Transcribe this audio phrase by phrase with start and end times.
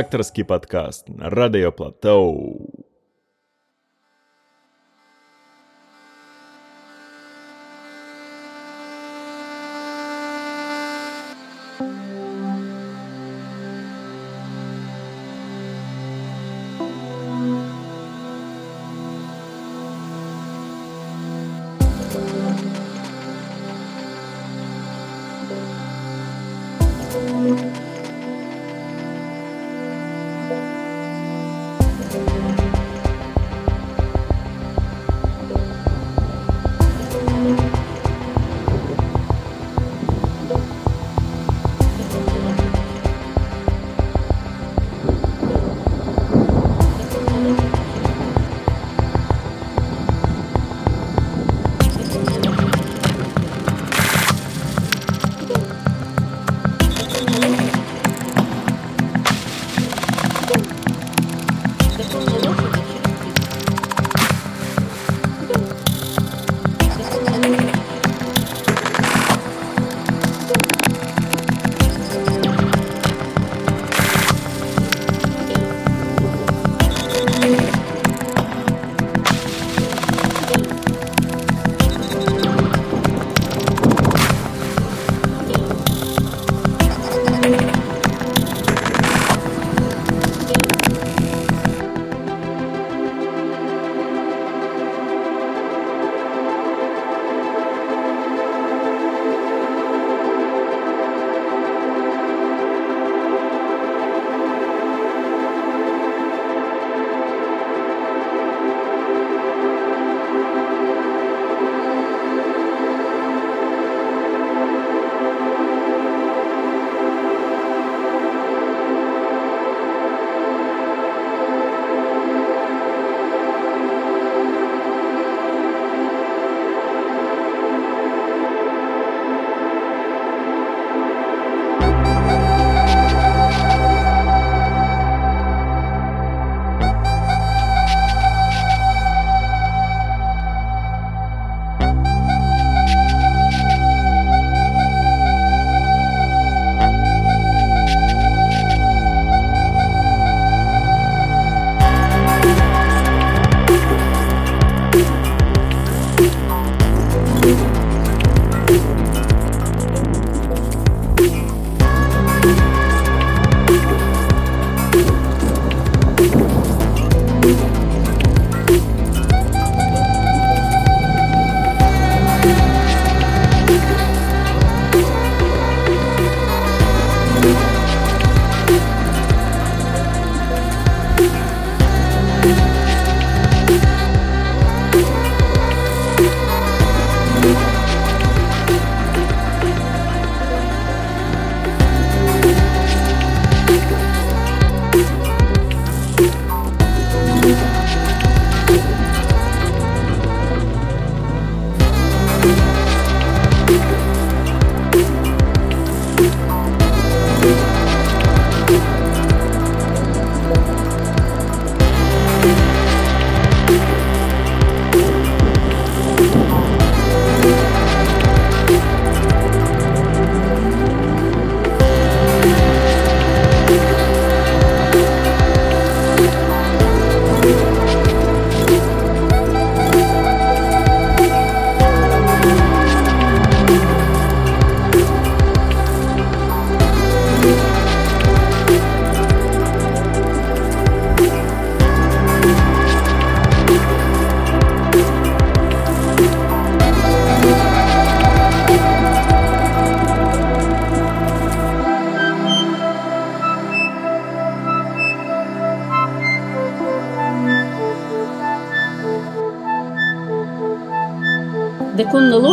[0.00, 2.69] рэдактарскі падкаст на радыёплатоу.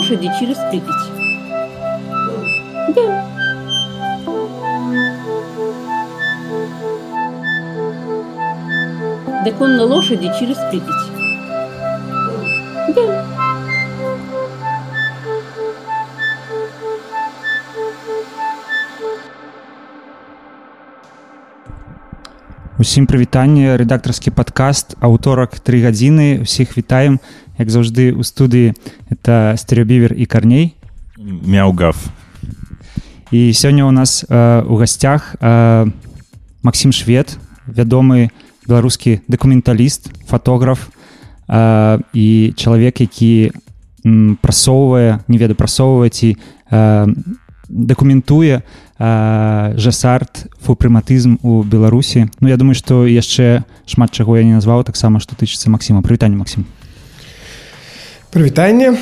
[0.08, 0.96] На лошади через Припять.
[2.96, 3.26] Да.
[9.44, 11.12] Декон на лошади через Припять.
[12.96, 13.26] Да.
[22.78, 27.20] Усім прывітанне рэдактарскі падкаст аўторак тры гадзіны усіх вітаем
[27.58, 28.78] як заўжды у студыі
[29.28, 30.76] это стэеобівер і карней
[31.20, 31.96] мяугав
[33.32, 35.92] і сёння у нас э, у гасцях э,
[36.64, 37.38] Макссім швед
[37.68, 38.30] вядомы
[38.68, 40.88] беларускі дакументаліст фотограф
[41.50, 43.52] э, і чалавек які
[44.42, 46.38] прасоўвае не ведаю прасоўваць ці
[46.72, 47.08] э,
[47.68, 54.56] дакументуе э, жасарт фупрыматызм у беларусі Ну я думаю што яшчэ шмат чаго я не
[54.56, 56.64] назваў таксама што тычыцца Масіма прывітанне Масім
[58.38, 58.94] прывітанне.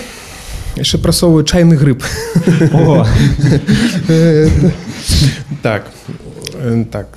[0.80, 2.00] Яшчэ прасоўваю чайны грыб.
[5.62, 5.86] Так
[6.92, 7.08] так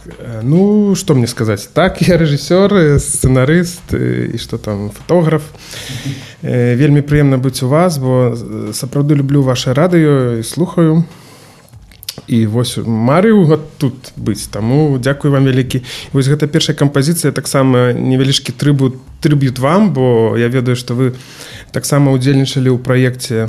[0.43, 1.69] ну что мне сказаць?
[1.73, 5.43] Так я рэжысёр сцэнарыст і что там фотограф
[6.43, 8.35] вельмі прыемна быць у вас бо
[8.75, 11.05] сапраўды люблю ваше радыё і слухаю
[12.29, 13.49] і вось марыў
[13.81, 14.47] тут быць.
[14.53, 15.83] Таму дзякую вам вялікі.
[16.13, 21.17] Вось гэта першая кампазіцыя таксама невялічкі трыбу трыб'ют вам бо я ведаю што вы
[21.73, 23.49] таксама удзельнічалі ў праекце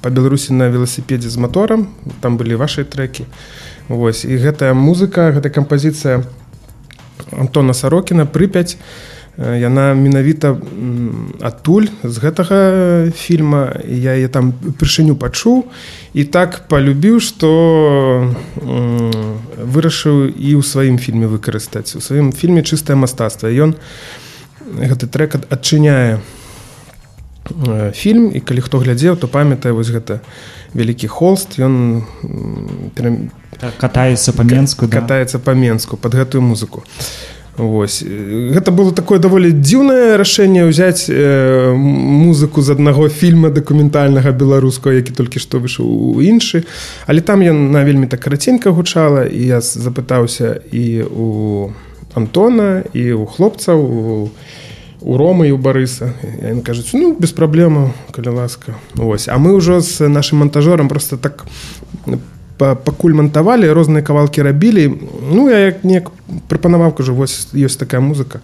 [0.00, 1.90] па беларусі на веласіпедзе з маторам.
[2.22, 3.26] Там былі ваши трекі
[3.88, 4.24] Вось.
[4.24, 6.24] І гэтая музыка гэта кампазіцыя
[7.36, 8.78] Антона сарокіна прыпяць
[9.38, 10.54] яна менавіта
[11.42, 13.82] адтуль з гэтага фільма.
[13.82, 15.66] Я яе там упершыню пачуў
[16.14, 17.50] і так полюбіў что
[19.58, 21.98] вырашыў і ў сваім фільме выкарыстаць.
[21.98, 23.74] У сваім фільме чыстае мастацтва ён
[24.78, 26.22] гэты трек адчыняе
[27.90, 28.30] фільм.
[28.30, 30.22] І калі хто глядзеў то памятае вось гэта
[30.78, 31.58] вялікі холст.
[31.58, 32.06] Ён
[33.82, 36.86] катаецца па-менску катаецца па-менску под гэтую музыку
[37.56, 38.02] Вось.
[38.02, 45.14] Гэта было такое даволі дзіўнае рашэнне ўзяць э, музыку з аднаго фільма дакументальнага беларускага які
[45.14, 46.66] толькі што выйшаў у іншы.
[47.06, 51.70] Але там ён на вельмі так караценька гучала і я запытаўся і у
[52.14, 54.30] Антона і у хлопцаў у
[55.04, 56.16] у ромы і у барыса.
[56.42, 59.28] Ён кажуць ну без праблемаў калі ласка Вось.
[59.28, 61.46] А мы ўжо з нашим монтажорам просто так
[62.58, 64.86] пакуль мантавалі розныя кавалкі рабілі
[65.32, 66.10] ну я як неяк
[66.48, 68.40] прапанаваў кажу вось ёсць такая музыка.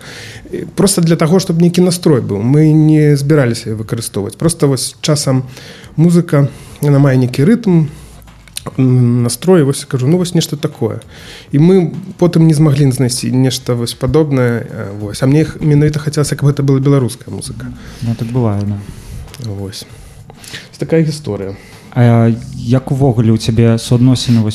[0.74, 5.44] Просто для таго чтобы нейкі настрой быў мы не збіраліся выкарыстоўваць просто вось часам
[5.96, 6.48] музыка
[6.82, 7.86] на мае нейкі рытм
[8.76, 9.62] настрой.
[9.62, 11.00] Вось кажу ну вось нешта такое.
[11.52, 16.50] І мы потым не змаглі знайсці нешта вось падобнае вось а мне менавіта хацелася каб
[16.50, 17.66] гэта была беларуская музыка.
[18.02, 18.78] Ну, так бывае да.
[19.46, 19.86] вось
[20.78, 24.46] такая гісторыя А як увогуле у цябе суадносіны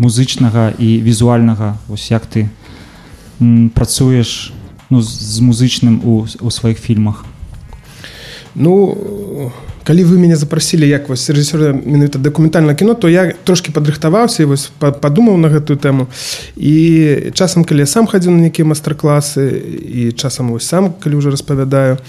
[0.00, 1.76] музычнага і візуальнага?
[1.88, 2.48] Вось як ты
[3.74, 4.52] працуеш
[4.88, 7.24] ну, з музычным у, у сваіх фільмах?
[8.54, 9.52] Ну
[9.84, 14.50] калі вы мяне запрасілі як вось рэжысёра менавіта дакументальна кіно то я трошки падрыхтаваўся і
[14.56, 16.08] вось падумаў на гэтую тэму.
[16.56, 19.44] І часам калі я сам хадзіў на нейкія мастер-класы
[19.84, 22.00] і часам вось сам калі ўжо распавядаю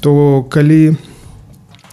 [0.00, 1.07] то калі я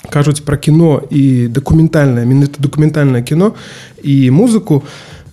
[0.10, 3.54] кажуць пра кіно і дакументальнае менавіта дакументальнае кіно
[4.04, 4.84] і музыку.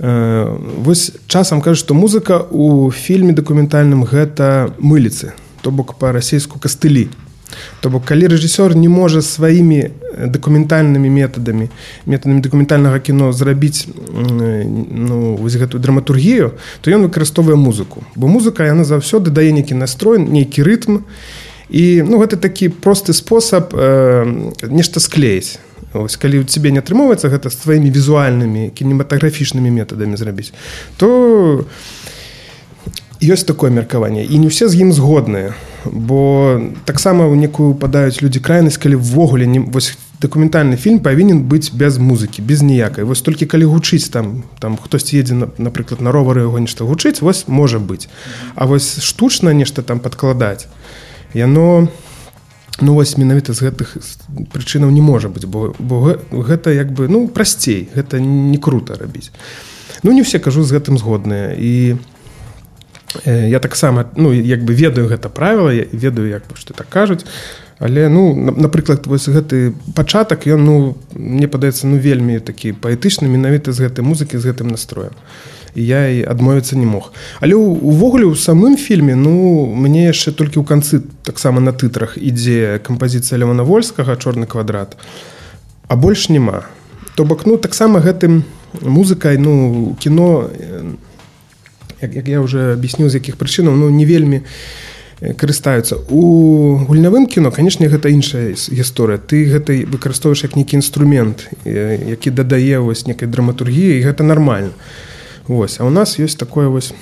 [0.02, 5.32] Э, вось часам кажуць што музыка у фільме дакументальным гэта мыліцы
[5.62, 7.08] то бок па-расейску кастылі.
[7.80, 9.94] То бок калі рэжысёр не можа сваімі
[10.26, 11.68] дакументальнымі метадамі
[12.06, 18.02] метадамі дакументальнага кіно зрабіць ну, вось гэтую драматургію то ён выкарыстоўвае музыку.
[18.16, 21.06] Бо музыка яна заўсёды дае нейкі настрой нейкі рытм
[21.68, 24.24] і ну гэта такі просты спосаб э,
[24.68, 25.58] нешта склеіць.
[25.92, 30.56] Ось, калі у цябе не атрымоўваецца гэта з тваімі візуальнымі кінематаграфічнымі метадамі зрабіць
[30.96, 31.66] то
[33.22, 34.24] ёсць такое меркаванне.
[34.24, 35.54] І не ўсе з ім згодныя.
[35.86, 41.70] Бо таксама ў некую падаюць людзі крайнасць калі ввогуле не вось дакументальны фільм павінен быць
[41.70, 43.06] без музыкі без ніякай.
[43.06, 47.22] Вось толькі калі гучыць там там хтось едзе на, напрыклад на ровары яго нешта гучыць
[47.22, 48.10] вось можа быць.
[48.54, 50.66] А вось штучна нешта там падкладаць
[51.34, 51.88] яно
[52.80, 53.96] ну вось менавіта з гэтых
[54.52, 59.30] прычынаў не можа быць бо бо гэта як бы ну прасцей гэта не круто рабіць.
[60.02, 61.54] Ну не все кажу з гэтым згодныя.
[61.54, 61.96] І
[63.24, 66.88] э, я таксама ну як бы ведаю гэта правіла я ведаю як бы што так
[66.88, 67.24] кажуць.
[67.78, 73.72] Але ну напрыклад вось гэты пачатак ён ну мне падаецца ну вельмі такі паэтычны менавіта
[73.72, 75.12] з гэтай музыкі з гэтым настроем
[75.74, 77.12] я і адмовіцца не мог.
[77.40, 82.80] Але увогуле у самым фільме ну мне яшчэ толькі ў канцы таксама на тытрах ідзе
[82.84, 84.96] кампазіцыя левана вольскага чорны квадрат
[85.88, 86.64] а больш няма.
[87.16, 88.44] То бок ну таксама гэтым
[88.80, 90.50] музыкай ну кіно
[92.00, 94.42] як, як я уже аб'ясню з якіх прычынаў ну не вельмі
[95.22, 95.96] карыстаюцца.
[96.10, 99.22] У гульнявым кіно канешне гэта іншая гісторыя.
[99.22, 104.74] Ты гэтай выкарыстоўваеш як нейкі інструмент які дадае вось некай драматургіі і гэта нармальна
[105.48, 105.80] Вось.
[105.80, 106.94] А у нас ёсць такое вось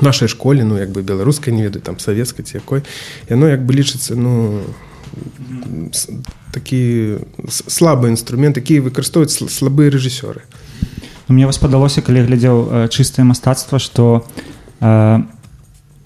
[0.00, 2.82] нашай школе ну як бы беларускай не ведаю там савецкай ці якой
[3.28, 4.62] яно як бы лічыцца ну
[6.52, 10.42] такі слабы інструмент які выкарыстоўваюць слабыя рэжысёры.
[11.28, 14.26] Мне вас падалося калі глядзеў э, чыстае мастацтва что
[14.80, 15.22] э,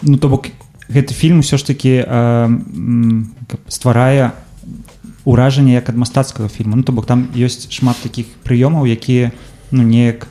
[0.02, 0.46] ну то бок
[0.88, 2.48] гэты фільм усё ж таки э,
[3.68, 4.32] стварае
[5.25, 9.32] уражанне як ад мастацкага фільму ну то бок там ёсць шмат таких прыёмаў якія
[9.70, 10.28] ну неяк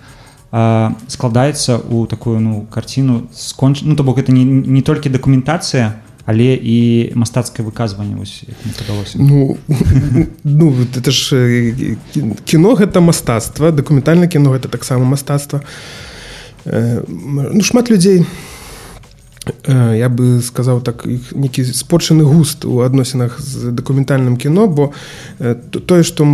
[0.51, 6.55] складаецца у такую ну карціну сконч ну то бок это не, не толькі дакументацыя але
[6.55, 8.43] і мастацкае выказванне вось
[8.79, 9.57] падалося Ну,
[10.43, 11.75] ну это ж
[12.45, 15.61] кіно гэта мастацтва дакументальна кіно гэта таксама мастацтва
[16.65, 18.25] ну шмат людзей
[19.67, 24.91] я бы сказаў так іх нейкі спорчаны густ у адносінах з дакументальным кіно бо
[25.39, 26.27] то- тое што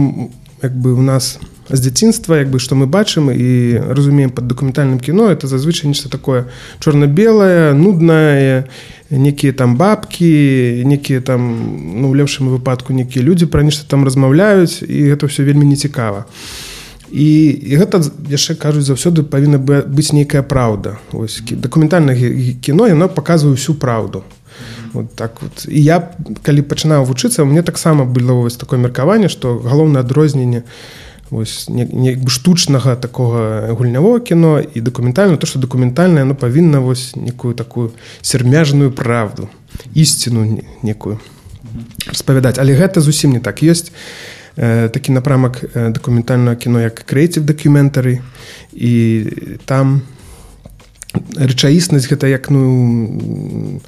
[0.62, 1.38] як бы у нас
[1.70, 6.10] з дзяцінства як бы што мы бачым і разумеем под дакументальным кіно это зазвычай нешта
[6.10, 6.46] такое
[6.80, 8.66] чорна-белае нуднае
[9.10, 11.42] некія там бабкі некія там
[12.02, 16.26] ну у лепшым выпадку некія людзі пра нешта там размаўляюць і гэта ўсё вельмі нецікава.
[17.14, 20.98] І, і гэта яшчэ кажуць заўсёды павінна бы- быць нейкая праўда.
[21.14, 24.24] Ось гі- кіно яно паказвае всю праўду.
[24.94, 25.66] Вот так вот.
[25.70, 26.10] І я
[26.42, 30.64] калі пачынаў вучыцца мне таксама было вось такое меркаванне што галоўнае адрозненне
[31.30, 36.80] вось не, не бы штучнага такога гульнявого кіно і дакументальна то што дакументальнае оно павінна
[36.80, 39.50] вось некую такую сермяжную правду
[39.94, 41.20] ісціну не- некую
[42.08, 42.60] распавядаць.
[42.60, 43.64] Але гэта зусім не так.
[43.64, 43.92] Ёсць
[44.58, 48.22] э, такі напрамак э, дакументальнага кіно як крэйців дакументары
[48.74, 49.26] і
[49.66, 50.02] там
[51.38, 53.82] рэчаіснасць гэта як ну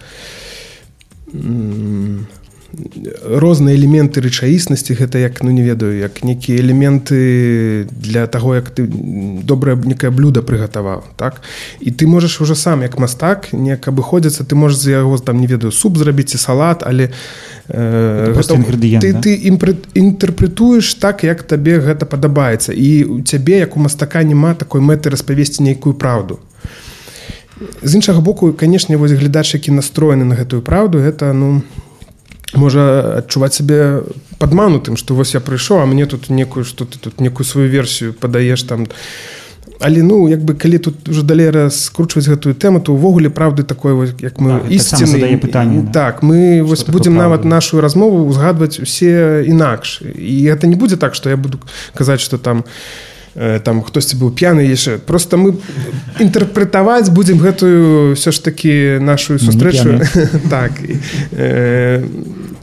[3.23, 8.87] розныя элементы рэчаіснасці гэта як ну не ведаю як некія элементы для таго як ты
[8.87, 11.41] добрае некае блюда прыгатаваў так?
[11.79, 15.47] І ты можаш уже сам як мастак неяк абыходзіцца ты можаш з яго там не
[15.47, 17.11] ведаю суп зрабіць і салат але
[17.67, 19.21] э, інгрэдыент, ты, да?
[19.21, 19.39] ты
[19.93, 22.73] інтэрпрэтуеш так як табе гэта падабаецца.
[22.73, 26.39] І у цябе як у мастака няма такой мэты распавесці нейкую праўду.
[27.83, 31.63] З іншага боку канешне вось глядач які настроены на гэтую праўду гэта ну
[32.57, 34.03] можа адчуваць сябе
[34.39, 38.13] падманутым што вось я прыйшоў а мне тут некую што ты тут некую сваю версію
[38.13, 38.87] падаеш там.
[39.79, 43.93] Але ну як бы калі тут уже далей раскручваць гэтую тэму то увогуле праўды такой
[43.93, 45.91] вось як мы Так, гэта таксама задае пытанне, да.
[45.91, 50.97] так мы вось такое будзем нават нашу размову узгадваць усе інакш і гэта не будзе
[50.97, 51.59] так што я буду
[51.93, 52.63] казаць што там
[53.35, 55.59] э, там хтосьці быў п'яны яшчэ просто мы
[56.19, 59.99] інтэрпрэтаваць будзем гэтую все ж таки нашу сустрэчу
[60.49, 60.95] так і,
[61.35, 62.03] э,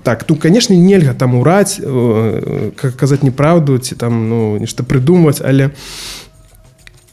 [0.02, 5.42] так тут канешне нельга там ураць э, как казаць неправду ці там ну нешта прыдумваць
[5.44, 5.70] але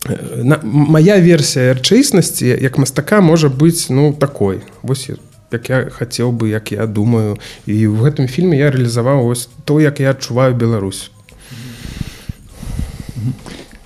[0.06, 4.62] э, на, моя версія рэчаіснасці як мастака можа быць ну такой.
[4.82, 5.10] Вось
[5.52, 7.38] як я хацеў бы як я думаю.
[7.66, 11.12] І в гэтым фільме я рэалізаваў ось то як я адчуваю Беларусь.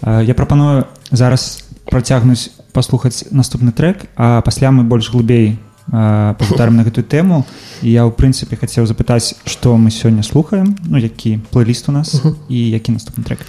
[0.01, 6.77] Э, я прапаную зараз працягнуць паслухаць наступны трек а пасля мы больш глыбей э, пагутарым
[6.77, 7.43] на гэтую тэму.
[7.81, 12.21] І я ў прынцыпе хацеў запытаць што мы сёння слухаем ну які плейліст у нас
[12.49, 13.39] і які наступны трек.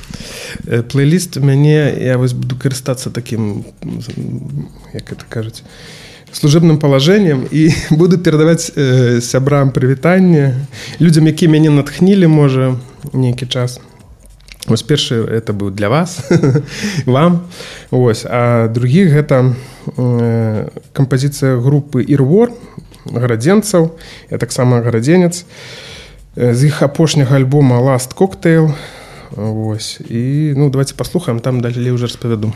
[0.91, 5.63] Плейліст мяне я вось буду карыстацца таким м, як это кажуць
[6.35, 10.67] служебным палажэннем і буду перадаваць э, сябрам прывітанне
[11.01, 12.75] людзям які мяне натхнілі можа
[13.13, 13.81] нейкі час
[14.67, 16.25] Вось першы это быў для вас
[17.07, 17.47] вам.
[17.91, 19.53] Ось а другі гэта
[19.97, 22.51] э, кампазіцыя групы ірвор
[23.05, 23.93] гарадзенцаў.
[24.31, 25.45] Я таксама гарадзенец.
[26.37, 28.73] Э, з іх апошняга альбома ласт коктейл
[29.37, 32.53] Вось і ну давайте паслухаем там далей уже распавяду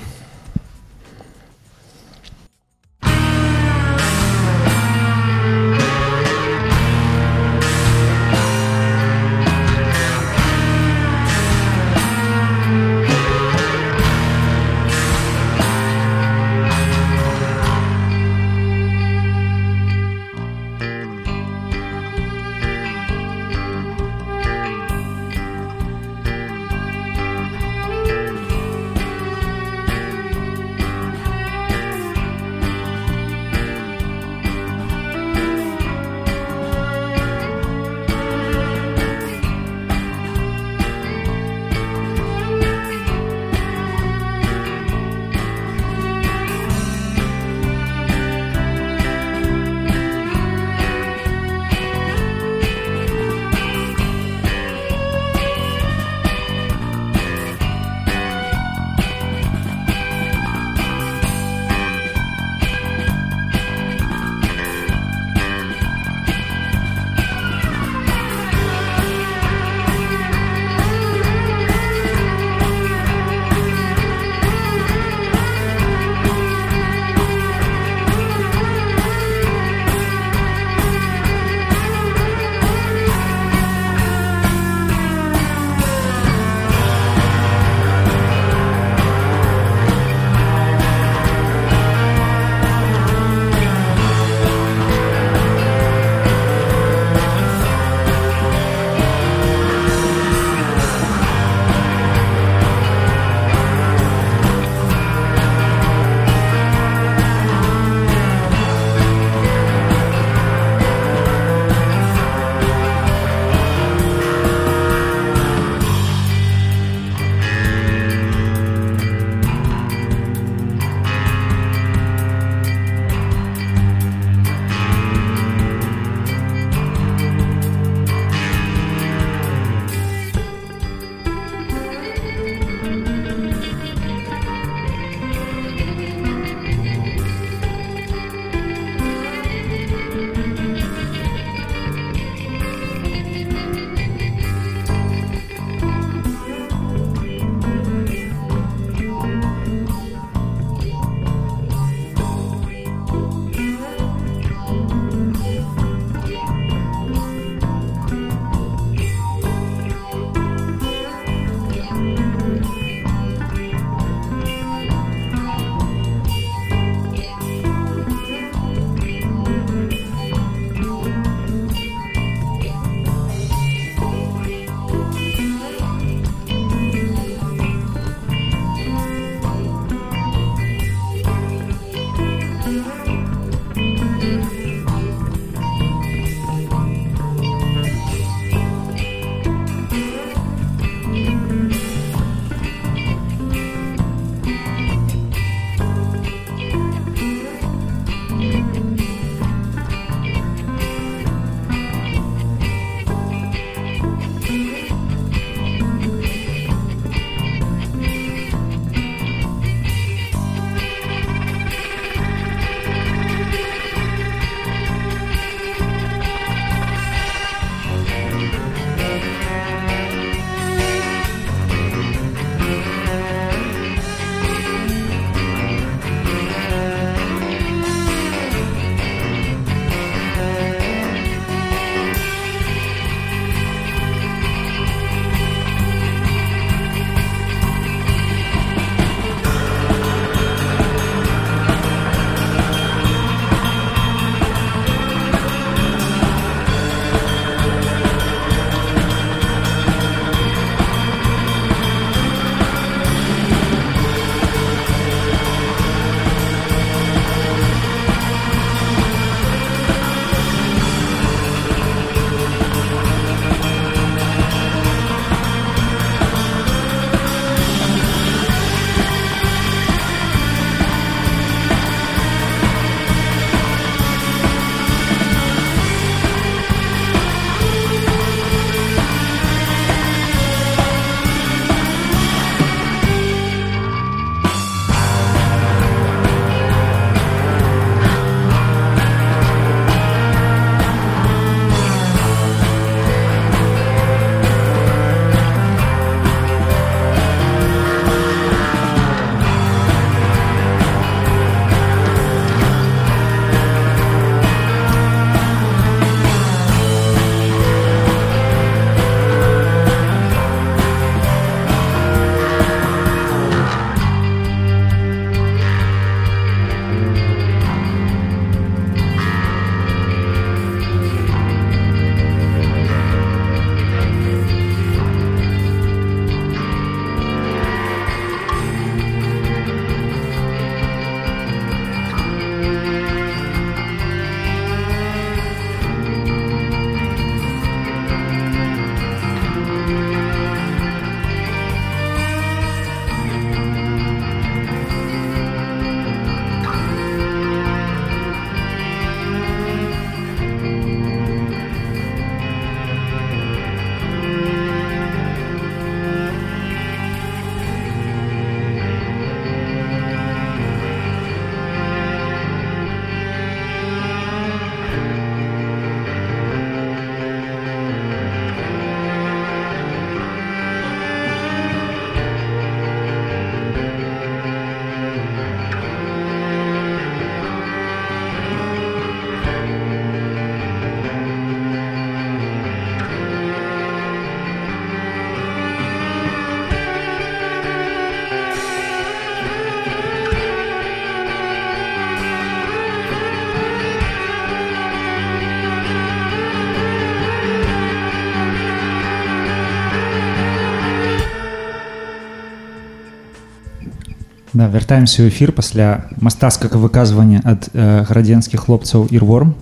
[404.58, 409.54] Да, вяртаемся ў эфір пасля мастацкага выказвання ад э, градзенскіх хлопцаў ірворм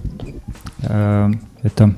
[0.81, 1.93] э, это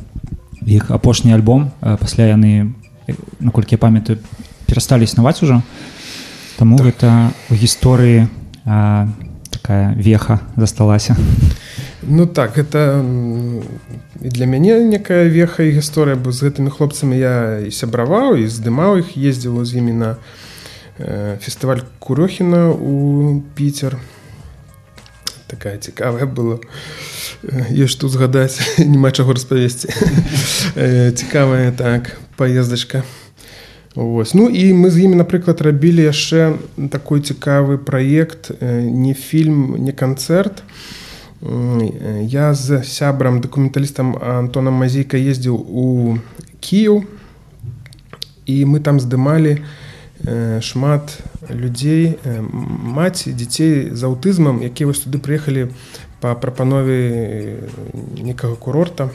[0.66, 1.70] іх апошні альбом.
[1.78, 2.74] Э, пасля яны
[3.06, 4.18] э, наколькі я памятаю
[4.66, 5.62] перасталі існаваць ужо
[6.58, 6.90] Таму так.
[6.90, 8.26] гэта у гісторыі
[8.66, 9.06] э,
[9.54, 11.14] такая веха засталася.
[12.02, 12.98] Ну так это
[14.18, 18.50] і для мяне некая веха і гісторыя бо з гэтымі хлопцамі я і сябраваў і
[18.50, 20.11] здымаў іх ездзіла з імі на
[20.98, 23.98] фестываль курохіна у піцер
[25.48, 26.61] такая цікавая была.
[27.72, 29.88] Ёсць тут згадаць няма чаго распавесці.
[31.18, 33.02] Цікавая так поездачка
[33.94, 34.34] Вось.
[34.34, 36.54] Ну і мы з імі напрыклад рабілі яшчэ
[36.92, 40.62] такой цікавы праект не фільм не канцэрт.
[42.22, 46.18] Я з сябрам дакументалістам антонам мазейка ездзіў у
[46.61, 47.11] кіў
[48.46, 49.64] і мы там здымалі
[50.61, 55.70] шмат людзей маці дзяцей з аўтызмам якія вось туды прыехалі
[56.20, 57.70] па прапанове
[58.18, 59.11] некага курорта.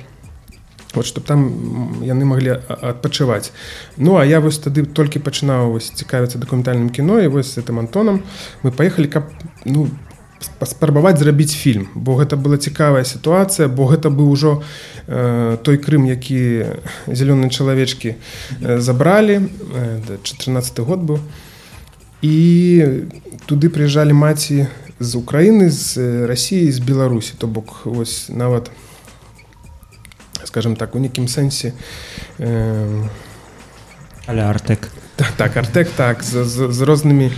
[0.94, 3.52] Вот чтоб там яны маглі адпачываць.
[3.98, 7.82] Ну а я вось тады толькі пачынаў вось цікавіцца дакументальным кіно і вось з гэтым
[7.82, 8.22] антонам.
[8.62, 9.26] Мы паехалі каб
[9.66, 9.90] ну
[10.60, 14.62] паспрабаваць зрабіць фільм бо гэта была цікавая сітуацыя бо гэта быў ужо
[15.08, 16.66] э, той крым які
[17.08, 21.20] зялёныя чалавечкі э, забралі э, 14 год быў.
[22.24, 23.04] І
[23.46, 24.68] туды прыязджалі маці
[25.00, 27.36] з Украіны з рассіі з беларусі.
[27.38, 28.72] То бок вось нават
[30.46, 31.74] скажем так у нейкім сэнсе
[32.38, 33.10] э,
[34.28, 37.32] але артек так, так артек так з, з, з рознымі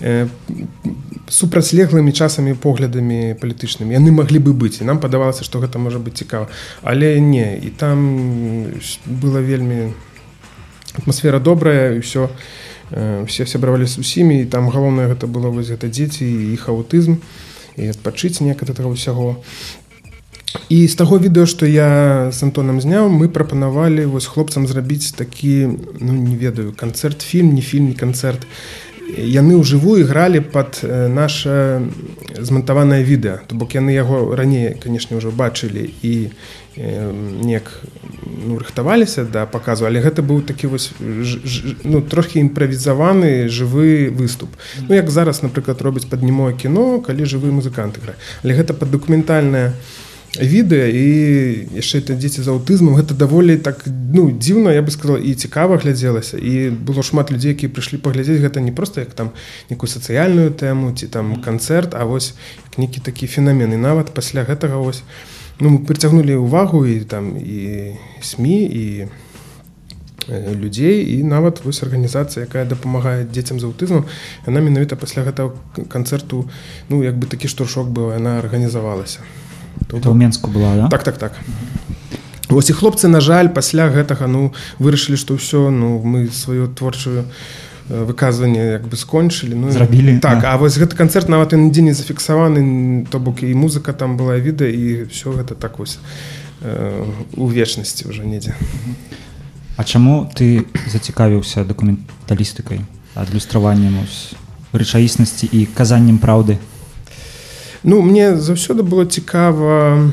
[0.00, 0.28] э,
[1.28, 6.16] супрацьлеглымі часамі поглядамі палітычнымі яны маглі бы быць і нам падавалася што гэта можа быць
[6.16, 6.48] цікава
[6.82, 8.72] але не і там
[9.04, 9.92] было вельмі
[10.96, 12.32] атмасфера добрая ўсё
[13.28, 17.20] все сябравалі з усімі і там галоўнае гэта было вось гэта дзеці і іх аўтызм
[17.76, 19.44] і адпачыць некаторага ўсяго
[20.68, 25.68] і з таго відэо што я з антонам зняў мы прапанавалі вось хлопцам зрабіць такі
[26.00, 28.46] ну не ведаю канцэрт фільм не фільм не канцэрт
[29.16, 31.88] яны ўжывую гралі под наше
[32.36, 36.32] змантаванае відэа то бок яны яго раней канешне ўжо бачылі і
[36.78, 37.68] неяк
[38.24, 44.12] ну, рыхтаваліся да паказу але гэта быў такі вось ж, ж, ну трохі імправізаваны жывы
[44.12, 44.48] выступ.
[44.88, 49.72] Ну як зараз напрыклад робіць паднімое кіно калі жывы музыканты гра але гэта пад дакументальная
[49.72, 51.06] у відэа і
[51.80, 55.80] яшчэ это дзеці з аўтызмам гэта даволі так ну дзіўна я бы сказала і цікава
[55.80, 56.36] глядзелася.
[56.36, 59.32] І было шмат людзей які прыйшлі паглядзець гэта не просто як там
[59.70, 62.34] некую сацыяльную тэму ці там канцэрт а вось
[62.76, 63.72] нейкі такі феномен.
[63.72, 65.02] І нават пасля гэтага вось
[65.60, 69.08] ну мы прыцягнулі ўвагу і там і сМ і
[70.28, 74.04] людзей і нават вось арганізацыя якая дапамагае дзецям з аўтызмам
[74.44, 75.56] яна менавіта пасля гэтага
[75.88, 76.44] канцэрту
[76.92, 79.24] ну як бы такі штуршок быў яна арганізавалася
[79.86, 80.88] то ў менску была да?
[80.88, 81.32] так так так
[82.50, 87.24] ось і хлопцы на жаль пасля гэтага ну вырашылі што ўсё ну мы сваю творчую
[87.88, 90.52] выказванне як бы скончылі ну зрабілі так да.
[90.52, 94.36] А вось гэты канцэрт нават і нідзе не зафіксаваны то бок і музыка там была
[94.36, 95.98] відэа і все гэта так вось
[96.60, 97.04] э,
[97.36, 98.54] у вечнасці ўжо недзе
[99.78, 102.82] А чаму ты зацікавіўся дакументалістыкай
[103.14, 104.04] адлюстраваннем
[104.72, 106.58] рэчаіснасці і казаннем праўды
[107.88, 110.12] Ну мне заўсёды было цікава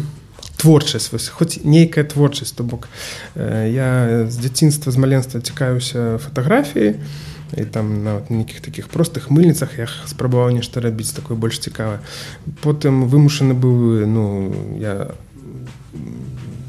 [0.56, 2.88] творчасць хоць нейкая творчасць то бок
[3.36, 6.96] э, я з дзяцінства з маленства цікаюся фатаграфіі
[7.58, 12.00] і там на нейкіх такіх простых мыльніцах я спрабаваў нешта рабіць такое больш цікавае.
[12.64, 15.12] Потым вымушаны быў ну я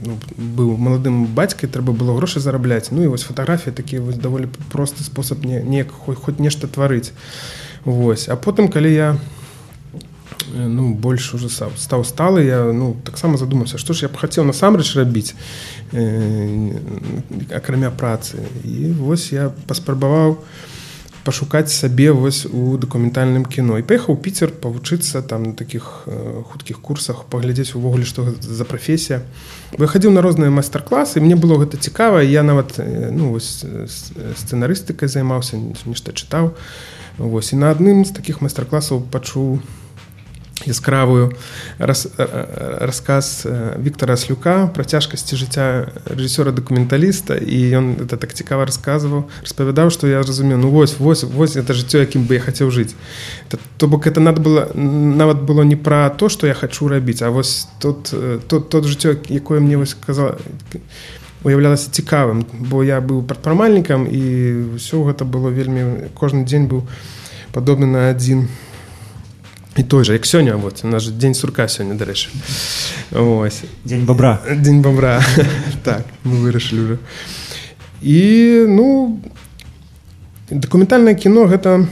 [0.02, 0.18] ну,
[0.58, 2.90] быў маладым бацькай трэба было грошы зарабляць.
[2.90, 7.14] Ну і вось фатаграфія такі вось даволі просты спосаб не неяк хоць нешта тварыць.
[7.86, 8.28] Вось.
[8.28, 9.16] А потым калі я
[10.56, 14.44] ну больш уже сам стаў сталы я ну таксама задумаўся што ж я б хацеў
[14.44, 15.34] насамрэч рабіць
[15.92, 16.72] э,
[17.52, 20.40] акрамя працы і вось я паспрабаваў
[21.26, 26.80] пашукаць сабе вось у дакументальным кіно і паехаў піцер павучыцца там на таких э, хуткіх
[26.80, 29.22] курсах паглядзець увогуле што за прафесія
[29.76, 33.66] выхадзіў на розныя майстар-класы мне было гэта цікава я нават э, ну вось
[34.40, 36.54] сцэнарыстыкай займаўся нешта чытаў
[37.18, 39.60] Вось і на адным з таких майстар-класаў пачуў
[40.64, 41.32] яскравую
[41.78, 43.46] раз, рассказ
[43.78, 50.08] Віктора Слюка пра цяжкасці жыцця рэжысёра дакументаліста і ён это так цікава расказваў распавядаў што
[50.08, 52.96] я разумею ну вось вось вось это жыццё якім бы я хацеў жыць
[53.50, 57.30] то бок это надо было нават было не пра то што я хачу рабіць а
[57.30, 58.14] вось тут
[58.48, 60.38] тот тот жыццё якое мне вось сказала
[61.46, 62.42] уяўлялася цікавым.
[62.52, 64.22] Бо я быў прадпрымальнікам і
[64.76, 66.82] ўсё гэта было вельмі кожны дзень быў
[67.54, 68.48] падобны на адзін
[69.76, 72.28] і той жа як сёння вот у нас же дзень сурка сёння дарэчы
[73.12, 75.20] ось дзень бабра дзень бабра
[75.84, 76.98] так мы вырашылі уже.
[78.02, 79.20] І ну
[80.50, 81.86] дакументальнае кіно гэта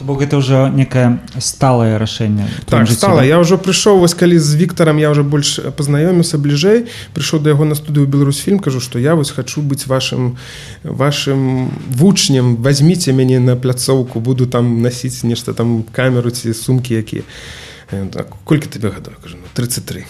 [0.00, 4.98] бо гэта ўжо некае сталае рашэнне так стала я ўжо прыйшоў вось калі з Віктарам
[4.98, 9.30] я уже больш пазнаёміўся бліжэй прыйшоў да яго на студыю беларусфільм кажу што я вось
[9.30, 10.36] хочу быць вашим
[10.82, 12.56] вашим вучнем.
[12.56, 17.22] Возьміце мяне на пляцоўку буду там насіць нешта там камеру ці сумкі якія.
[18.10, 19.14] Так, колькі тебе гадоў?
[19.22, 20.04] Кажу ну, 33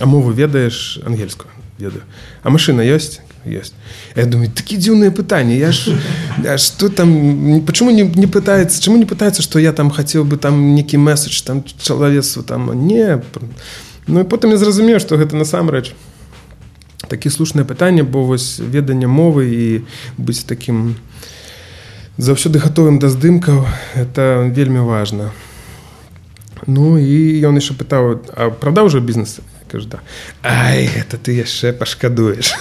[0.00, 1.00] а мову ведаеш?
[1.06, 2.02] Ангельскую ведаю.
[2.42, 3.74] А машина ёсць есть.
[4.16, 5.56] Я думаю, такие дивные пытания.
[5.56, 5.96] Я ж,
[6.44, 10.36] а что там, почему не, не пытается, чему не пытается, что я там хотел бы
[10.36, 13.22] там некий месседж, там, человечеству, там, не.
[14.06, 15.94] Ну, и потом я зразумеў, что гэта насамрэч
[17.08, 19.84] такі слушнае пытанне, бо вось веданне мовы і
[20.16, 20.96] быць таким
[22.18, 25.32] заўсёды гатовым да здымкаў, это вельмі важна.
[26.66, 29.40] Ну і ён яшчэ пытаў, а правда ўжо бізнес
[29.74, 30.00] кажу да.
[30.42, 32.54] Ай это ты яшчэ пашкадуеш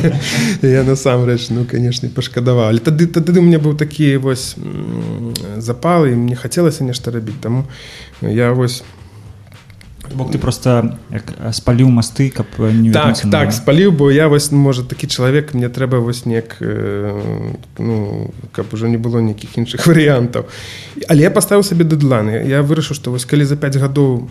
[0.62, 4.56] я насамрэч ну канешне пашкадаваў але тады тады у меня быў такі вось
[5.56, 7.64] запалы і мне хацелася нешта рабіць таму
[8.20, 8.84] я вось
[10.14, 10.98] бок ты просто
[11.52, 15.96] спаліў масты каб не так так спаліў бо я вось можа такі чалавек мне трэба
[16.04, 20.44] вось неяк э, ну каб ужо не было нейкіх іншых варыянтаў
[21.08, 24.28] але я паставіў сабе дэдланы я вырашыў што вось калі за 5 гадоў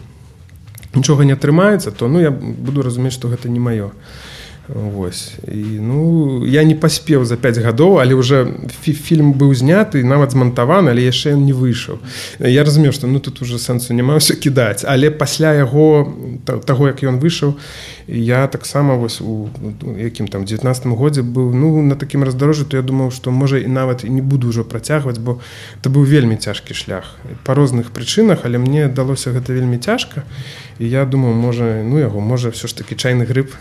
[0.95, 3.91] нічога не атрымаецца то ну я буду разумець што гэта не маё.
[4.69, 5.34] Вось.
[5.47, 8.45] І ну я не паспеў за 5 гадоў але уже
[8.82, 11.97] фільм быў зняты нават змантаваны але яшчэ ён не выйшаў.
[12.38, 16.13] Я разумею што ну тут уже сэнсу няма ўсё кідаць але пасля яго
[16.45, 17.58] таго як ён выйшаў я
[18.48, 19.50] таксама вось у
[19.98, 23.67] якім там 19 годзе быў ну на такім раздарожжы то я думаў што можа і
[23.67, 25.39] нават і не буду ўжо працягваць бо
[25.82, 27.15] это быў вельмі цяжкі шлях.
[27.43, 30.24] Па розных прычынах але мне далося гэта вельмі цяжка
[30.80, 33.54] і я думаю можа ну яго можа все ж таки чайны грыб.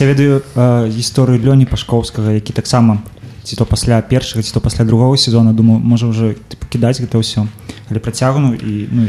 [0.00, 0.42] Я ведаю
[0.90, 3.00] гісторыю лёні пашкоўскага які таксама
[3.42, 7.18] ці то пасля першага ці то пасля другого сезона думаю можа уже ты пакідаць гэта
[7.18, 7.46] ўсё
[7.90, 9.08] але працягну і ну,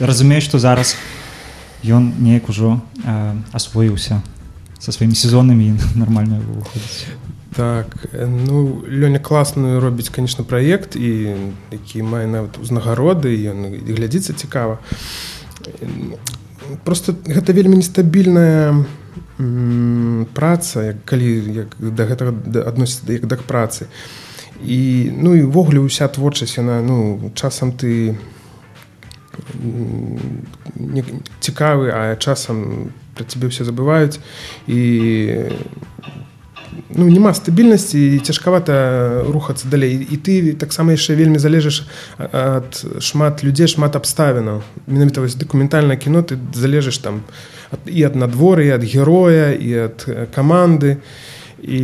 [0.00, 0.96] разумею што зараз
[1.84, 2.80] ён неяк ужо
[3.52, 4.22] асвоіўся
[4.78, 7.12] со сваімі сезонамі нормально выходзіць
[7.56, 11.36] так ну лёня класную робіць конечно праект і
[11.70, 14.78] які мае нават узнагароды ён глядзіцца цікава
[16.84, 18.84] просто гэта вельмі нестабільная
[20.34, 22.32] праца як калі як да гэтага
[22.66, 23.88] адносіцца як да працы.
[24.60, 28.16] І ну і ўвогуле ўся творчасць яна ну часам ты
[31.40, 34.18] цікавы а часам пра цябе ўсе забываюць.
[34.66, 34.80] І
[36.90, 40.00] ну няма стабільнасці цяжкавата рухацца далей.
[40.00, 41.86] І ты таксама яшчэ вельмі залежыш
[42.18, 44.62] ад шмат людзей шмат абставінаў.
[44.86, 50.06] Менавіта вось дакументальнае кіно ты залежыш там у і ад надворы ад героя і ад
[50.34, 50.98] каманды.
[51.62, 51.82] І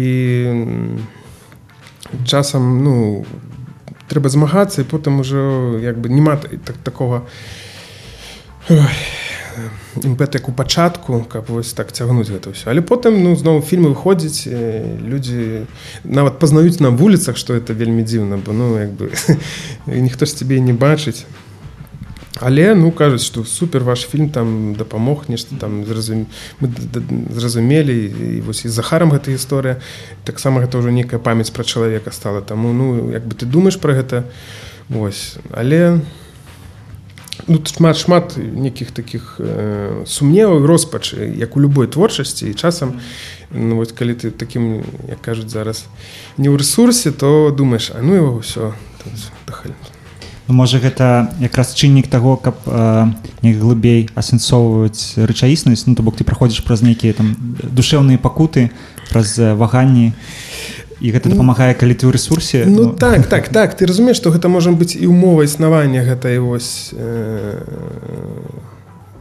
[2.26, 3.24] часам ну
[4.08, 7.26] трэба змагацца і потым ужо як бы няма так такого
[10.02, 13.96] імпэт як у пачатку каб вось так цягнуць гэта ўсё але потым ну зноў фільмы
[13.96, 14.46] выходзіць
[15.00, 15.66] людзі
[16.04, 19.10] нават пазнаюць на вуліцах што это вельмі дзіўна бо ну як бы
[19.86, 21.24] ніхто ж цябе не бачыць
[22.40, 26.26] але ну кажуць что супер ваш фільм там дапамог нешта там зразум...
[26.60, 26.68] мы
[27.30, 29.80] зразумелі і вось і захарам гэта гісторыя.
[30.24, 32.40] Таксама гэта ўжо нейкая памяць пра чалавека стала.
[32.40, 34.24] Таму ну як бы ты думаешь про гэта
[34.92, 36.00] ось але
[37.48, 42.50] ну шмат шмат нейкіх таких э, сумневаў роспачы як у любой творчасці.
[42.50, 43.00] І часам
[43.50, 45.86] ну, вось калі ты таким як кажуць зараз
[46.36, 48.74] не ў ресурсе то думаешь а ну его все
[49.46, 49.95] дахальна
[50.48, 53.06] Ну, можа гэта якраз чыннік таго каб э,
[53.42, 58.70] не глыбей асэнсоўваць рэчаіснасць ну то бок ты праходзіш праз нейкія там душэўныя пакуты
[59.10, 60.14] праз ваганні
[61.02, 62.94] і гэта дапамагае калі ты ў ресурсе ну, ну.
[62.94, 67.58] так так так ты разумееш што гэта можа быць і ўмова існавання гэтай вось э,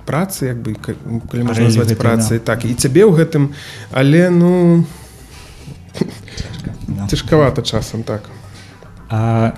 [0.05, 2.53] працы як бы калі можна назваць працай да.
[2.53, 3.49] так і цябе ў гэтым
[3.89, 4.85] але ну
[7.09, 8.29] цяжкавата часам так.
[9.09, 9.53] А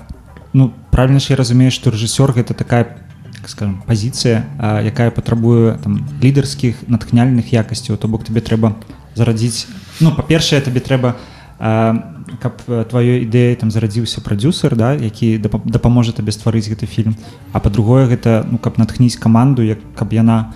[0.52, 2.98] ну правильно ж я разумею что рэжысёр гэта такая
[3.46, 4.44] скажем пазіцыя
[4.84, 8.76] якая патрабуе там лідарскіх натхняльных якасцяў то бок тебе трэба
[9.14, 9.66] зарадзіць
[10.00, 11.16] ну па-першае табе трэба
[11.58, 17.16] а, каб тваёй ідэі там зарадзіўся прадюсер да які дапаможа табе стварыць гэты фільм
[17.52, 20.52] а па-другое гэта ну каб натхніць каманду як каб яна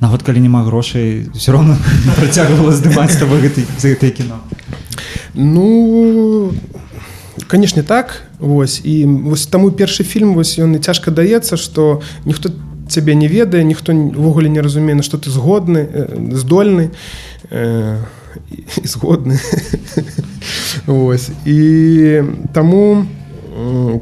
[0.00, 1.76] нават калі няма грошай все равно
[2.20, 4.40] працягвала здымаць тобой гэты за гэтае кіно
[5.34, 6.52] ну
[7.46, 12.50] канешне так вось і вось таму першы фільм вось ён і цяжка даецца што ніхто
[12.88, 15.88] цябе не ведае ніхто увогуле не разумее на што ты згодны
[16.32, 16.90] здольны
[17.50, 17.98] э,
[18.84, 19.40] згодны.
[20.86, 22.22] Ось і
[22.52, 23.06] таму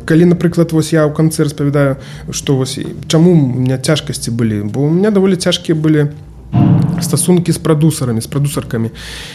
[0.05, 1.97] калі напрыклад вось я ў канцы распавядаю
[2.31, 6.11] што вось чаму у меня цяжкасці былі бо у меня даволі цяжкія былі
[7.01, 8.91] стасункі з прадусарамі з прадусаркамі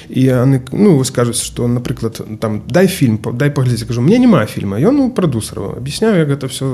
[0.10, 4.80] і яны ну скажуць што напрыклад там дай фільм дай паглядзець кажу мне няма фільма
[4.80, 6.65] ён у прадусараў аб'ясняю як гэта все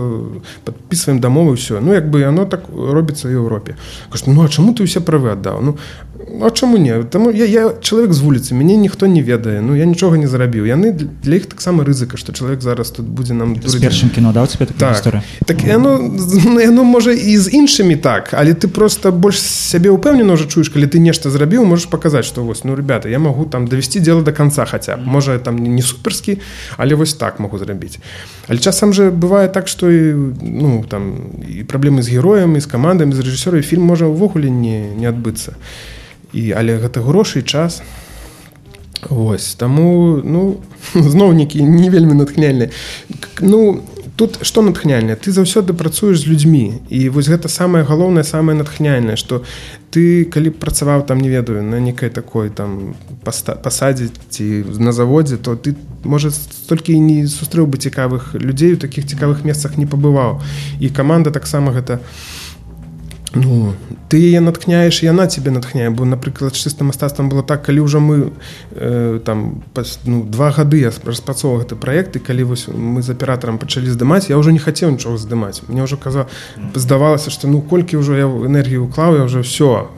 [0.64, 3.76] подписываем дамовы ўсё ну як бы яно так робіцца Еўропе
[4.10, 5.78] кажу ну а чаму ты ўсе правы аддаў ну
[6.42, 9.86] А чаму не там я, я чалавек з вуліцы мяне ніхто не ведае ну я
[9.86, 14.10] нічога не зарабіў яны для іх таксама рызыка што чалавек зараз тут будзе нам першым
[14.10, 15.04] кіно даў тебе так,
[15.46, 16.00] так яно,
[16.62, 20.85] яно можа і з іншымі так але ты просто больш сябе ўпэўнена ўжо чуеш калі
[20.88, 24.34] ты нешта зрабіў можаш паказаць што вось ну ребята я магу там давесці дело до
[24.34, 26.40] конца хаця можа там не суперскі
[26.78, 28.00] але вось так могу зрабіць
[28.48, 32.66] але часам же бывае так што і ну там і праблемы з героем і з
[32.66, 35.56] камандамі з рэжысёрай фільм можа ўвогуле не не адбыцца.
[36.34, 37.82] І але гэта грошы час.
[39.10, 40.58] Ось таму ну
[40.94, 42.72] зноўнікі не вельмі натхняльны.
[43.40, 43.82] Ну
[44.16, 46.82] тут что натхняльна ты заўсёды працуеш з людзьмі.
[46.90, 49.44] І вось гэта самае галоўнае самае натхняльнае что
[49.92, 55.38] ты калі б працаваў там не ведаю на некай такой там пасадзе ці на заводзе
[55.38, 60.42] то ты можа столькі не сустрэў бы цікавых людзей у таких цікавых месцах не пабываў.
[60.80, 62.45] І каманда таксама гэта не
[63.36, 63.74] Ну
[64.08, 68.32] ты яе наткняеш яна цябе натхняе бо напрыклад чыстым мастацтвам было так калі ўжо мы
[68.72, 73.12] э, там пас, ну, два гады я распрацоўваў гэты праект і калі вось мы з
[73.12, 76.32] аператарам пачалі здымаць я ўжо не хацеў нічога здымаць мне ўжо каза
[76.76, 79.92] здавалася што ну колькі ўжо я энергію ўклаў я ўжо все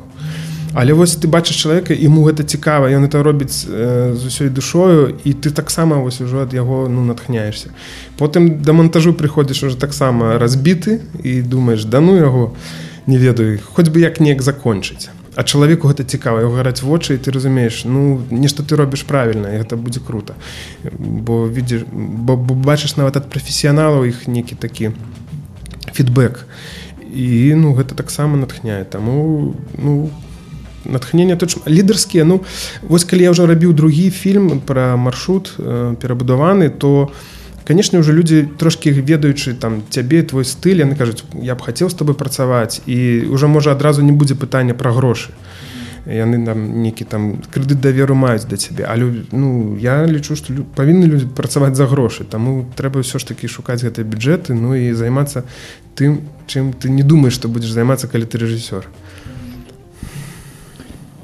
[0.73, 5.13] але вось ты бачыш чалавека ему гэта цікава ён это робіць э, з усёй душою
[5.23, 7.69] і ты таксама вось ужо ад яго ну натхняешься
[8.17, 13.60] потым да монтажу прыходзіш уже таксама разбіты і думаешь да ну яго і не ведаю
[13.74, 15.10] хоць бы як неяк закончыць.
[15.36, 19.63] А чалавеку гэта цікава гараць вочы і ты разумееш ну нешта ты робіш правільна і
[19.63, 20.36] гэта будзе круто
[20.91, 24.91] бо видишь бо, бо бачыш нават ад прафесіяналаў іх некі такі
[25.93, 26.46] фідбэк.
[27.13, 28.84] І ну гэта таксама натхняе.
[28.84, 30.10] Таму ну
[30.86, 32.43] натхнення тут лідарскія ну
[32.82, 37.37] вось калі я ўжо рабіў другі фільм пра маршрут э, перабудаваны то у
[37.67, 41.99] конечно уже люди трошки ведаючы там цябе твой стыль яны кажуць я б хацеў з
[41.99, 45.36] тобой працаваць і уже можа адразу не будзе пытання пра грошы
[46.08, 50.63] яны нам некі там крэдыт даверу маюць да цябе але ну я лічу што лю...
[50.63, 52.23] павінны людзі працаваць за грошы.
[52.23, 55.43] Таму трэба ўсё ж такі шукаць гэтыя бюджэты ну і займацца
[55.99, 58.88] тым чым ты не думаешь што будзеш займацца калі ты рэжысёр.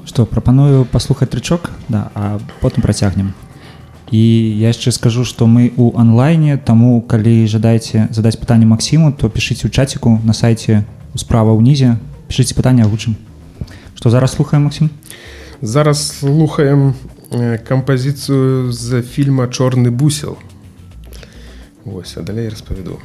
[0.04, 1.72] Что прапаную паслухаць трычок?
[1.88, 3.32] Да а потым працягнем
[4.14, 9.26] і я яшчэ скажу что мы у онлайне таму калі жадаеце задаць пытанне Масіму то
[9.26, 10.86] пішыце ў чаціку на сайте
[11.18, 11.98] справа ўнізе
[12.30, 13.18] пішыце пытанне агучым
[13.98, 14.90] что зараз слухаем Масім?
[15.62, 16.94] Зараз слухаем
[17.66, 20.38] кампазіцыю з фільма чорны бусел
[21.84, 23.02] Вось а далей распавяду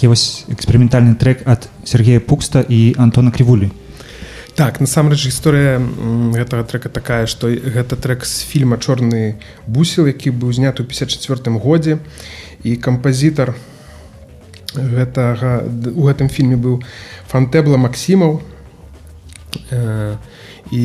[0.00, 3.68] такі вось эксперыментальны трек ад Сергея Пукста і Антона Крывулі
[4.56, 5.76] так насамрэч гісторыя
[6.32, 9.36] гэтага трека такая што гэта трек з фільма чорны
[9.68, 12.00] бусел які быў зняты ў 54 годзе.
[12.64, 13.52] І кампазітар
[14.72, 16.80] гэтага у гэтым фільме быў
[17.28, 18.40] фантэбла Масімаў
[19.68, 20.16] э,
[20.72, 20.84] і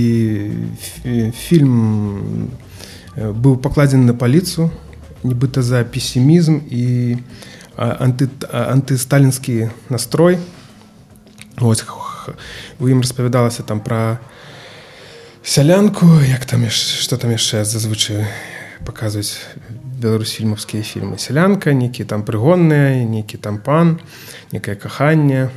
[1.32, 2.52] фільм
[3.16, 4.76] быў пакладзены на паліцу
[5.24, 6.84] нібыта за песімізм і
[7.78, 10.40] анты, антысталінскі настрой.
[11.62, 11.84] Ось
[12.80, 14.20] у ім распавядалася там пра
[15.44, 18.26] сялянку як там что там яшчэ зазвычай
[18.86, 19.40] паказваюць
[20.02, 21.18] беларусфільмаўскія фільмы.
[21.18, 24.00] Сялянка нейкі там прыгонныя нейкі там пан
[24.52, 25.50] некае каханне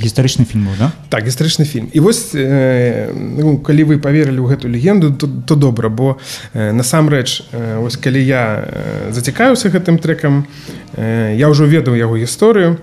[0.00, 0.92] гістарычны фільм да?
[1.08, 1.88] так гістарычны фільм.
[1.92, 6.18] І вось э, ну, калі вы поверылі ў гэту легенду то, то добра бо
[6.54, 10.46] э, насамрэч э, ось калі я э, зацікаюся гэтым трекам
[10.96, 12.78] э, я ўжо ведаў яго гісторыю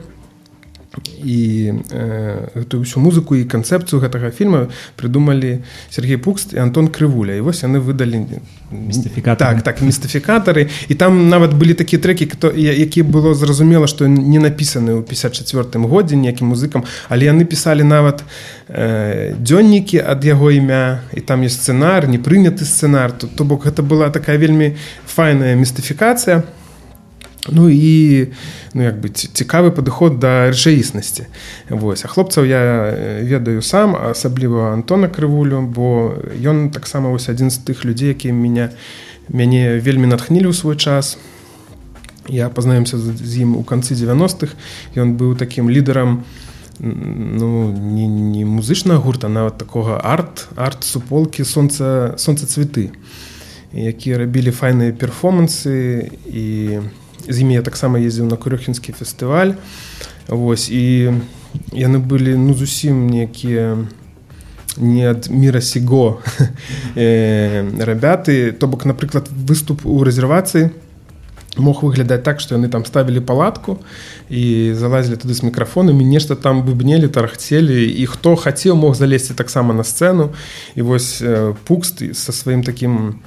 [1.27, 5.59] і э, гэтую ўсю музыку і канцэпцыю гэтага фільма прыдумалі
[5.91, 8.23] Сергей Пукст і Антон крывуля і вось яны выдалі
[9.35, 14.39] так так містыфікатары і там нават былі такія трекі хто які было зразумела што не
[14.39, 18.23] напісаны ў 54 годзе ніякім музыкам але яны пісалі нават
[18.71, 23.11] э, дзённікі ад яго імя і там ёсць сцэнар не прыняты сцэнар.
[23.11, 26.43] То, то бок гэта была такая вельмі файная містыфікацыя
[27.47, 28.27] Ну і
[28.73, 31.27] ну, як бы цікавы падыход да рэчаіснасці.
[31.69, 32.91] Вось а хлопцаў я
[33.23, 38.69] ведаю сам, асабліва Антона крывулю, бо ён таксама вось адзін з тых людзей, які меня
[39.29, 41.17] мяне вельмі натхнілі ў свой час.
[42.27, 44.55] Я пазнаемся з ім у канцы 90-х.
[44.95, 46.23] Ён быў такім лідарам
[46.79, 52.91] ну, не, не музычнага гурта, нават такога арт, арт-суполкі сонца цветы,
[53.73, 56.81] якія рабілі файныя перформансы і
[57.27, 59.55] з імі я таксама ездзіў на курёхінскі фестываль
[60.27, 61.13] Вось і
[61.71, 63.87] яны былі ну зусім некія
[64.77, 66.21] не ад мира сего
[66.95, 70.69] рабяты то бок напрыклад выступ у рэзервацыі
[71.59, 73.79] мог выглядаць так што яны там ставілі палатку
[74.29, 79.73] і залазілі туды з мікрафонамі нешта там бубнелі тарахцелі і хто хацеў мог залезці таксама
[79.73, 80.33] на сцэну
[80.75, 81.23] і вось
[81.65, 83.19] пукст са сваім таким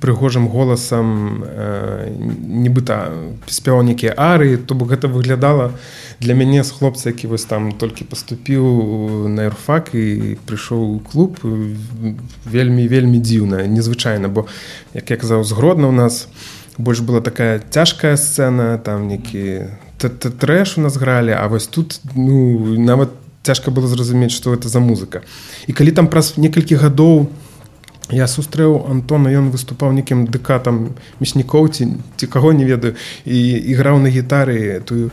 [0.00, 2.12] прыгожым голасам э,
[2.44, 3.10] нібыта
[3.48, 5.72] спяваў нейкія ары то бок гэта выглядала
[6.20, 11.40] для мяне з хлопца які вось там толькі паступіў на эрфак і прыйшоў у клуб
[12.44, 14.46] вельмі вельмі дзіўна незвычайна бо
[14.94, 16.28] як я казаў згродна ў нас
[16.78, 19.68] больш была такая цяжкая сцэна там некі
[19.98, 23.10] трэш у нас гралі а вось тут ну нават
[23.42, 25.22] цяжка было зразумець што это за музыка.
[25.66, 27.47] І калі там праз некалькі гадоў у
[28.10, 33.38] я сустрэў Антона ён выступаў нейкім дэкатам мяснікоў ці ці каго не ведаю і
[33.74, 35.10] іграў на гітары тую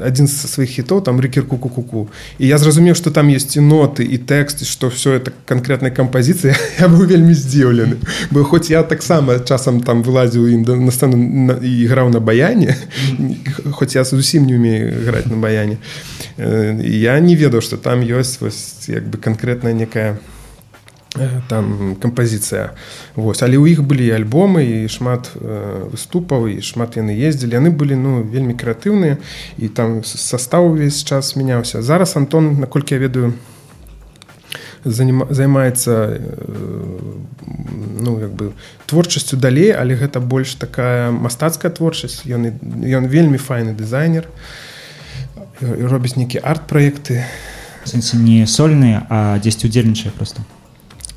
[0.00, 2.08] адзін са сваіх хітоў там рыкерку кукуку
[2.38, 6.56] і я зразумеў што там ёсць і ноты і тэксты што все это канкрэтная кампазіцыя.
[6.80, 8.00] Я быў вельмі здзіўлены.
[8.30, 11.18] Бо хоць я таксама часам там вылазіў ім на стану
[11.60, 12.76] і іграў на баяне
[13.76, 15.78] хоць я зусім не умею граць на баяне.
[16.36, 20.18] Я не ведаў што там ёсць вось як бы канкрэтная некая
[21.48, 22.74] там кампазіцыя
[23.14, 27.70] Вось але ў іх былі альбомы і шмат э, выступаў і шмат яны ездзілі яны
[27.70, 29.22] былі ну вельмі крэатыўныя
[29.58, 33.34] і там состав увесь час мяняўся зараз Антон наколькі я ведаю
[34.84, 36.18] займаецца э,
[38.02, 38.52] ну як бы
[38.86, 42.50] творчасцю далей але гэта больш такая мастацкая творчасць ён
[42.82, 44.26] ён вельмі файны дызайнер
[45.62, 47.22] робіць нейкія арт-праекты
[48.18, 50.42] не сольныя а дзесьці удзельнічае просто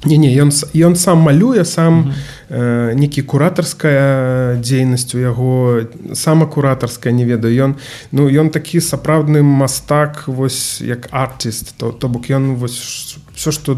[0.08, 2.14] не не ён ён сам малюе сам
[2.50, 7.54] э, некі куратарская дзейнасць у яго сама куратарская не ведаю.
[7.54, 7.76] Ён
[8.12, 11.76] ну ён такі сапраўдны мастак вось як артист.
[11.78, 13.78] То то бок ён вось все что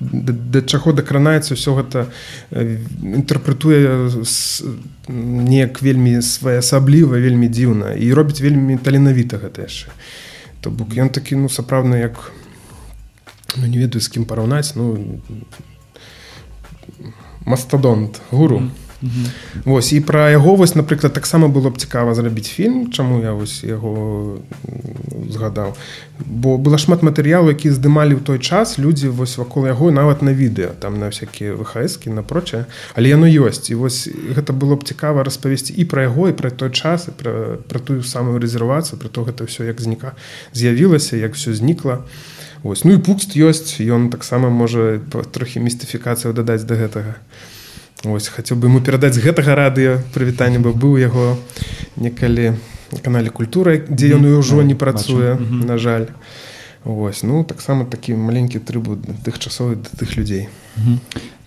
[0.00, 2.10] да чаго дакранаецца ўсё гэта
[2.52, 4.10] інтэрпрэтуе
[5.08, 7.94] неяк вельмі своеасабліва вельмі дзіўна.
[7.94, 9.88] І робіць вельмі таленавіта гэта яшчэ.
[10.60, 12.43] То бок ён такі ну сапраўдны як у
[13.56, 15.20] ну, не ведаю з кім параўнаць ну
[17.44, 18.58] мастадонт гуру.
[18.58, 18.70] Mm
[19.08, 19.28] -hmm.
[19.64, 23.64] Вось і пра яго вось напрыклад таксама было б цікава зрабіць фільм чаму я вось
[23.64, 24.38] яго
[25.30, 25.74] згадаў.
[26.26, 30.32] Бо было шмат матэрыялу які здымалі ў той час людзі вось вакол яго нават на
[30.32, 33.70] відэа там на всякие вхскі напроча але яно ёсць.
[33.70, 37.22] І вось гэта было б цікава распавесці і пра яго і пра той час і
[37.22, 37.32] пра,
[37.68, 40.12] пра тую самую рэзервацыю про то гэта ўсё як зніка
[40.52, 41.94] з'явілася як все знікла.
[41.94, 42.33] і
[42.64, 42.84] Ось.
[42.84, 47.20] Ну і пукст ёсць ён таксама можа трохі містыфікацыю дадаць да гэтага.
[48.08, 50.00] Ось хацеў бы ему перадаць гэтага радыё.
[50.16, 51.36] Прывітанне бы быў яго
[52.00, 52.56] некалі
[53.04, 56.08] канале культуры дзе ён ўжо не працуе на жаль.
[56.88, 60.48] Вось ну таксама такі маленькі трыбу тых часоў да тых людзей.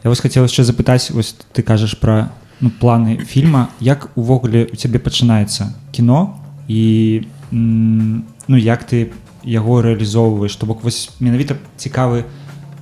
[0.05, 2.29] Я вас хацеў яшчэ запытаць вось ты кажаш пра
[2.61, 3.73] ну, планы фільма.
[3.81, 6.37] Як увогуле у цябе пачынаецца кіно?
[6.69, 9.09] І ну як ты
[9.47, 12.27] яго рэалізоўваеш то бок вось менавіта цікавы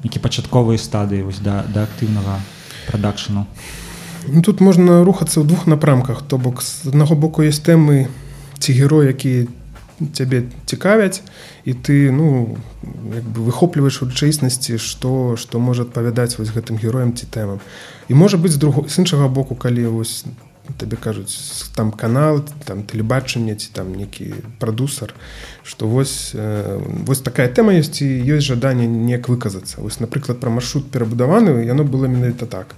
[0.04, 2.42] які пачатковыя стадыі вось да, да актыўнага
[2.90, 3.46] прадакшану.
[4.28, 8.10] Ну, тут можна рухацца ў двух напрамках то бок з аднаго боку есть тэмы
[8.58, 9.46] ці герой які
[10.14, 11.22] цябе цікавяць
[11.64, 17.30] і ты ну бы выхопліваеш у рэчаіснасці што што можа адпавядаць вось гэтым героям ці
[17.30, 17.62] тэмам.
[18.10, 20.26] І можа быць з друго з іншага боку калі вось
[20.78, 21.34] табе кажуць
[21.76, 25.14] там канал там тэлебачанне ці там некі прадусар
[25.64, 30.50] што вось э, вось такая тэма ёсць і ёсць жаданне неяк выказацца вось напрыклад пра
[30.50, 32.76] маршрут перабудаваны яно было менавіта так.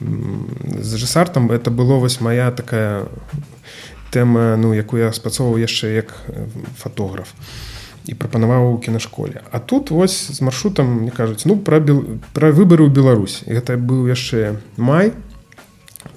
[0.00, 0.48] М,
[0.80, 3.06] з жесартам это было вось моя такая
[4.10, 7.34] тэма ну якую я спрацоўваў яшчэ як э, фатограф
[8.06, 12.04] і прапанаваў у кінашколе А тут вось з маршрутам мне кажуць ну пра бел...
[12.34, 15.12] пра выбары ў Беларусь гэта быў яшчэ май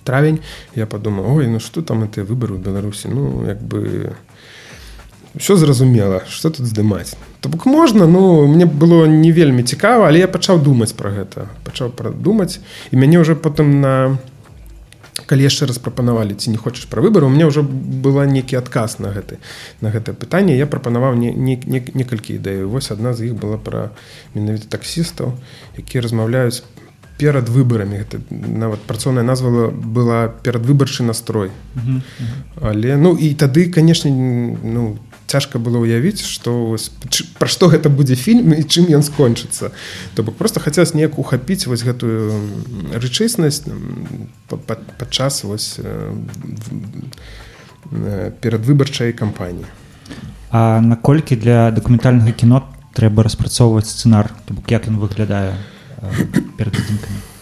[0.06, 0.40] травень.
[0.76, 4.14] Я подумаў ой ну что там это выбары ў беларусі ну як бы
[5.36, 7.18] все зразумела что тут здымаць.
[7.42, 11.50] То бок можна ну мне было не вельмі цікава але я пачаў думаць про гэта
[11.66, 14.18] пачаў прадумаць і мяне уже потым на
[15.26, 17.26] калі яшчэ раз прапанавалі ці не хочаш пра выбары?
[17.26, 19.40] У меня ўжо была некі адказ на гэты
[19.82, 20.58] на гэтае пытанне.
[20.60, 22.68] Я прапанаваў не, не, не, некалькі ідэй.
[22.68, 23.96] Вось адна з іх была пра
[24.36, 25.34] менавіта таксістаў
[25.80, 26.68] якія размаўляюць
[27.18, 31.52] перад выбарамі гэта нават працоўная назва была перадвыбарчы настрой
[32.62, 34.98] але ну і тады канешне ну
[35.28, 36.78] цяжка было ўявіць што
[37.40, 39.72] пра што гэта будзе фільм і чым ён скончыцца
[40.16, 42.36] то бок просто хацелось неяк ухапіць вось гэтую
[42.94, 43.64] рэчыснасць
[44.48, 46.14] падчас вось э,
[47.92, 49.66] э, перадвыбарчай кампаніі.
[50.52, 52.64] А наколькі для дакументальнага кіно
[52.96, 54.32] трэба распрацоўваць сцэнар?
[54.70, 55.58] Як ён выглядае
[56.58, 57.36] перад здымкамі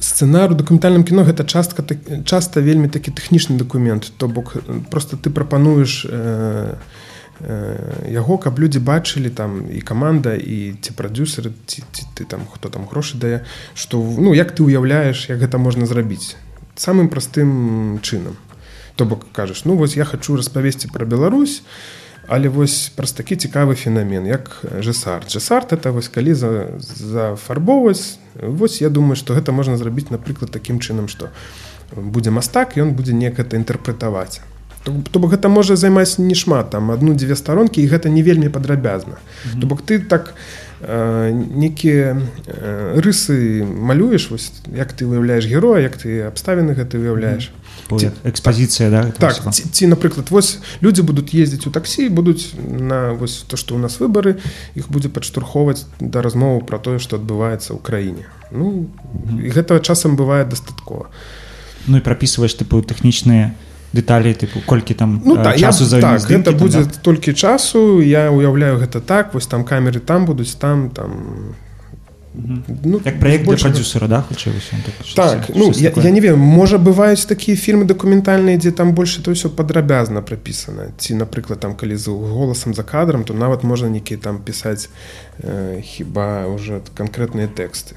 [0.00, 4.12] сцэнар у дакументальным кіно гэта частка так- часта вельмі такі тэхнічны дакумент.
[4.16, 6.74] То бок э, просто ты прапануеш э,
[7.40, 12.40] э, яго каб людзі бачылі там і каманда і ці прадюсеры ці, ці ты там
[12.52, 13.44] хто там грошы дае
[13.74, 16.36] што ну як ты уяўляеш як гэта можна зрабіць.
[16.76, 18.36] Самым простым чынам.
[18.96, 21.62] То бок кажаш ну вось я хочу распавесці пра Беларусь
[22.30, 28.78] але вось праз такі цікавы феномен як жесарт жесарт это вось калі за зафарбоўваць вось
[28.80, 31.34] я думаю что гэта можна зрабіць напрыклад таким чынам что
[31.90, 34.40] будзе мастак ён будзе неяк это інтэрпрэтаваць
[34.84, 38.48] то, то бок гэта можа займаць не шмат там одну-дзве старонкі і гэта не вельмі
[38.48, 39.60] падрабязна mm -hmm.
[39.60, 40.34] то бок ты так
[40.86, 42.16] э, некія
[42.46, 47.59] э, рысы малюеш вось як ты выяўляеш героя як ты абставіны гэта уяўляеш mm -hmm.
[47.90, 53.42] Экспазіцыя да, так ці, ці напрыклад вось людзі будуць ездзіць у таксі будуць на вось
[53.50, 54.38] то што ў нас выбары
[54.78, 58.86] іх будзе падштурхоўваць да размову пра тое што адбываецца ў краіне ну
[59.42, 61.10] і гэтага часам бывае дастаткова
[61.86, 63.56] Ну і прапісваеш тыпу тэхнічныя
[63.96, 66.94] дэталі тыпу колькі там ну э, так, я, часу за так гэта будзе да?
[67.02, 68.00] толькі часу.
[68.00, 71.56] Я уяўляю гэта так вось там камеры там будуць там там
[72.84, 75.92] ну, як праект для больше- прадюсера да хутчэй вось ён так, так щось- ну я,
[75.96, 80.92] я не ведаю можа бываюць такія фільмы дакументальныя дзе там больше то ўсё падрабязна прапісана
[80.98, 84.88] ці напрыклад там калі з голасам за кадрам то нават можна нейкі там пісаць
[85.42, 87.94] э, хіба уже канкрэтныя тэксты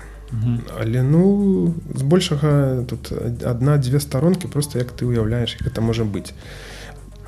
[0.79, 3.11] але ну збольшага тут
[3.45, 6.33] адна-дзве старонкі просто як ты уяўляеш як гэта можа быць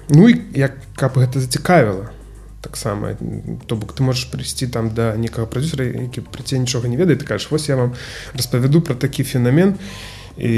[0.10, 2.10] ну і як каб гэта зацікавіла
[2.66, 3.14] таксама
[3.70, 7.16] то бок ты можаш прыйсці там да некага прадюсера які пры цябе нічога не ведае
[7.22, 7.94] ты кажаш вось я вам
[8.34, 9.78] распавяду пра такі феномен
[10.38, 10.54] і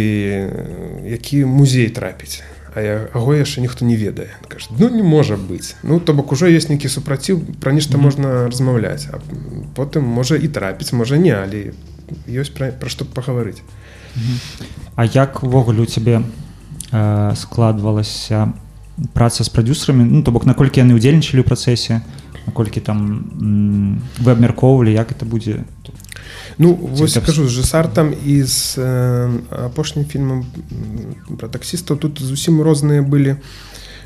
[1.04, 2.40] які музей трапіць
[2.72, 6.32] а я аго яшчэ ніхто не ведае кажа ну не можа быць ну то бок
[6.32, 8.04] ужо ёсць нейкі супраціў пра нешта Мгм.
[8.08, 9.20] можна размаўляць а
[9.76, 11.76] потым можа і трапіць можа не але
[12.28, 13.62] ёсць пра, пра што пагаварыць.
[14.96, 16.24] А як увогуле у цябе
[16.92, 18.54] э, складвалася
[19.14, 22.02] праца з прадюсерамі ну то бок наколькі яны ўдзельнічалі ў працэсе
[22.48, 23.00] наколькі там
[24.18, 25.64] вы абмяркоўвалі як это будзе.
[26.58, 30.46] Ну вось так- кажу з жесартам і з э, апошнім фільмам
[31.38, 33.38] пра таксістаў тут зусім розныя былі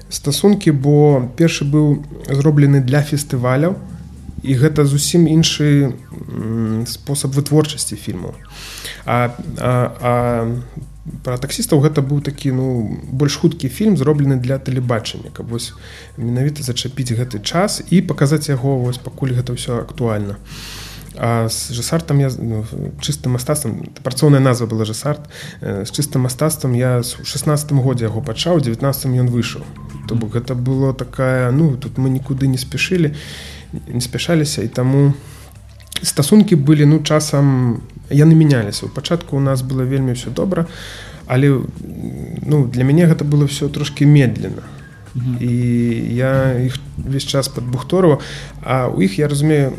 [0.10, 3.80] стасункі бо першы быў зроблены для фестываляў
[4.44, 5.94] і гэта зусім іншы
[6.86, 8.36] спосаб вытворчасці фільмаў
[9.06, 9.72] а, а,
[10.02, 10.12] а
[11.26, 12.66] пра таксістаў гэта быў такі ну
[13.10, 15.74] больш хуткі фільм зроблены для тэлебачання каб вось
[16.18, 20.38] менавіта зачапіць гэты час і паказаць яго вось пакуль гэта ўсё актуальна.
[21.18, 22.64] А з жесартам я ну,
[23.02, 25.26] чыстым мастацтвам працоўная назва была жесарт
[25.60, 28.86] з чыстым мастацтвам я ў 16 годзе яго пачаў 19
[29.18, 29.66] ён выйшаў.
[30.08, 33.18] То бок гэта было такая ну тут мы нікуды не спешылі
[33.90, 35.14] не спяшаліся і таму
[36.02, 37.82] стасункі былі ну часам
[38.12, 40.68] яны мяняліся у пачатку у нас было вельмі все добра
[41.28, 41.62] але
[42.46, 44.64] ну для мяне гэта было все трошки медленно.
[45.40, 45.52] І
[46.16, 48.20] я іх весь час падбухтору
[48.64, 49.74] а у іх я разумею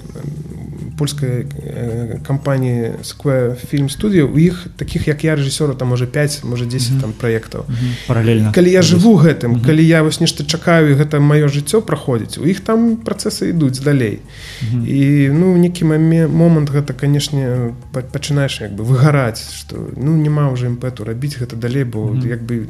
[1.02, 6.44] польскай э, кампаніі Square фільм студію у іх таких як я рэжысёра там можа 5
[6.44, 7.00] можа 10 mm -hmm.
[7.00, 8.06] там праектаў mm -hmm.
[8.06, 9.66] паралельна калі я жыву гэтым mm -hmm.
[9.66, 13.80] калі я вось нешта чакаю і гэта маё жыццё праходзіць у іх там працэсы ідуць
[13.84, 14.86] далей mm -hmm.
[14.86, 15.84] і ну некі
[16.28, 21.84] момант гэта канешне пачынаеш як бы выгараць что ну няма ўжо імпэту рабіць гэта далей
[21.84, 22.30] бо mm -hmm.
[22.30, 22.66] як бы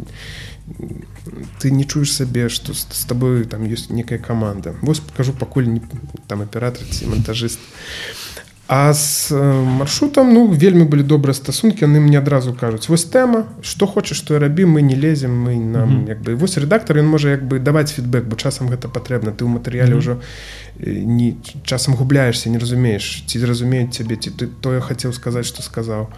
[1.58, 5.66] ты не чуеш сабе што з, з табою там ёсць некая каманда вось покажу пакуль
[5.66, 5.80] не
[6.26, 7.58] там аператор ці монтажыст
[8.68, 9.32] а з
[9.78, 14.38] маршрутам ну вельмі былі добрыя стасункі яны мне адразу кажуць вось тэма што хочаш што
[14.38, 16.08] рабі мы не лезем мы нам mm -hmm.
[16.08, 19.44] як бы вось рэдактор ён можа як бы даваць фідбэк бо часам гэта патрэбна ты
[19.44, 20.20] ў матэрыяле ўжо mm
[20.80, 21.04] -hmm.
[21.04, 26.02] не часам губляешься не разумееш ці зразумеюць цябе ці ты тое хацеў сказаць што сказаў
[26.02, 26.16] а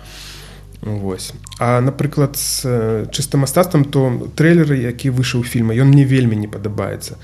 [0.85, 1.32] Вось.
[1.59, 7.16] А напрыклад з чыстым мастацтвам то трэйлеры які выйшаў фільма ён мне вельмі не падабаецца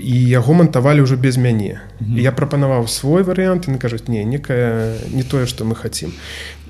[0.00, 2.20] і яго мантавалі ўжо без мяне mm -hmm.
[2.20, 6.12] я прапанаваў свой варыянт і кажуць не некае не тое што мы хацім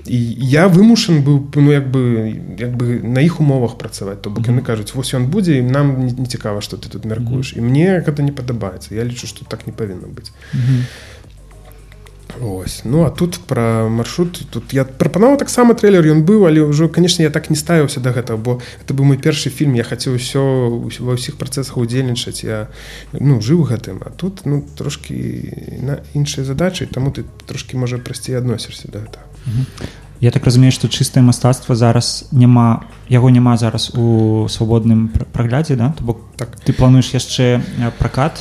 [0.06, 0.18] і
[0.50, 4.62] я вымушан быў ну як бы як бы на іх умовах працаваць то бок яны
[4.62, 7.66] кажуць вось ён будзе і нам не цікава што ты тут мяркуеш mm -hmm.
[7.66, 10.82] і мне гэта не падабаецца я лічу што так не павінна быць mm -hmm.
[12.40, 12.82] Ось.
[12.84, 17.24] Ну а тут пра маршрут тут я прапанаваў таксама трейлер ён быў але ўжо канешне
[17.26, 20.42] я так не ставіўся да гэтага бо это быў мой першы фільм я хацеў усё
[21.00, 22.68] ва ўсіх працэсах удзельнічаць я
[23.12, 28.36] ну жыў гэтым а тут ну трошки на іншай задачай таму ты трошки можа прасцей
[28.38, 29.20] адносішся да гэта
[30.20, 35.94] Я так разумею што чыстае мастацтва зараз няма яго няма зараз у свабодным праглядзе да?
[35.96, 36.60] То бок так.
[36.60, 37.64] ты плануеш яшчэ
[37.98, 38.36] пракат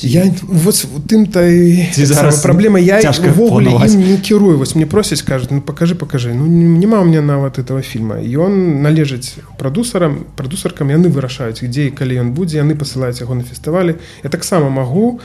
[0.00, 5.60] я вот тым той зараз праблема я ввогуле не кірую вось мне просяць кажуць ну
[5.60, 11.62] покажи покажи ну няма у меня нават этого фільма ён належыць прадусарам прадусаркам яны вырашаюць
[11.62, 15.20] ідзе калі ён будзе яны пасылаюць яго на фестывалі я таксама магу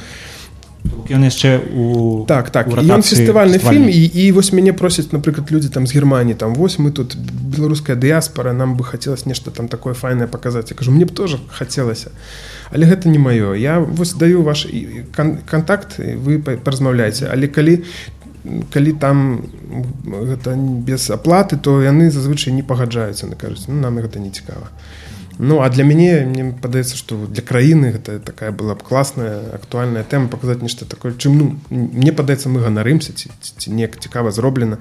[1.10, 2.68] ён яшчэ у так так.
[2.68, 6.78] ён фестывальны фільм і, і вось мяне просяць напрыклад людзі там з германії там вось
[6.78, 11.04] мы тут беларуская дыяспора нам бы хацелось нешта там такое файнае паказаць я кажу мне
[11.04, 14.66] б тоже хацелася а але гэта не маё я вось даю ваш
[15.46, 17.84] контакт вы паразмаўляеце але калі
[18.72, 19.44] калі там
[20.04, 24.72] гэта без аплаты то яны зазвычай не пагаджаюцца на кажуць ну, нам гэта не цікава
[25.38, 30.04] ну а для мяне мне падаецца што для краіны гэта такая была б класная актуальная
[30.04, 34.30] тэма паказаць нешта такое чым ну мне падаецца мы ганарымся ці, ці, ці неяк цікава
[34.30, 34.78] зроблена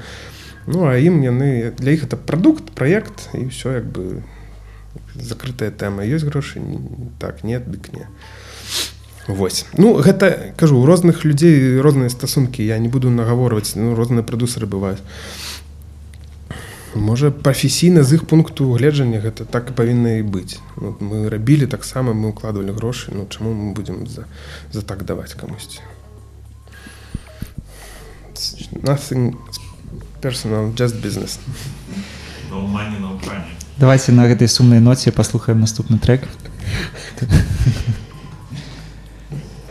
[0.68, 4.24] ну а ім яны для іх это прадукт праект і все як бы
[5.16, 6.62] закрытая тэма ёсць грошы
[7.20, 8.08] так нет дык не.
[9.28, 14.24] Вось ну гэта кажу у розных людзей розныя стасункі я не буду нагаворваць ну, розныя
[14.24, 15.02] прадусары бываюць
[16.96, 20.60] можа прафесійна з іх пункту гледжання гэта так і павінна і быць.
[20.78, 24.26] Ну, мы рабілі таксама мы укладывалі грошы ну чаму мы будзем за,
[24.72, 25.80] за так даваць камусьці?
[28.84, 29.36] Nothing
[30.22, 31.40] personal just business.
[32.52, 33.20] No money, no
[33.78, 36.28] давайте на гэтай сумнай ноце паслухаем наступны трек.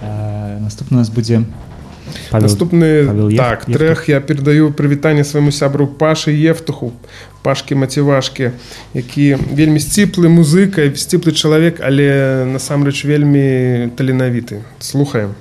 [0.01, 1.45] Наступны нас будзе
[2.33, 6.93] наступны так трэх я перадаю прывітанне свайму сябру пашы ефтуху
[7.43, 8.51] пашкі мацівашкі
[8.95, 14.63] які вельмі сціплы музыка сціплы чалавек але насамрэч вельмі таленавіты.
[14.79, 15.35] Слухаем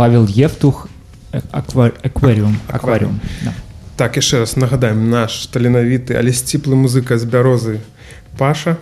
[0.00, 0.88] павел ефтух
[1.32, 3.52] э, аква- акваріум акваріум да.
[3.96, 7.84] Так, яшчэ раз нагадаем наш таленавіты, але сціплы музыка з бярозы
[8.40, 8.80] Паша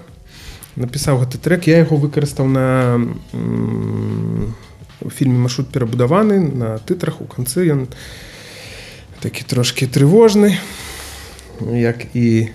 [0.79, 3.03] напісаў гэты трек, я яго выкарыстаў на
[5.03, 7.91] у фільме маршрут перабудаваны на тытрах у канцы ён
[9.19, 10.55] такі трошки трывожны,
[11.67, 12.47] як і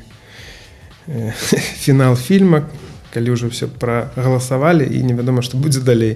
[1.12, 1.32] э,
[1.84, 2.72] фінал фільма,
[3.12, 6.16] калі ўжо все прагаласавалі і невядома, што будзе далей.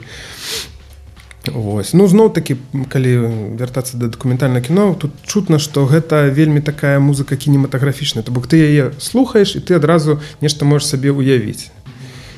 [1.53, 1.93] Вось.
[1.93, 2.57] Ну зноў такі
[2.91, 8.23] калі вяртацца да дакументальна кіно тут чутна што гэта вельмі такая музыка кінематаграфічная.
[8.23, 11.71] То бок ты яе слухаеш і ты адразу нешта можаш сабе уявіць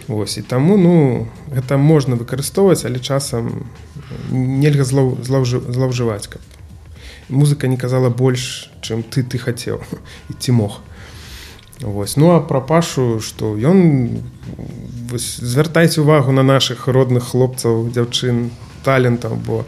[0.07, 0.37] Вось.
[0.37, 3.69] І таму ну гэта можна выкарыстоўваць але часам
[4.31, 6.41] нельга злоў злоўжываць каб
[7.29, 9.81] музыка не казала больш чым ты ты хацеў
[10.29, 10.81] і ці мог.
[11.81, 12.17] Вось.
[12.17, 14.21] Ну а пра пашу што ён
[15.17, 18.49] звяртайце увагу на наших родных хлопцаў дзяўчын
[18.89, 19.65] талентаў бо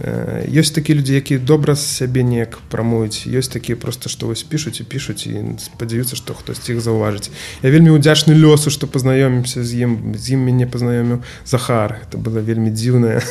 [0.00, 3.26] э, ёсць такія людзі якія добра з сябе неяк прамуюць.
[3.26, 7.30] Ёсць такія просто што вось пішуць і пішуць і спадзяюцца што хтось іх заўважыць.
[7.62, 12.38] Я вельмі удзячны лёсу што пазнаёмімся з ім з ім мяне пазнаёміў захар это была
[12.38, 13.22] вельмі дзіўная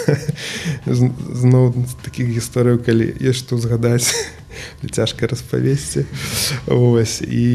[0.85, 4.11] зноў такіх гісторыяў калі ёсць што згадаць
[4.91, 6.05] цяжка распавесці.
[6.67, 7.45] Ось і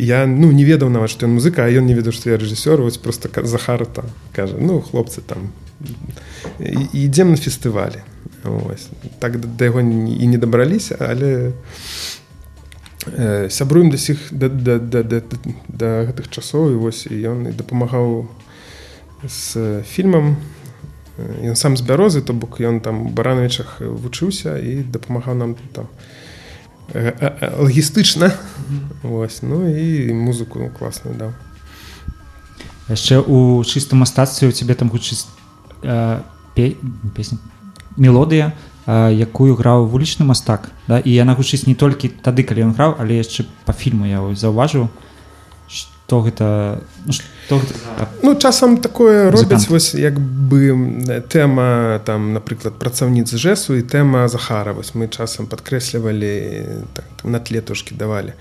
[0.00, 2.80] я ну не ведаў нават што ён музыка ён не ведаў што я рэжысёр.
[2.80, 5.52] Вось просто захар там кажа ну хлопцы там
[6.92, 8.02] ідзем на фестывалі
[8.44, 8.88] Ось.
[9.18, 11.52] так да яго і не дабраліся але
[13.06, 15.22] э, сябруем да сіх да, да, да, да,
[15.68, 18.28] да гэтых часоў і вось і ён і дапамагаў
[19.24, 20.36] з фільмам.
[21.18, 25.88] Ён сам з бярозы то бок ён там барановичах вучыўся і дапамагаў нам там
[27.58, 28.30] лагістычна.
[29.02, 31.32] Вось ну і музыку класную даў.
[32.88, 35.26] Яшчэ у чыстым мастацтве у цябе там гучыць
[35.82, 36.20] э,
[36.54, 37.38] песня
[37.96, 38.52] мелодыя
[38.86, 42.96] э, якую граў вулічны мастак да і яна гучыць не толькі тады калі ён граў
[42.98, 44.88] але яшчэ по фільму я заўважыў
[45.68, 50.72] что гэта ну, што гэта ну часам такое робяць вось як бы
[51.28, 54.72] тэма там напрыклад працаўніц жэсу і тэма захара.
[54.72, 56.64] Вось мы часам падкрэслівалі
[56.96, 58.32] так, на тле трошки давалі.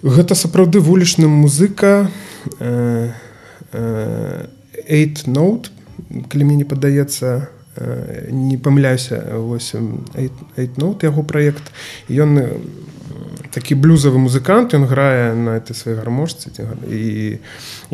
[0.00, 2.08] Гэта сапраўды вулічны музыка
[2.60, 3.12] э,
[3.72, 4.46] э,
[4.88, 5.68] eight note
[6.28, 7.48] калі мне не падаецца
[8.30, 9.18] не памыляюся
[10.78, 11.72] ноут яго праект
[12.08, 12.38] ён
[13.54, 16.50] такі блюзавы музыкант ён грае на этой сваёй гармошцы
[16.90, 17.38] і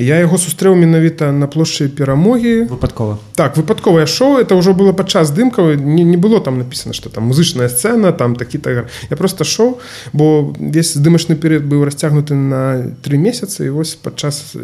[0.01, 2.65] я яго сустрэў менавіта на плошчы перамогі.
[2.73, 3.21] Выпадкова.
[3.37, 7.29] Так выпадковае шоу это ўжо было падчас дымкаў не, не было там написано что там
[7.29, 9.79] музычная сцена там такі так я просто шоу
[10.13, 14.57] бо весь здымачны перыяд быў расцягнуты на три месяцы і вось падчас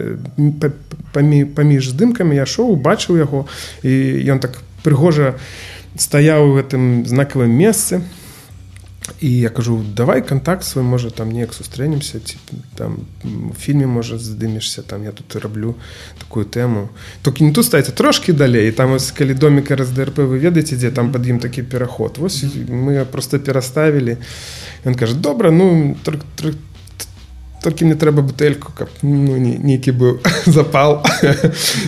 [1.12, 3.44] памі, паміж здымкамі я шоу бачыў яго
[3.84, 3.92] і
[4.32, 5.36] ён так прыгожа
[6.00, 8.00] стаяў у гэтым знакавым месцы.
[8.00, 8.25] і
[9.20, 12.36] і я кажу давай контакт свой можа там неяк сустрэнемся ці
[12.74, 12.98] там
[13.58, 15.74] фільме можа здымешся там я тут раблю
[16.18, 16.88] такую тэму
[17.22, 21.12] толькі не тут стаце трошки далей там вось калі доміка раздРп вы ведаеце дзе там
[21.12, 24.16] пад ім такі пераход вось мы просто пераставілі
[24.84, 25.96] ён кажа добра ну
[27.62, 31.02] толькі мне трэба бутэльку каб ну, нейкі быў запал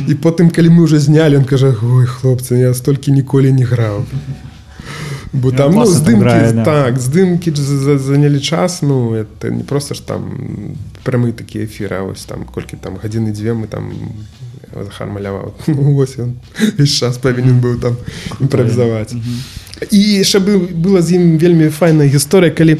[0.06, 4.06] і потым калі мы уже знялі он кажа ой хлопцы я столькі ніколі не граў
[5.32, 6.64] бо там ну, здымки, грае, да.
[6.64, 12.44] так здымки занялі час ну это не просто ж там прямы такія эфіры ось там
[12.44, 13.92] колькі там гадзіны дзве мы там
[14.74, 15.54] захар маляваў
[16.78, 17.96] весь час павінен быў там
[18.40, 19.14] імправізаваць
[19.90, 22.78] і яшчэ бы было з ім вельмі файная гісторыя калі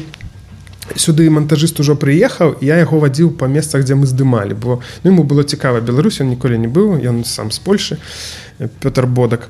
[0.95, 5.23] сюды монтажыст ужо прыехаў я яго вадзіў па месцах дзе мы здымалі бо ну, ему
[5.23, 7.97] было цікава Беларусь он ніколі не быў ён сам з Польшы
[8.81, 9.49] Пётр бодак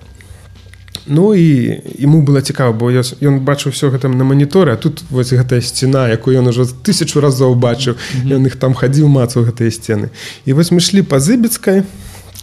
[1.09, 5.33] Ну і ему было цікава бо ён бачыў все гэтым на маніторы а тут вось
[5.33, 7.97] гэтая сцена якую ён ужо тысячу разоў бачыў
[8.29, 10.13] ён іх там хадзіў мацаў гэтыя сцены
[10.45, 11.81] і вось мы шлі па зыбецкай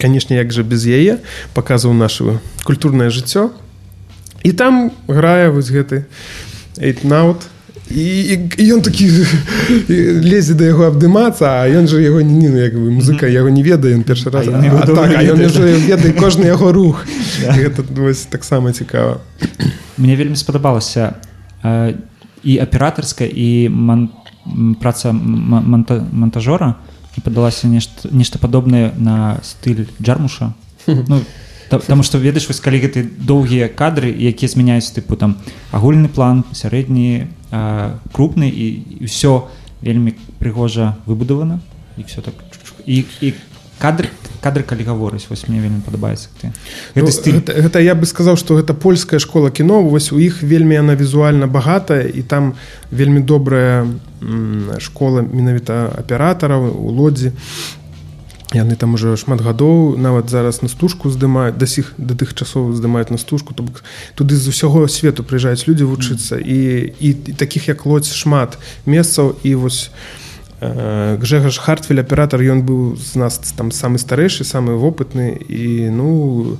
[0.02, 1.22] канешне як жа без яе
[1.54, 3.54] паказваў нашу культурнае жыццё
[4.42, 6.10] і там грае вось гэты
[6.82, 7.46] эйтнаут
[7.90, 9.06] і ён такі
[10.26, 13.62] лезе да яго абдымацца а ён жа яго не ну як бы музыка яго не
[13.62, 14.46] ведае ён першы раз.
[15.86, 17.06] ведае кожны яго рух.
[17.40, 17.84] Гэта
[18.30, 19.20] таксама цікава.
[19.96, 21.14] Мне вельмі спадабалася
[22.42, 24.10] і аператарская і ман...
[24.80, 26.02] праца манта...
[26.12, 26.74] монтажора
[27.24, 30.52] падалася нешта нешта падобнае на стыль джармуша.
[30.86, 31.22] Ну,
[31.68, 35.36] Таму што ведаеш вось калі гэты доўгія кадры якія змяняюць тыпу там
[35.72, 37.26] агульны план сярэдні
[38.14, 38.66] крупны і
[39.06, 39.50] ўсё
[39.82, 41.58] вельмі прыгожа выбудавана
[41.98, 42.34] і все так
[42.86, 43.34] і, і
[43.78, 44.08] кадр
[44.40, 46.52] кадры калі гаворыць вось мне вельмі падабаецца ты
[46.94, 50.18] Ну, гэты стыль гэта, гэта я бы сказаў што гэта польская школа кіно вось у
[50.22, 52.54] іх вельмі яна візуальна багатая і там
[52.90, 53.86] вельмі добрая
[54.78, 57.32] школа менавіта аператараў у лодзі
[58.56, 62.72] яны там уже шмат гадоў нават зараз на стужку здымаюць да сіх да тых часоў
[62.72, 63.84] здымаюць на стужку то бок
[64.16, 69.36] туды з усяго свету прыязджаюць людзі вучыцца і, і, і такіх як лодзь шмат месцаў.
[69.42, 69.90] І вось
[70.60, 75.36] э, Гжегаш хартфель аператор ён быў з нас там самы старэйшы самы вопытны.
[75.36, 76.58] І ну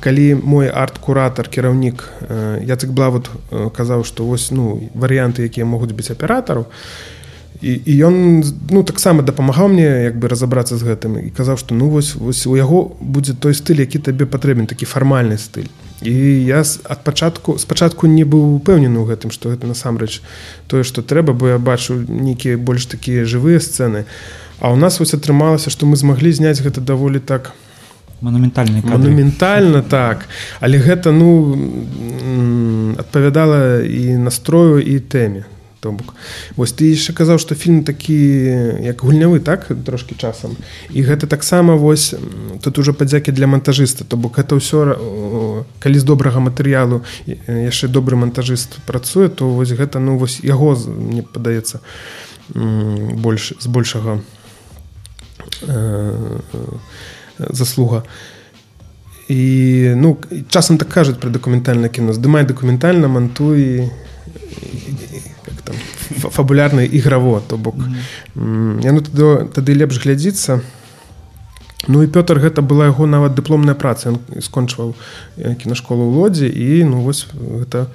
[0.00, 5.94] калі мой арт-куратор кіраўнік э, яцек блават э, казаў што вось ну варыянты якія могуць
[5.94, 6.66] быць аператараў
[7.62, 11.74] і, і ён ну таксама дапамагаў мне як бы разаобрацца з гэтым і казаў што
[11.74, 15.70] ну вось вось у яго будзе той стыль які табе патрэбен такі фармальны стыль.
[16.04, 16.12] І
[16.44, 20.20] я ад пачатку спачатку не быў упэўнены ў гэтым што гэта насамрэч
[20.68, 24.04] тое што трэба бо я бачу нейкія больш такія жывыя сцэны.
[24.60, 27.56] А у нас вось атрымалася што мы змаглі зняць гэта даволі так
[28.20, 30.28] манументальны манументальна так.
[30.60, 31.56] Але гэта ну
[33.00, 35.48] адпавядала і настрою і тэме
[35.80, 36.14] то бок.
[36.56, 38.16] Вось ты яшчэ казаў што фільм такі
[38.82, 40.56] як гульнявы так трошки часам.
[40.90, 42.14] І гэта таксама вось
[42.62, 44.96] тут уже падзякі для монтажыста то бок это ўсё
[45.80, 51.22] калі з добрага матэрыялу яшчэ добры монтажыст працуе то вось гэта ну вось яго мне
[51.22, 51.80] падаецца
[52.54, 54.20] больш з большага
[55.62, 56.38] э,
[57.38, 58.02] заслуга.
[59.28, 60.16] І ну
[60.48, 62.12] часам так кажуць пра дакументальна кіно.
[62.12, 63.90] Здымай дакументальна мантуй
[66.16, 67.76] фабулярна іграво то бок
[68.34, 70.60] яно тады, тады лепш глядзіцца.
[71.86, 74.10] Ну і Пётр гэта была яго нават дыпломная праца.
[74.10, 74.96] Ён скончваў
[75.36, 77.86] э, кінашколу ў лодзе і ну вось гэта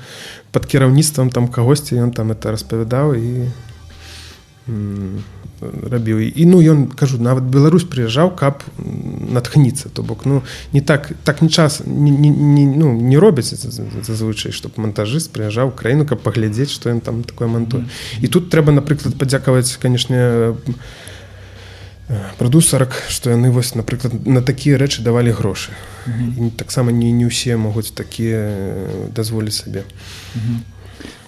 [0.56, 3.52] пад кіраўніцтвам там кагосьці ён там это распавядаў і
[5.62, 6.20] рабіў.
[6.20, 10.41] І ну ён кажу нават Беларусь прыязджаў каб натхніцца то бок ну
[10.74, 14.74] не так так не час не, не, не, ну, не робяць за- за- зазвычай чтоб
[14.78, 17.86] монтажыст прыязджаў краіну каб паглядзець што ён там такое мантуе.
[18.22, 20.55] І тут трэба напрыклад падзякаваць канешне
[22.38, 25.72] прадусарак што яны вось напрыклад на такія рэчы давалі грошы.
[26.07, 28.76] І таксама не не ўсе могуць такія
[29.16, 29.86] дазволіць сабе.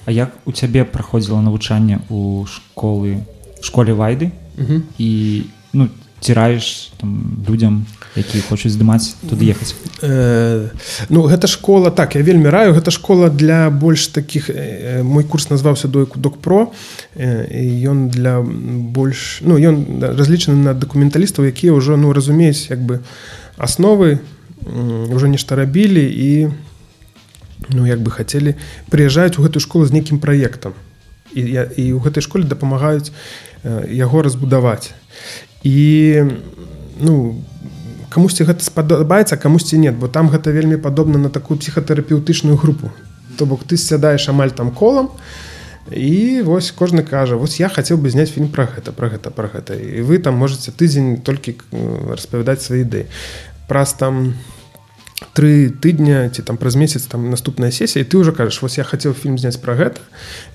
[0.06, 3.24] А як у цябе праходзіла навучанне у школы
[3.64, 4.32] школе вайды.
[5.00, 5.44] І
[5.74, 5.90] ну
[6.20, 7.86] ціраеш там людзям
[8.16, 9.74] які хочуць здымаць туды ехаць.
[10.06, 10.70] Э,
[11.10, 15.50] ну гэта школа так я вельмі раю гэта школа для больш таких э, мой курс
[15.50, 16.72] назваўся дойку докпро
[17.16, 22.86] э, і ён для больш ну ён разлічаны на дакументалістаў якія ўжо ну разумеюць як
[22.86, 23.02] бы
[23.58, 24.20] асновы
[25.10, 26.54] ўжо нешта рабілі і
[27.74, 28.56] ну як бы хацелі
[28.94, 30.78] прыязджаюць у гэтую школу з нейкім праектам.
[31.34, 34.92] І, я, і ў гэтай школе дапамагаюць э, яго разбудаваць.
[35.64, 36.24] І
[37.00, 37.42] ну
[38.14, 42.92] камусьці гэта спадабаецца камусьці нет бо там гэта вельмі падобна на такую псіхатэрапеўтычную групу.
[43.38, 45.10] То бок ты сядаеш амаль там колам
[45.92, 49.50] і вось кожны кажа вось я хацеў бы зняць фільм пра гэта пра гэта пра
[49.52, 53.06] гэта і вы там можете тыдзень толькі э, распавядаць свае ідэі.
[53.68, 54.36] Праз там
[55.34, 59.14] тры тыдня ці там праз месяц там наступная сесія ты ўжо кажаш вось я хацеў
[59.14, 60.02] фільм зняць пра гэта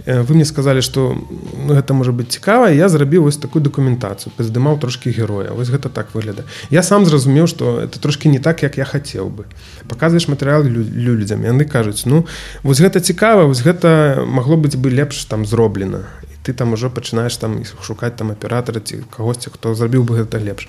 [0.09, 4.33] Э, вы мне сказалі што ну, гэта можа быць цікава я зрабіў вось такую дакументацыю
[4.37, 5.53] паздымаў трошкі героя.
[5.53, 9.29] Вось гэта так выгляда я сам зразумеў што это трошки не так як я хацеў
[9.29, 9.45] бы.
[9.89, 12.25] Паказваеш матэрыял лю- людзям яны кажуць ну
[12.63, 16.89] вось гэта цікава вось гэта магло быць бы лепш там зроблена і ты там ужо
[16.89, 20.69] пачынаеш там шукаць там аператара ці кагосьці хто зрабіў бы гэта лепш.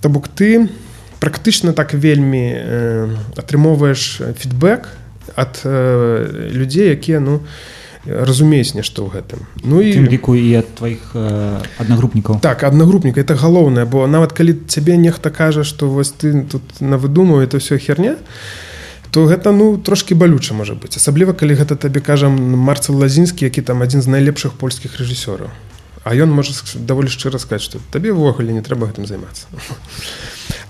[0.00, 0.70] То бок ты
[1.20, 4.88] практычна так вельмі э, атрымоўваеш фідбэк
[5.36, 7.42] ад э, людзей якія ну
[8.06, 9.44] разумеюць нешта ў гэтым.
[9.66, 12.40] Ну і ліку і ад тваіх э, аднагрупнікаў.
[12.40, 17.42] Так аднагрупніка это галоўнае бо нават калі цябе нехта кажа што вось ты тут навыдумаў
[17.42, 18.16] это все херня
[19.10, 20.96] то гэта ну трошки балюча можа быць.
[20.96, 25.50] Асабліва калі гэта табе кажам марцел лазінскі які там адзін з найлепшых польскіх рэжысёраў.
[26.04, 29.50] А ён можа даволі шчыра сказаць што табе ўвогуле не трэба гэтым займацца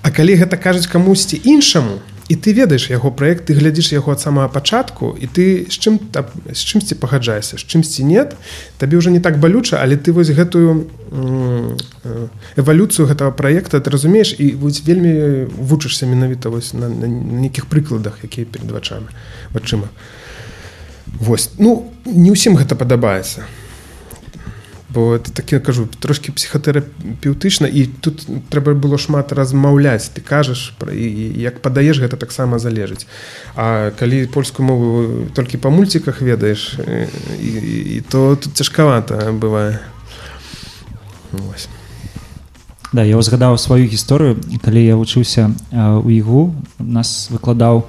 [0.02, 4.20] А калі гэта кажуць камусьці іншаму і ты ведаеш яго праект ты глядзіш яго ад
[4.20, 5.96] самага пачатку і ты з чым
[6.52, 8.36] з чымсьці пагаджаешся з чымсьці нет
[8.76, 12.28] табе ўжо не так балюча але ты вось гэтую э,
[12.60, 18.20] эвалюцыю гэтага праекта ты разумееш і вось вельмі вучышся менавіта вось на, на нейкіх прыкладах
[18.22, 19.08] якія перед вачамі
[19.56, 19.88] вачыма.
[21.08, 21.56] Вось.
[21.56, 23.48] Ну не ўсім гэта падабаецца
[24.98, 30.74] бо это так я кажу трошки псіхатэрапеўтычна і тут трэба было шмат размаўляць ты кажаш
[30.74, 33.06] пра як падаеш гэта таксама залежыць.
[33.54, 34.86] А калі польскую мову
[35.38, 37.06] толькі па мульціках ведаеш і,
[37.46, 39.78] і, і то тут цяжкавата бывае.
[42.90, 44.34] Да я узгадаў сваю гісторыю.
[44.66, 45.54] Калі я вучыўся
[46.02, 47.86] у ігу нас выкладаў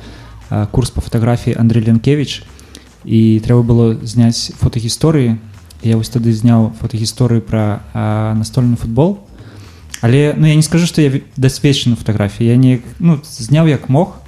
[0.69, 2.45] курс по фатаграфіі Андрей Ленкевич
[3.01, 5.41] і трэба было зняць фотагісторыі
[5.83, 9.19] я вось тады зняў фотагісторыю пра а, настольны футбол
[10.01, 14.19] але ну я не скажу што я дасведчаны фатаграфіі я не ну зняў як мог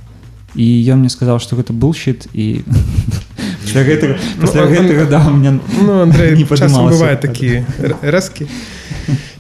[0.56, 2.64] і ён мне сказаў што гэта был щит і
[3.64, 7.64] пасля гэтага пасля гэтага да мне Ну, Андрей, не бывае такі
[8.02, 8.48] рэзкі.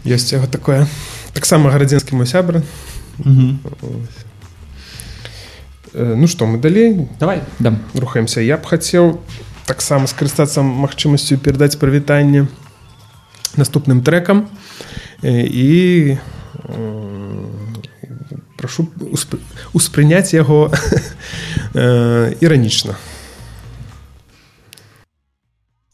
[0.06, 0.88] Ёсць яго такое.
[1.34, 2.64] Таксама гарадзенскі мой сябра.
[5.94, 8.42] Ну што, мы далей давай дам рухаемся.
[8.42, 9.20] Я б хацеў
[9.66, 12.48] таксама скарыстацца магчымасцю перадаць прывітанне
[13.58, 14.48] наступным трекам
[15.24, 16.18] Э, і
[16.66, 17.78] м,
[18.58, 19.38] прашу усп-
[19.74, 20.72] успрыняць яго
[21.76, 22.96] э, іранічна.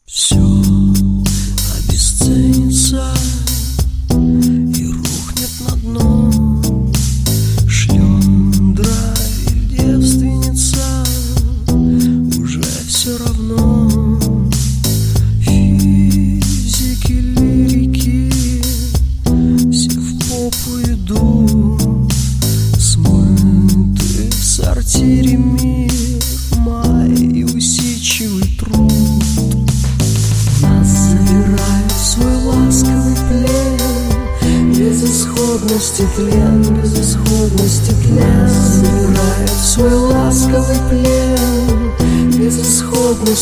[0.06, 0.40] Все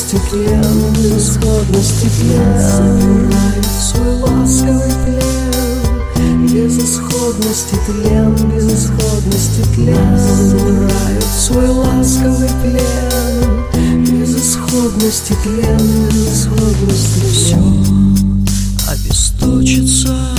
[0.06, 0.62] стекле,
[1.02, 10.18] безысходно стекле Собирает свой ласковый плен Безысходности тлен, безысходности тлен.
[10.18, 18.14] Собирают свой ласковый плен Безысходности тлен, безысходности тлен.
[18.46, 20.36] Все обесточится.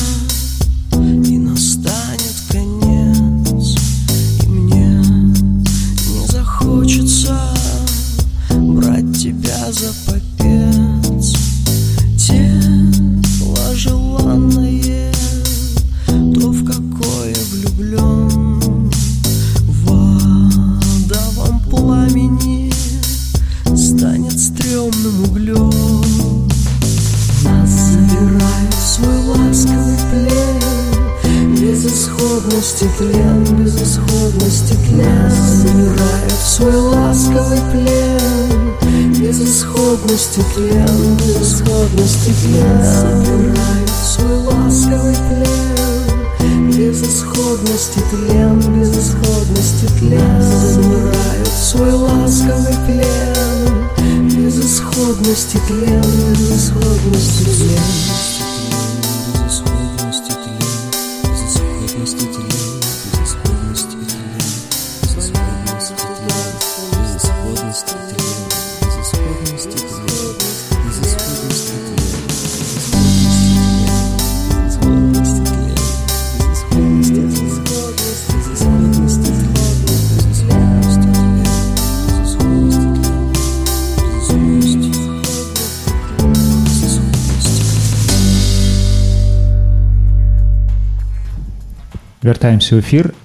[92.27, 93.15] Вяртаемся ў эфір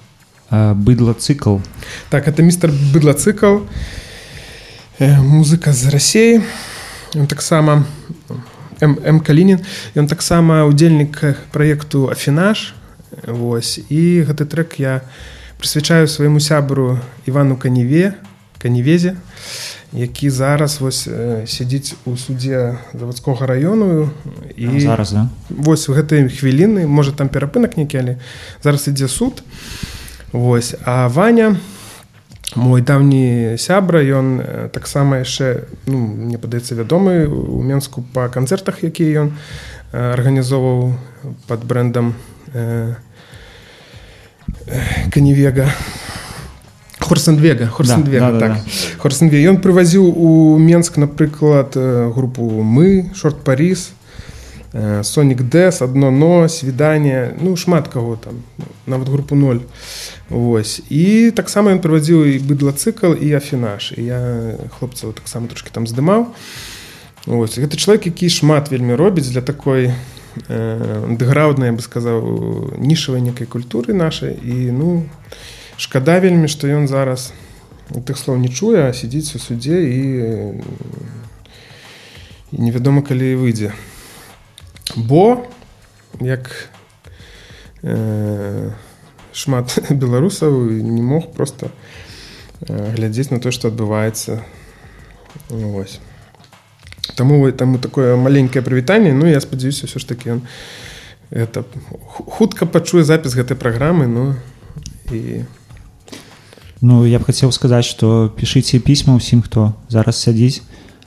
[0.49, 1.59] быдла цыкл
[2.09, 3.67] Так, это містер Быдлацыкл,
[4.99, 5.89] э, музыка з.
[7.15, 7.85] Ён таксама
[8.81, 9.59] М, Калінін,
[9.95, 12.73] ён таксама удзельнік праекту Афінаж.
[13.27, 13.79] Вось.
[13.89, 15.01] І гэты трек я
[15.61, 18.13] прысвячаю свайму сябру Івану Каніве,
[18.57, 19.15] Канівезе,
[19.93, 21.07] які зараз вось
[21.45, 24.09] сядзіць у судзе заводскога раёну
[24.57, 25.29] і зараз да?
[25.49, 28.17] вось у гэтай хвіліны можа там перапынак нейкі але
[28.63, 29.43] зараз ідзе суд
[30.33, 31.57] Вось а Ваня
[32.55, 34.41] мой даўні сябра ён
[34.73, 39.29] таксама яшчэ ну, мне падаецца вядомы у менску па канцэртах які ён
[39.93, 40.97] арганізоўваў
[41.45, 42.13] под брэндам
[42.53, 42.95] э,
[44.65, 44.81] э,
[45.13, 45.69] канівега
[47.03, 48.51] хорсенвега хорсенвега Да, да, так.
[48.53, 48.61] да,
[48.99, 53.91] хорсенве ён прывазіў у менск напрыклад э, групу мы шорт парис
[55.03, 58.41] сонік дэс адно но свіданне ну шмат каго там
[58.87, 59.61] нават групу 0
[60.29, 64.21] Вось і таксама ён правадзіў і быдла цыкл і афінаж і я
[64.79, 66.33] хлопцаў таксама трошки там здымаў
[67.27, 67.55] Ось.
[67.55, 69.93] Гэта чалавек які шмат вельмі робіць для такой
[70.49, 75.05] дэграўднай я бы сказаў нішавай некай культуры нашай і ну
[75.83, 77.33] шкада вельмі што ён зараз
[77.91, 80.01] тых слоў не чуе сядзіць у суддзе і,
[82.55, 83.73] і невядома калі выйдзе.
[84.95, 85.43] Бо
[86.23, 86.49] як
[87.83, 88.71] э,
[89.33, 91.71] шмат беларусаў не мог просто
[92.63, 94.39] глядзець на то што адбываецца.
[95.49, 95.99] Вось.
[97.17, 99.11] Таму таму такое маленькае прывітанне.
[99.11, 100.41] Ну я спадзяюся ўсё ж такі ён
[101.33, 101.65] это
[102.07, 104.35] ху- хутка пачуе запіс гэтай праграмы Ну
[105.11, 105.43] і
[106.83, 110.59] Ну я б хацеў сказаць што пішыце пісьма ўсім хто зараз сядзіць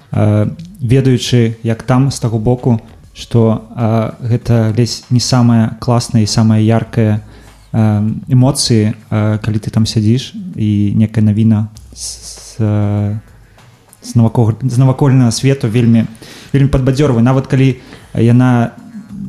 [0.09, 0.49] э,
[0.81, 2.81] ведаючы як там з таго боку
[3.13, 3.85] што э,
[4.25, 10.97] гэта лезь не самая класная і самая яркая э, эмоцыі калі ты там сядзіш і
[10.97, 13.21] некая навіна з, з,
[14.01, 16.09] з, навакол, з навакольнага свету вельмі
[16.57, 17.77] вельмі падбадзёрваю нават калі
[18.17, 18.73] яна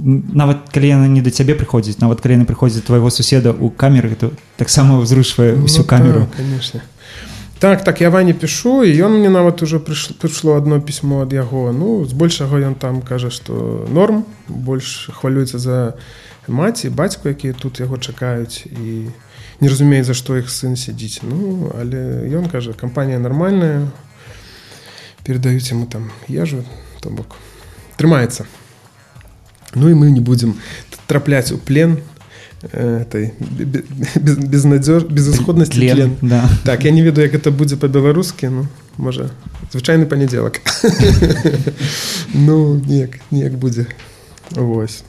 [0.03, 4.15] нават калі яна не да цябе прыходзіць нават калі яна прыходзіць твайго суседа ў камеры
[4.15, 6.19] то таксама ўзрушвае ўсю Ну, камеру.
[6.29, 6.81] так, конечно
[7.59, 11.33] так так я вані пішу і ён мне нават уже прыш- прыйшло одно пісьмо ад
[11.33, 11.71] яго.
[11.73, 15.93] Ну збольшага ён там кажа што норм больш хвалюецца за
[16.47, 19.09] маці бацьку якія тут яго чакаюць і
[19.59, 21.25] не разумеюць за што іх сын сядзіць.
[21.25, 23.89] Ну але ён кажа кампанія нармальная
[25.25, 26.61] перадаюць яму там ежу
[27.01, 27.35] то бок
[27.97, 28.45] трымаецца
[29.75, 30.55] ну і мы не будзем
[31.07, 31.97] трапляць у плен
[32.73, 33.83] э, этой бе-
[34.15, 36.15] без, безнадзёж безысходнасці Тлен, тлен.
[36.21, 36.49] да.
[36.63, 38.67] Так я не ведаю як это будзе па-беларускі ну
[38.97, 39.29] можа
[39.73, 40.61] звычайны панядзелак
[42.33, 43.87] ну неяк неяк будзе
[44.55, 45.03] Вось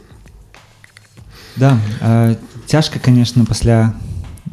[1.56, 2.36] Да, э,
[2.66, 3.94] цяжка, конечно, пасля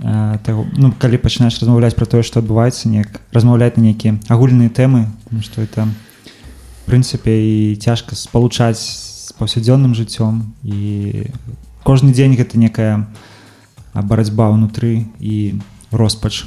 [0.01, 4.69] э, таго, ну, калі пачынаеш размаўляць пра тое, што адбываецца, неяк размаўляць на нейкія агульныя
[4.69, 5.05] тэмы,
[5.41, 8.81] што это в прынцыпе і цяжка спалучаць
[9.39, 11.29] паўсядзённым жыццём і
[11.83, 13.07] кожны дзень гэта некая
[13.93, 15.59] барацьба ўнутры і
[15.91, 16.45] роспач.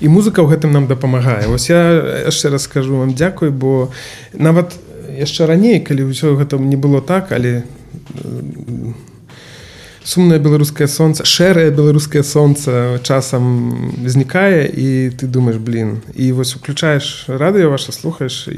[0.00, 3.90] і музыка ў гэтым нам дапамагае Вось я яшчэ раз скажу вам дзякуй бо
[4.34, 4.74] нават
[5.14, 7.62] яшчэ раней калі ўсё гэта не было так але
[10.04, 13.44] сумнае беларускае сонца шэрае беларускае сонца часам
[14.06, 18.48] знікае і ты думаешь блин і вось уключаеш радыё ваше слухаеш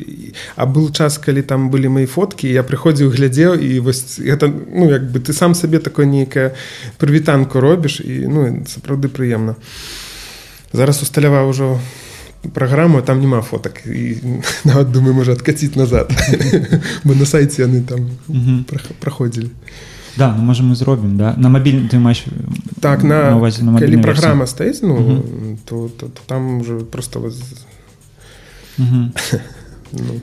[0.57, 4.89] а был час калі там былі мои фоткі я прыходзіў глядзеў і вось гэта ну
[4.89, 6.55] як бы ты сам сабе такое нейкае
[6.99, 9.55] прывітанку робіш і ну сапраўды прыемна
[10.73, 11.79] зараз усталяваў ужо
[12.55, 14.16] праграму там няма фотак і
[14.65, 16.09] нават думаю можа адкаціць назад
[17.05, 18.65] бо на сайце яны там Мгм.
[18.65, 19.51] прах- праходзілі
[20.16, 21.35] Да, ну, можа мы зробім да?
[21.36, 22.24] на мабільны ты маеш
[22.81, 25.59] так на, на ўвазе на калі праграма стаіць ну Мгм.
[25.65, 27.35] то, то, то там уже просто вот,
[28.78, 29.12] Мгм.
[29.93, 30.20] ну,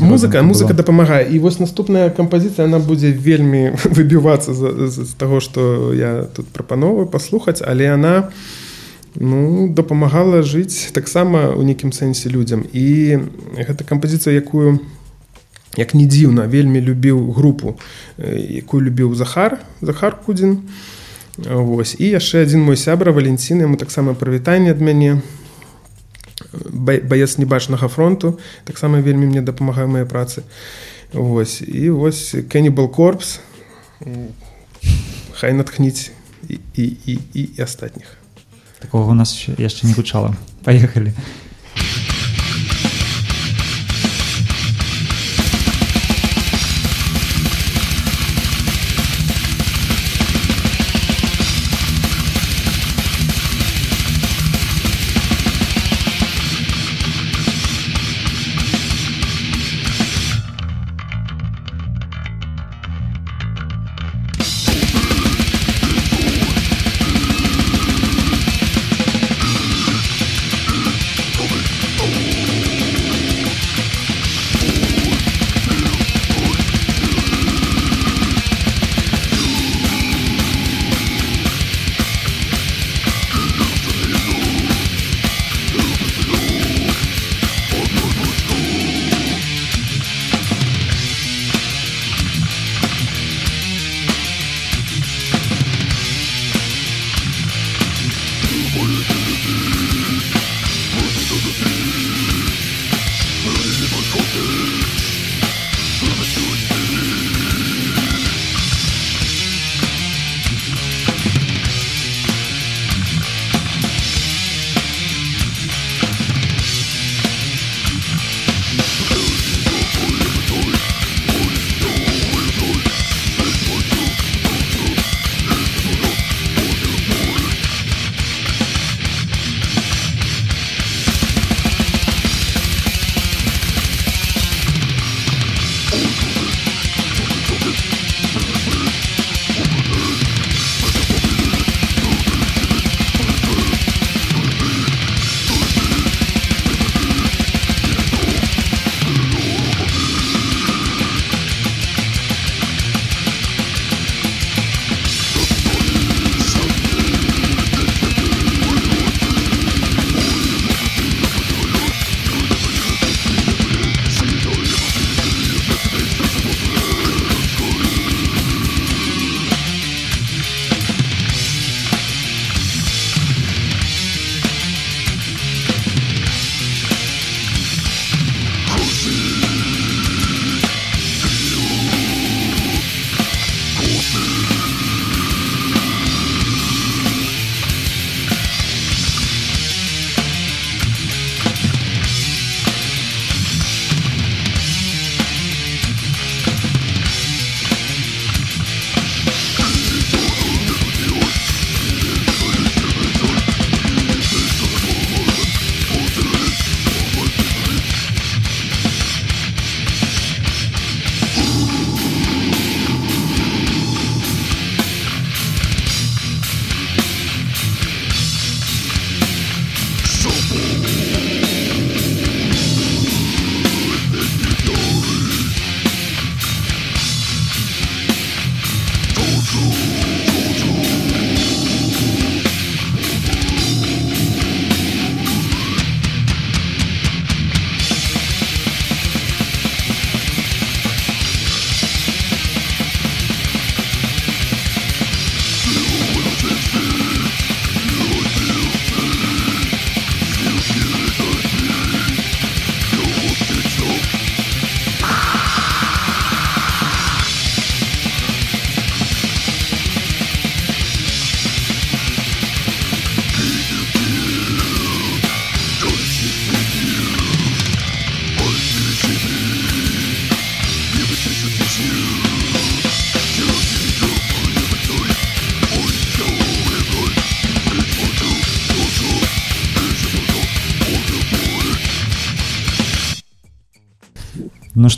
[0.00, 5.40] музыка музыка дапамагае і вось наступная кампазіцыя она будзе вельмі выбівацца з, з, з таго
[5.40, 8.30] што я тут прапановую паслухаць але она
[9.14, 13.18] ну дапамагала жыць таксама ў нейкім сэнсе людзям і
[13.54, 14.80] гэта кампазіцыя якую
[15.76, 17.76] як не дзіўна вельмі любіў групу
[18.18, 20.62] якую любіў захар захар кудзін.
[21.38, 21.94] Вось.
[21.98, 25.22] І яшчэ адзін мой сябра валенцін яму таксама прывітанне ад мяне.
[26.50, 30.42] Баец небачнага фронту таксама вельмі мне дапамагае мае працы.
[31.12, 31.62] Вось.
[31.62, 33.40] І вось кеннібал корпс
[35.32, 36.10] хай натхніць
[36.48, 38.18] і, і, і, і, астатніх.
[38.78, 40.34] Такого у нас яшчэ- не гучала.
[40.64, 41.12] Паехалі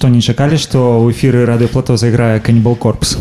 [0.00, 3.18] што не чакалі што ў эфіры радыёплато зайграе канібал корпус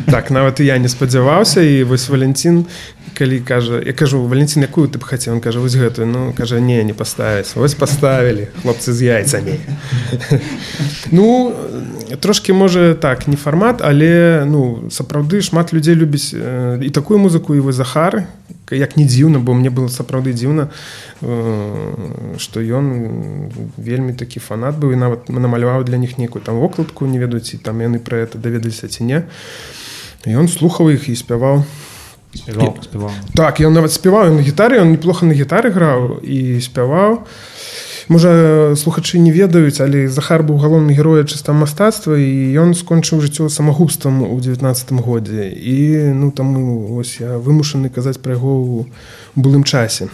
[0.14, 2.64] так нават і я не спадзяваўся і вось валянцін
[3.12, 6.64] калі кажа я кажу валянцін якую ты б хацеў он кажа вось гэтую ну кажа
[6.64, 9.60] не не паставіць вось паставілі хлопцы з яйцамі.
[11.12, 11.52] Ну
[12.16, 17.54] трошки можа так не фармат але ну сапраўды шмат людзей любіць э, і такую музыку
[17.54, 18.26] і вы захар
[18.70, 20.70] як не дзіўна бо мне было сапраўды дзіўна
[21.22, 27.06] э, што ён вельмі такі фанат быў і нават намаляваў для них нейкую там вокладку
[27.06, 29.22] не ведаюць і там яны пра это даведаліся ці не.
[30.26, 31.64] Ён слухаў іх і спяваў.
[32.34, 33.10] Спяваў, спяваў.
[33.34, 37.26] так ён нават спяваў на гітары он неплохо на гітары граў і спяваў
[38.10, 43.46] можа слухачы не ведаюць але захар быў галоўны героя чыста мастацтва і ён скончыў жыццё
[43.48, 45.46] самагубствам у 19 годзе.
[45.46, 46.50] І ну там
[46.98, 48.90] ось я вымушаны казаць пра яго ў
[49.38, 50.10] былым часе.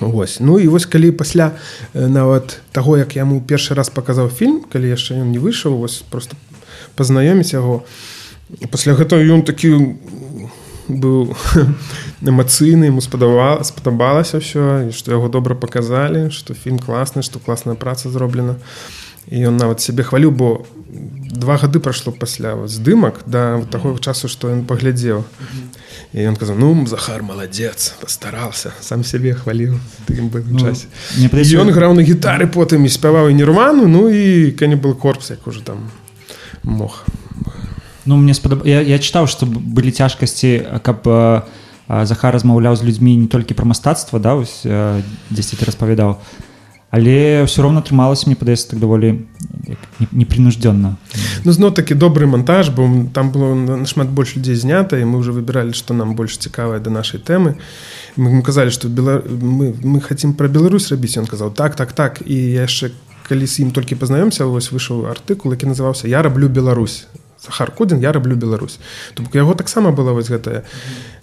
[0.00, 0.40] Вось.
[0.40, 1.52] Ну і вось калі пасля
[1.92, 6.40] нават таго як яму першы раз паказаў фільм калі яшчэ ён не выйшаў вось просто
[6.96, 7.84] пазнаёміць яго.
[8.72, 9.76] Пасля гэтага ён такі
[10.88, 11.36] быў
[12.24, 17.76] эмацыйны ему спадава спадабалася ўсё і што яго добра паказалі што фільм класны што класная
[17.76, 18.56] праца зроблена.
[19.28, 20.64] І ён нават сябе хваліў бо
[21.28, 25.24] два гады прайшло пасля здымак да таго часу што ён паглядзеў.
[26.16, 29.76] І ён казаў ну захар маладзец пастарался сам сябе хваліў
[30.08, 30.88] такім Ну, часе
[31.28, 35.30] падаецца, ён граў на гітары потым і спяваў і нірману ну і калі был корпус
[35.30, 35.90] як уже там
[36.64, 37.04] мог
[38.08, 38.64] Ну мне спадаб...
[38.64, 41.42] я, я чытаў што б- былі цяжкасці каб э,
[41.92, 46.16] э, захар размаўляў з людзьмі не толькі пра мастацтва да э, дзесьці ты распавядаў
[46.88, 49.28] але ўсё роўна атрымалася мне падаецца так даволі
[49.68, 50.96] як не- непринуждённа
[51.44, 55.20] Ну зноў такі добры монтаж бо там было на- нашмат больш людзей знята і мы
[55.20, 57.60] уже выбіралі што нам больш цікавае да нашай тэмы.
[58.16, 59.20] Мы ему казалі што Бела...
[59.28, 62.88] мы, мы хотим пра Беларусь рабіць ён казаў так так так і яшчэ
[63.28, 67.04] калі з ім толькі пазнаёмся вось выйшаў артыкул які называўся я раблю Беларусь
[67.44, 68.78] Захар Кудзін я раблю Беларусь.
[69.14, 70.64] То бок яго таксама было вось гэтае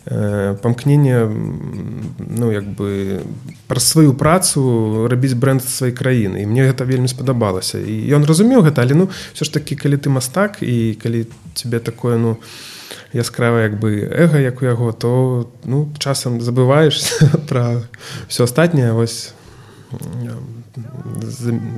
[0.06, 3.22] э, памкненне ну як бы
[3.68, 8.64] праз сваю працу рабіць бренд сваёй краіны і мне гэта вельмі спадабалася і ён разумеў
[8.64, 12.38] гэта але ну все ж такі калі ты мастак і калі тебе такое ну
[13.14, 17.02] яскравае як бы эго як у яго то ну часам забываеш
[17.50, 17.82] пра
[18.28, 19.34] все астатняе вось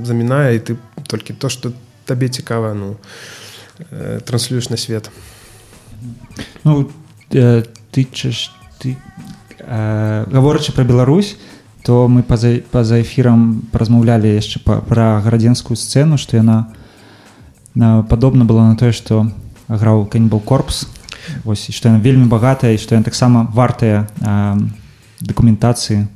[0.03, 0.77] замінае і ты
[1.07, 1.72] толькі то што
[2.05, 2.97] табе цікава ну
[3.91, 5.09] э, транслюеш на свет.
[6.63, 6.89] Ну
[7.31, 8.97] э, ты чаш ты
[9.59, 11.37] э, гаворачы пра Беларусь
[11.83, 16.73] то мы па-за па-за эфірам размаўлялі яшчэ пра гарадзенскую сцэну што яна
[17.73, 19.31] на, падобна была на тое што
[19.67, 20.87] граў канібал корпус
[21.43, 24.57] Вось што яна вельмі багатая і што яна таксама вартая э,
[25.21, 26.07] дакументацыі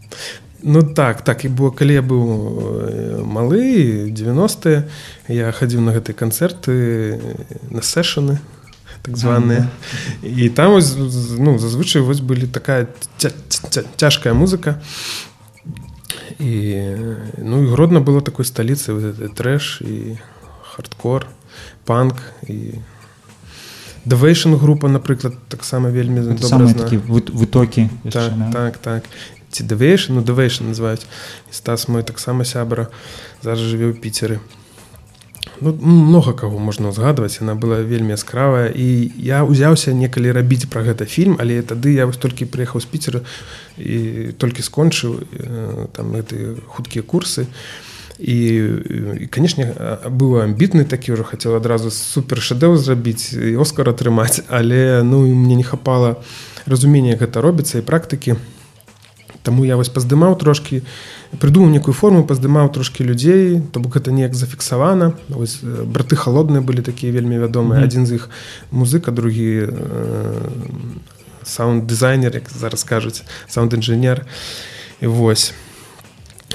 [0.63, 4.83] Ну так так і было калі я быў э, малы 90
[5.27, 7.17] я хадзіў на гэтыя канцэрты
[7.71, 8.37] на сэшаны
[9.01, 9.65] так званыя.
[10.21, 10.93] І там вось,
[11.39, 14.75] ну зазвычай вось былі такая ця- ця- цяжкая музыка.
[16.39, 16.81] І
[17.37, 18.93] ну і гродна было такой сталіцы
[19.33, 20.17] трэш і
[20.63, 21.27] хардкор
[21.85, 22.15] панк
[22.47, 22.73] і
[24.05, 28.51] Давейшн група напрыклад таксама вельмі добра такі вы- вытокі так, да?
[28.51, 29.03] так так
[29.51, 32.89] ці давейшн ну давейшн называюць і стас мой таксама сябра.
[33.43, 34.39] Зараз жыве ў піцеры
[35.61, 40.81] ну, много каго можна ўзгадваць яна была вельмі яскравая і я ўзяўся некалі рабіць пра
[40.81, 43.21] гэта фільм але тады я вось толькі прыехаў з піцера
[43.77, 45.21] і толькі скончыў
[45.93, 47.47] там гэты хуткія курсы.
[48.21, 48.37] І
[49.21, 49.73] і канешне
[50.05, 54.45] быў амбітны такі ўжо хацеў адразу супер шэдэў зрабіць і оскар атрымаць.
[54.49, 56.21] Але ну мне не хапала
[56.65, 58.37] разумення гэта робіцца і практыкі
[59.43, 60.83] Таму я вось паздымаў трошки
[61.41, 65.13] прыдумаў некую форму паздымаў трошки людзей то бок гэта неяк зафіксавана.
[65.29, 67.81] Вось, браты холодныя былі такія вельмі вядомыя.
[67.81, 67.87] Мгм.
[67.89, 68.29] адзін з іх
[68.71, 70.49] музыка другі э,
[71.43, 74.25] саунд-дызайнер як зараз кажуць саунд-інжынер.
[75.01, 75.53] І вось.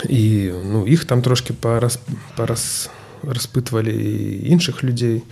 [0.08, 1.98] І ну іх там трошки параз,
[2.36, 2.90] параз
[3.26, 3.90] распытвалі
[4.46, 5.24] іншых людзей.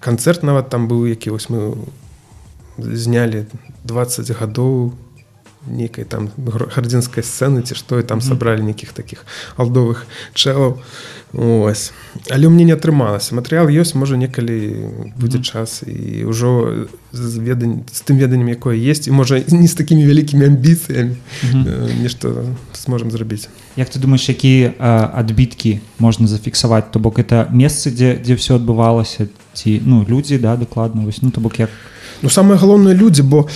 [0.00, 1.76] Канцэрт нават там быў які вось мы
[2.78, 3.46] знялі
[3.84, 4.94] 20 гадоў
[5.66, 9.24] нейкай там гардзінскай сцэны ці што і там сабралі нейкіх таких
[9.56, 10.78] алдовых чэлаў
[11.34, 11.92] ось.
[12.30, 13.34] Але мне не атрымалася.
[13.34, 14.86] Матэрыял ёсць можа некалі
[15.18, 19.74] будзе час і ўжо з ведань з тым веданнем якое есть і можа не з
[19.74, 21.16] такімі вялікімі амбіцыямі
[22.02, 23.48] нешта сможам зрабіць.
[23.76, 26.92] Як ты думаешь якія адбіткі можна зафіксаваць?
[26.92, 31.02] То бок это месцы дзе дзе все адбывалася ці ну людзі да дакладна?
[31.02, 31.70] Вось ну то бок як
[32.22, 33.48] Ну самае галоўнае людзі бо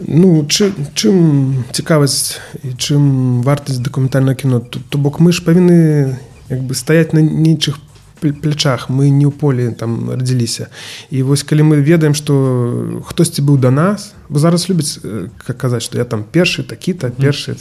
[0.00, 6.18] ну чы, чым цікавасць і чым вартасць дакументальна кіно то, то бок мы ж павінны
[6.48, 7.78] як бы стаять на нейчых
[8.20, 10.68] пл- плячах мы не ў полі там радзіліся
[11.10, 15.56] і вось калі мы ведаем што хтосьці быў да нас бо зараз любіць э, как
[15.56, 17.56] казаць што я там першы такі-то першы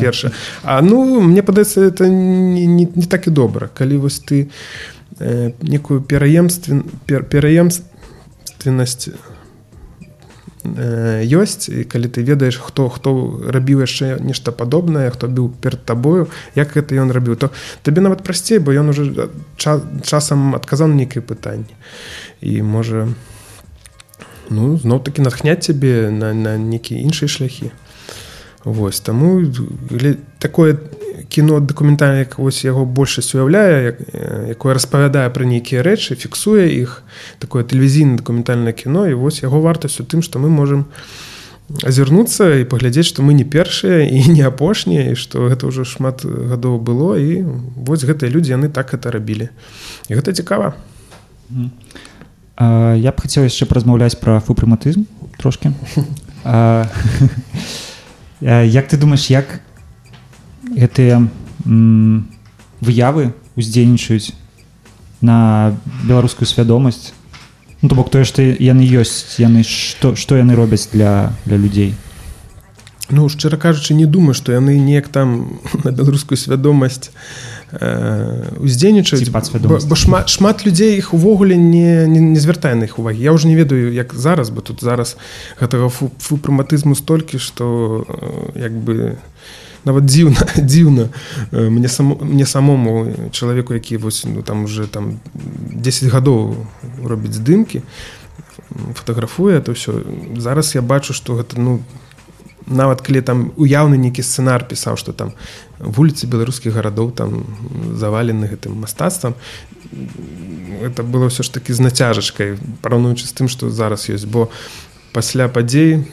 [0.00, 0.32] першы
[0.62, 4.48] А ну мне падаецца это не, не, не так і добра калі вось ты
[5.18, 9.08] э, некую пераемствен пер, пераемственнасць
[10.64, 16.32] ёсць і калі ты ведаеш хто хто рабіў яшчэ нешта падобнае хто быў перад табою
[16.56, 17.52] як гэта ён рабіў то
[17.84, 21.76] табе нават прасцей бо ён уже ча, часам адказаў нейкае пытанне.
[22.40, 23.12] І можа
[24.48, 27.72] ну зноў таки натхняць цябе на, на нейкія іншыя шляхі.
[28.64, 29.44] Вось таму
[30.40, 30.80] такое
[31.28, 33.96] кіно дакументальна як вось яго большасць уяўляе як,
[34.48, 37.02] якое распавядае пра нейкія рэчы фіксуе іх
[37.38, 40.86] такое тэлевізійна дакументальнае кіно і вось яго вартасць у тым што мы можемм
[41.82, 46.24] азірнуцца і паглядзець што мы не першыя і не апошнія і што гэта ўжо шмат
[46.24, 47.42] гадоў было і
[47.76, 49.48] вось гэтыя людзі яны так это рабілі.
[50.08, 50.74] І гэта цікава.
[52.56, 55.08] А, я б хацеў яшчэ паразмаўляць пра фупрыматызм
[55.40, 55.72] трошки
[56.44, 56.84] А,
[58.44, 59.60] як ты думаеш як
[60.72, 61.26] гэтыя
[61.64, 64.32] выявы уздзейнічаюць
[65.20, 67.12] на беларускую свядомасць
[67.84, 71.94] ну, то бок тое што яны ёсць яны што што яны робяць для для людзей.
[73.10, 77.12] Ну шчыра кажучы не думаю што яны неяк там на беларускую свядомасць
[77.72, 83.20] э, уздзейнічаюць бо шмат шмат людзей іх увогуле не, не, не звяртае на іх увагі.
[83.20, 85.16] Я уже не ведаю як зараз бо тут зараз
[85.60, 89.20] гэтага фу, фупрыматызму столькі што э, як бы
[89.84, 91.08] нават дзіўна дзіўна
[91.52, 96.56] Э, мне само, мне самому чалавеку які вось ну, там уже там 10 гадоў
[97.04, 97.82] робіць здымкі
[98.94, 100.02] фотаграфуе то ўсё
[100.38, 101.80] зараз я бачу што гэта ну
[102.66, 105.32] нават калі там уяўны нейкі сцэнар пісаў што там
[105.78, 107.44] вуліцы беларускіх гарадоў там
[107.92, 109.34] завалены гэтым мастацтвам
[110.82, 114.26] это было ўсё ж такі з нацяжачкай параўнуючы з тым што зараз ёсць.
[114.26, 114.50] Бо
[115.12, 116.04] пасля падзей м,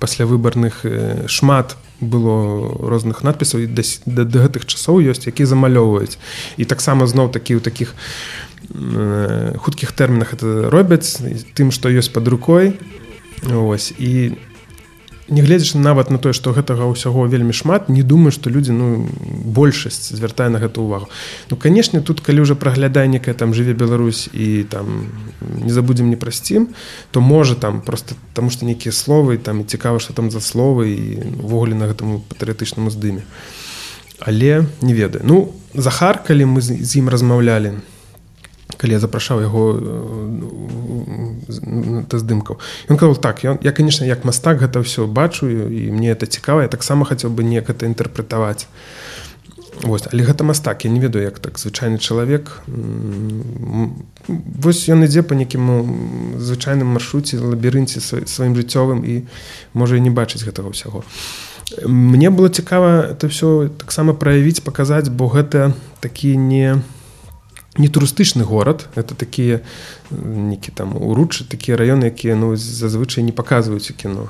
[0.00, 0.84] пасля выбарных
[1.26, 6.16] шмат было розных надпісаў і да, да, да гэтых часоў ёсць які замалёўваюць.
[6.56, 7.94] І таксама зноў такі ў такіх
[9.60, 11.20] хуткіх тэрмінах это робяць
[11.54, 12.80] тым што ёсць под рукой.
[13.42, 14.36] Вось і
[15.30, 19.06] нягледзячы нават на тое што гэтага ўсяго вельмі шмат не думаю што людзі ну
[19.44, 21.08] большасць звяртае на гэту увагу
[21.50, 25.08] ну канешне тут калі ўжо праглядае некая там жыве Беларусь і там
[25.40, 26.68] не забудзем не прасцім
[27.10, 30.90] то можа там просто таму што нейкія словы там і цікава што там за словы
[30.90, 31.02] і
[31.40, 33.22] увогуле на гэтаму патрыятычнаму здыме
[34.20, 35.24] але не ведаю.
[35.24, 37.80] Ну захар калі мы з ім размаўлялі
[38.76, 39.64] калі я запрашаў яго
[42.08, 46.12] та здымкаў ён казал так ён я конечно як мастак гэта ўсё бачу і мне
[46.12, 48.66] это цікава я таксама хацеў бы неяк это інтэрпрэтаваць
[49.82, 52.60] Вось, але гэта мастак я не ведаю як так звычайны чалавек.
[54.28, 59.24] Вось ён ідзе па нейкім звычайным маршруце лабірынце сваім жыццёвым і
[59.72, 61.00] можа і не бачыць гэтага ўсяго.
[61.88, 65.72] Мне было цікава это все таксама праявіць паказаць бо гэта
[66.04, 66.99] такі не не
[67.78, 69.60] турыстычны горад это такія
[70.10, 74.28] некі там уручы такія раёны якія ну зазвычай не паказваюць у кіно.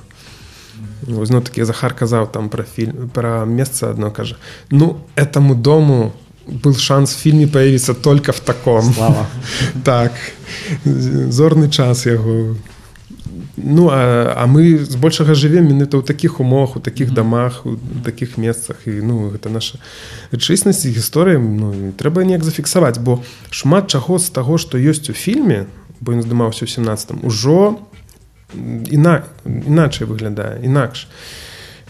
[1.02, 4.36] Зно такі захар казаў там пра фільм пра месца адно кажа.
[4.70, 6.12] Ну этому дому
[6.46, 8.92] был шанс в фільме появіцца только в таком.
[8.94, 9.26] Слава.
[9.84, 10.12] Так.
[10.84, 12.56] Зорны час яго
[13.64, 18.38] ну а, а мы збольшага жывем менавіта ў такіх умовах у такіх дамах у такіх
[18.38, 18.86] месцах.
[18.86, 19.78] І ну гэта наша
[20.32, 23.20] рэчыснасць і гісторыя ну, трэба неяк зафіксаваць бо
[23.50, 25.66] шмат чаго з таго што ёсць у фільме
[26.00, 27.80] бо ён здымаўся ў 17 ужо
[28.90, 31.06] іна іначай выглядае інакш.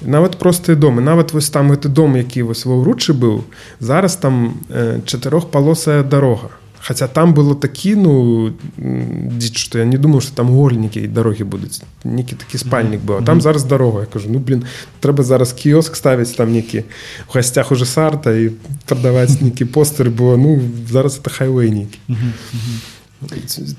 [0.01, 1.05] Нават простыя домы.
[1.05, 3.45] Нават вось там гэты дом які вось ва ўручы быў
[3.81, 10.21] зараз там э, чатырохпалосая дарога Хаця там было такі ну дзіч што я не думаю
[10.25, 14.33] што там гольнікі і дарогі будуць нейкі такі спальнік быў там зараз дарога я кажу
[14.33, 14.65] ну блин
[15.01, 16.85] трэба зараз кіоск ставіць там некі
[17.29, 18.57] у гасцях уже сарта і
[18.89, 20.57] прадаваць нейкі постер бо ну
[20.89, 21.99] зараз это хайвей нейкі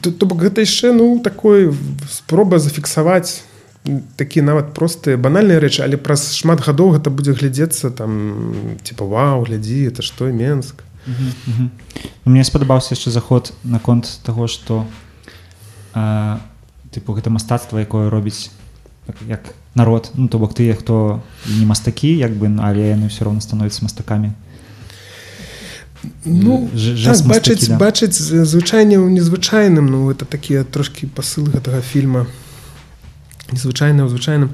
[0.01, 1.73] то, то бок гэта яшчэ ну такой
[2.05, 3.41] спроба зафіксаваць
[4.15, 9.41] такі нават простыя банальныя рэчы але праз шмат гадоў гэта будзе глядзецца там типа вау
[9.49, 10.85] глядзі это што менск
[12.25, 14.85] мне спадабаўся яшчэ заход наконт таго што
[15.93, 16.39] а,
[16.91, 18.51] тыпу гэта мастацтва якое робіць
[19.07, 20.11] так, як народ.
[20.15, 23.83] Ну то бок тыя хто не мастакі як бы ну, але яны ўсё роўна становяцца
[23.83, 24.31] мастакамі.
[26.25, 27.77] Ну Ж- так, бачыць да.
[27.77, 32.27] бачыць звычайне ў незвычайным ну это такія трошкі пасылы гэтага фільма.
[33.51, 34.51] Незвычайна ў звычайным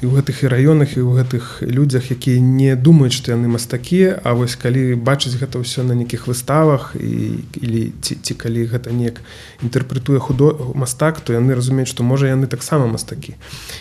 [0.00, 4.16] і ў гэтых і раёнах і ў гэтых людзях якія не думаюць што яны мастакі
[4.24, 8.92] А вось калі бачыць гэта ўсё на нейкіх выставах і или ці, ці калі гэта
[8.92, 9.20] неяк
[9.60, 13.36] інтэрпрэтуе худо мастак то яны разумеюць што можа яны таксама мастакі.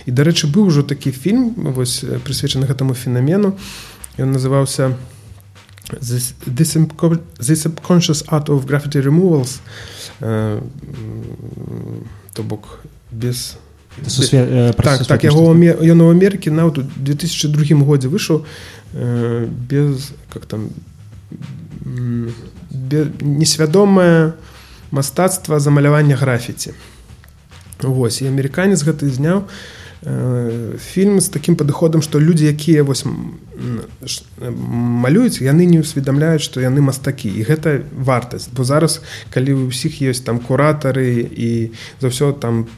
[0.06, 3.56] І дарэчы быў ужо такі фільм вось прысвечаны гэтаму фенамену.
[4.20, 4.96] Ён называўся
[5.90, 6.78] This, this,
[7.40, 9.60] this subconscious art of graffiti removals
[10.22, 10.62] э,
[12.36, 13.58] то бок без
[14.08, 14.74] Сусве...
[14.74, 18.46] так, так яго ён у Амерыкі нават у 2002 годзе выйшаў
[18.94, 20.70] э, без как там
[21.86, 22.34] м,
[22.70, 24.34] бе, несвядомае
[24.92, 26.74] мастацтва замалявання графіці
[27.80, 33.12] Вось і амерыканец гэты зняў э, фільм з такім падыходам што людзі якія вось э,
[34.48, 37.28] малююць яны не ўсведамляюць што яны мастакі.
[37.28, 38.48] І гэта вартасць.
[38.56, 42.72] Бо зараз калі у ўсіх ёсць там куратары і за ўсё там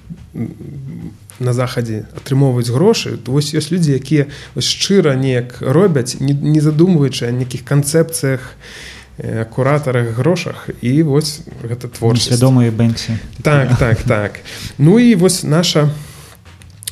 [1.38, 4.26] на захадзе атрымоўваюць грошы то вось ёсць людзі якія
[4.58, 8.58] шчыра неяк робяць не, не задумваючы о нейкіх канцэпцыях
[9.22, 10.74] э, куратарах грошах.
[10.82, 12.34] І вось гэта творчасць.
[12.34, 14.42] Несвядомыя бэнксі так так так.
[14.82, 16.11] Ну і вось наша э,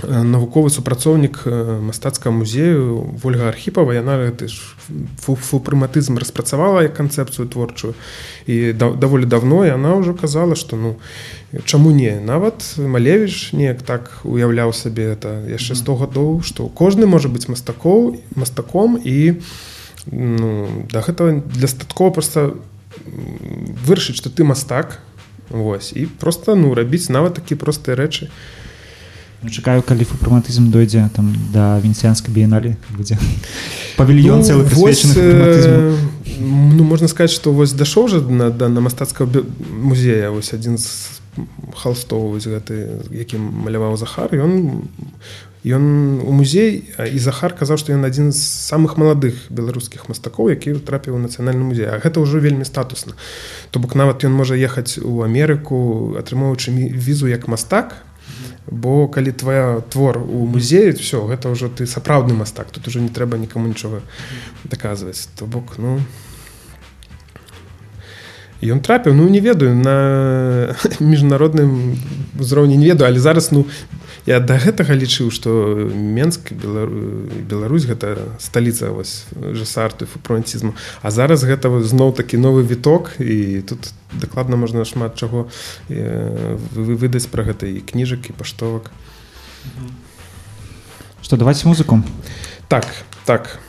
[0.08, 3.92] навуковы супрацоўнік э, мастацкага музею ольга архіпова.
[3.92, 4.56] Яна гэты ж
[5.20, 7.94] фу- фупрыматызм распрацавала як канцэпцыю творчую.
[8.48, 10.96] І да, даволі давно яна ўжо казала што ну
[11.66, 12.20] чаму не?
[12.20, 18.24] Нават малевіч неяк так уяўляў сабе это яшчэ 100 гадоў што кожны можа быць мастакоў
[18.36, 19.42] мастаком і
[20.08, 22.56] ну, да гэтага дастаткова просто
[23.04, 25.00] м, вырашыць што ты мастак.
[25.50, 25.92] Вось.
[25.98, 28.30] І просто ну рабіць нават такі простыя рэчы.
[28.30, 28.34] Ну,
[29.48, 33.16] чакаю калі фупрыматызм дойдзе там да венецыянскай біеналі будзе
[33.96, 35.80] павільён цэлы прысвечаны фупрыматызму.
[35.80, 35.98] э,
[36.76, 40.88] ну можна сказаць што вось дашоў жа на, да, на мастацкага музея вось адзін з
[41.76, 44.84] халстоў вось гэты якім маляваў захар ён
[45.64, 50.74] ён у музей і захар казаў што ён адзін з самых маладых беларускіх мастакоў які
[50.84, 53.16] трапіў у нацыянальны музей а гэта ўжо вельмі статусна
[53.72, 58.04] то бок нават ён можа ехаць у Амерыку атрымоўваючы мі- візу як мастак
[58.68, 63.10] бо калі твоя твор у музеі все гэта ўжо ты сапраўдны мастак тут уже не
[63.10, 64.02] трэба нікому нічога
[64.64, 65.30] даказваць.
[65.36, 66.00] То бок ну
[68.62, 71.96] ён трапіў ну не ведаю на міжнародным
[72.40, 73.66] узроўні не ведаю але зараз ну
[74.28, 77.26] я да гэтага лічыў што менск Белару...
[77.48, 83.94] Беларусь гэта сталіца вось жасарту фупронцізму а зараз гэта зноў такі новы віток і тут
[84.14, 85.48] дакладна можна шмат чаго
[85.90, 88.92] вы- выдаць пра гэта і кніжак і паштовак.
[91.22, 92.02] Што даваць музыку.
[92.68, 92.86] Так
[93.26, 93.60] так.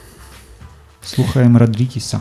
[1.03, 2.21] Слухаем радрікіса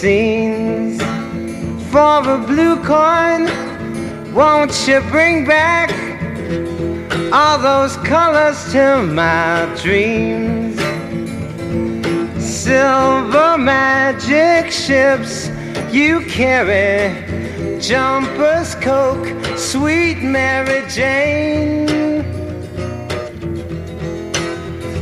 [0.00, 0.96] scenes.
[1.92, 3.42] For a blue coin,
[4.32, 5.90] won't you bring back
[7.30, 10.80] all those colors to my dreams?
[12.42, 15.50] Silver magic ships
[15.92, 17.12] you carry,
[17.78, 19.28] jumpers, coke,
[19.58, 22.24] sweet Mary Jane.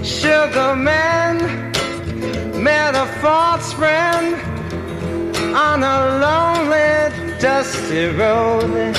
[0.02, 1.36] Sugar man
[2.60, 4.47] met a false friend
[5.57, 8.95] on a lonely, dusty road.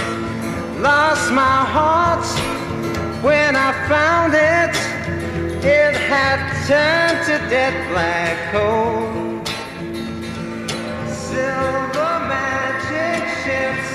[0.81, 2.27] Lost my heart
[3.23, 4.74] when I found it.
[5.65, 9.43] It had turned to dead black coal.
[11.09, 13.89] Silver magic ships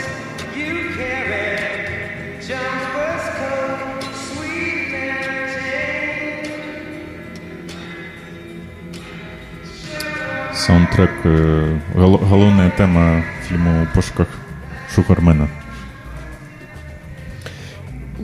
[0.58, 6.50] you carry, jumpers, coat, sweet Mary Jane.
[10.54, 11.14] Саундтрек
[11.95, 14.27] головна тема фільму у пошуках
[14.95, 15.49] Шугармена.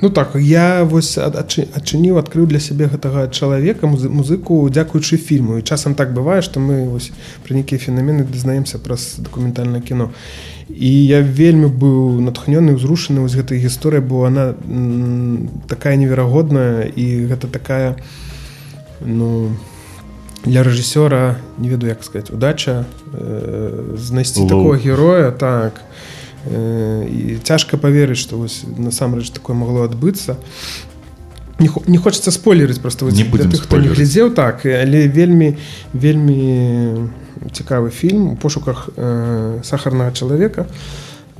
[0.03, 5.19] Ну так я вось ад- адчы- адчыніў адкрыў для сябе гэтага чалавека музы- музыку дзякуючы
[5.19, 7.11] фільму і часам так бывае што мы вось
[7.45, 10.11] пра нейкія фенамены дазнаемся праз дакументальнае кіно
[10.69, 14.55] і я вельмі быў натхнёны ўзрушаны вось гэтай гісторыя бо она
[15.69, 17.97] такая неверагодная і гэта такая
[19.05, 19.53] ну
[20.45, 25.83] для рэжысёра не ведаю як сказать удача э, знайсці такого героя так
[26.47, 30.37] э, і цяжка паверыць што вось насамрэч такое магло адбыцца.
[31.59, 35.57] Не, не хочется спойлерыць просто вось Не для тых, хто не глядзеў так але вельмі
[35.93, 37.11] вельмі
[37.53, 40.67] цікавы фільм у пошуках э, сахарнага чалавека.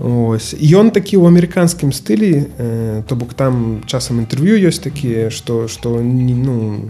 [0.01, 0.57] Ось.
[0.57, 6.01] Ён такі ў амерыканскім стылі э, то бок там часам інтэрв'ю ёсць такія што што
[6.01, 6.89] не, ну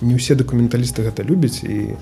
[0.00, 1.96] не ўсе дакументалісты гэта любяць і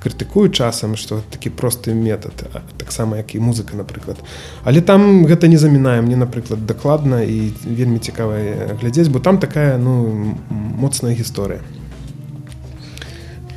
[0.00, 2.46] крытыкуюць часам што такі просты метад
[2.78, 4.20] таксама як і музыка напрыклад
[4.64, 8.38] але там гэта не замінае мне напрыклад дакладна і вельмі цікава
[8.80, 11.60] глядзець бо там такая ну моцная гісторыя.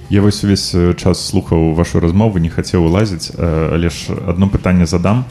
[0.10, 4.50] Я вось увесь е, час слухаў вашу размову, не хацеў улазіць, е, але ж одно
[4.50, 5.26] пытанне задам.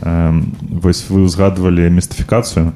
[0.00, 2.72] Вось вы ўзгадвалі містыфікацыю.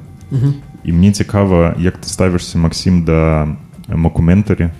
[0.83, 3.47] І мне цікава, як ты ставішся Максім да
[3.87, 4.75] макументары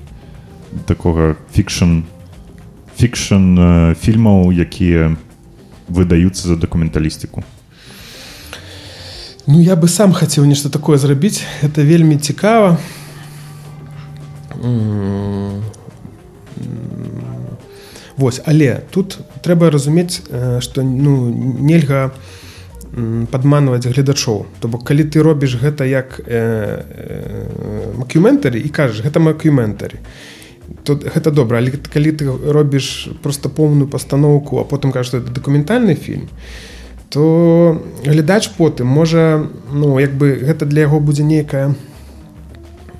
[0.85, 2.03] такога фікшн
[2.97, 5.17] фікшн фільмаў, якія
[5.89, 7.43] выдаюцца за дакументалістыку.
[9.47, 11.43] Ну я бы сам хацеў нешта такое зрабіць.
[11.61, 12.77] Это вельмі цікава.
[18.15, 20.21] Вось але тут трэба разумець
[20.63, 21.27] што ну
[21.59, 22.13] нельга
[23.31, 24.45] падманваць гледачоў.
[24.61, 29.97] То бок калі ты робіш гэта як э, э, макюментары і кажаш гэта макюментары
[30.83, 35.95] тут гэта добра але калі ты робіш просто поўную пастаноўку а потым што это дакументальны
[35.95, 36.27] фільм
[37.09, 41.75] то глядач потым можа ну як бы гэта для яго будзе нейкая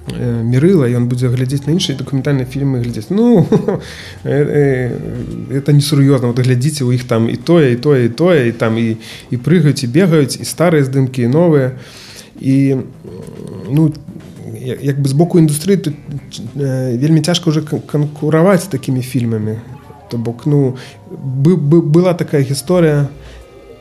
[0.07, 3.09] э, мірыла ён будзе глядзець на іншыя дакументальныя фільмы глядзець.
[3.09, 3.47] Ну
[4.23, 6.27] э, э, это несур'ёзна.
[6.27, 8.97] Вот глядзіце у іх там і тое і тое і тое і там і
[9.31, 11.71] і прыгаюць і бегаюць і старыя здымкі і новыя.
[12.39, 12.77] І
[13.71, 14.12] ну я-
[14.63, 15.95] як бы з боку індустрыі тут
[16.55, 19.59] вельмі цяжка кан- канкураваць такімі фільмамі
[20.09, 20.77] то бок ну
[21.11, 23.07] бы, бы, была такая гісторыя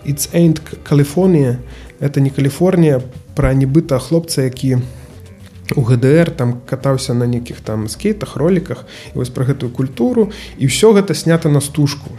[0.04, 1.56] It's ain't California
[2.00, 3.00] это не Каліфорнія
[3.34, 4.78] пра нібыта хлопца які
[5.76, 10.66] у ГДР там катаўся на нейкіх там скейтах роліках і вось пра гэтую культуру і
[10.66, 12.10] ўсё гэта снята на стужку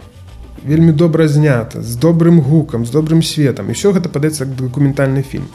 [0.64, 5.48] вельмі добра знята з добрым гукам з добрым светом і ўсё гэта падаецца дакументальны фільм.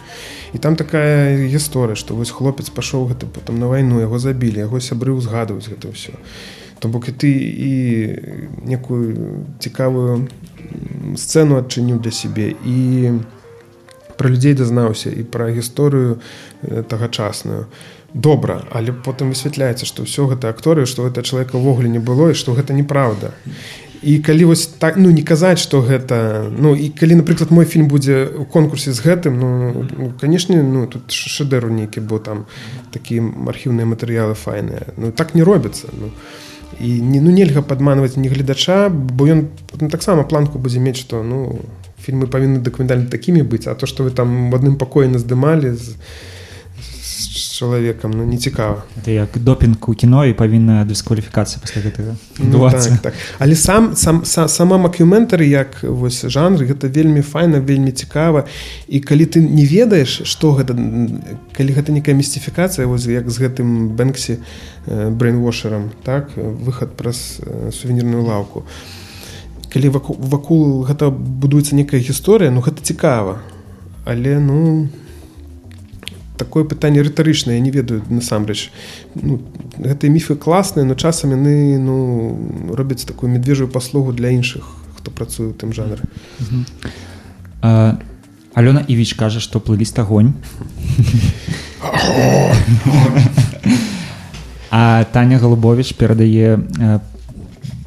[0.53, 4.80] І там такая гісторыя што вось хлопец пашоў гэта потым на вайну яго забілі яго
[4.80, 6.14] сябры ўзгадваюць гэта ўсё.
[6.80, 7.72] То бок і ты і
[8.69, 10.30] некую цікавую
[11.18, 13.19] сцэну адчыніў для сябе і
[14.18, 16.22] пра людзей дазнаўся і пра гісторыю
[16.61, 17.65] тагачасную.
[18.14, 22.38] Добра але потым высвятляецца што ўсё гэта акторы што гэта чалавека ўвогуле не было і
[22.38, 23.34] што гэта неправда
[24.02, 27.88] і калі вось так ну не казаць што гэта ну і калі напрыклад мой фільм
[27.92, 29.50] будзе ў конкурсе з гэтым ну,
[29.84, 32.46] ну канешне ну тут шэдэру нейкі бо там
[32.92, 34.96] такія архіўныя матэрыялы файныя.
[34.98, 36.12] Ну так не робіцца ну.
[36.80, 39.48] І не ну нельга падманваць не гледача бо ён
[39.80, 41.60] ну, таксама планку будзе мець што ну
[42.00, 46.00] фільмы павінны дакументальна такімі быць а то што вы там в адным пакоі наздымалі з
[47.60, 52.72] чалавекам ну не цікава это як допінг у кіно і павінна дыскваліфікацыя пасля гэтага Ну,
[52.72, 53.14] так, так.
[53.40, 58.45] але сам сам са, сама макюментары як вось жанр гэта вельмі файна вельмі цікава.
[58.88, 60.73] І калі ты не ведаеш што гэта
[61.52, 64.40] калі гэта некая містыфікацыя вось як з гэтым бэнксі
[64.88, 68.64] брейнвошерам так выхад праз э, сувенірную лаўку.
[69.73, 73.44] Калі вакол, вакул гэта будуецца некая гісторыя ну гэта цікава.
[74.06, 74.88] Але ну
[76.40, 78.72] такое пытанне рытарычнае я не ведаю насамрэч
[79.14, 79.44] ну,
[79.76, 84.64] гэтыя міфы класныя но часам яны ну робяць такую медвежую паслугу для іншых
[84.98, 86.07] хто працуе ў тым жанры
[87.61, 87.99] А,
[88.56, 90.34] Алёна Івіч кажа, што плыліст агонь.
[94.72, 96.60] А Таня Голубович перадае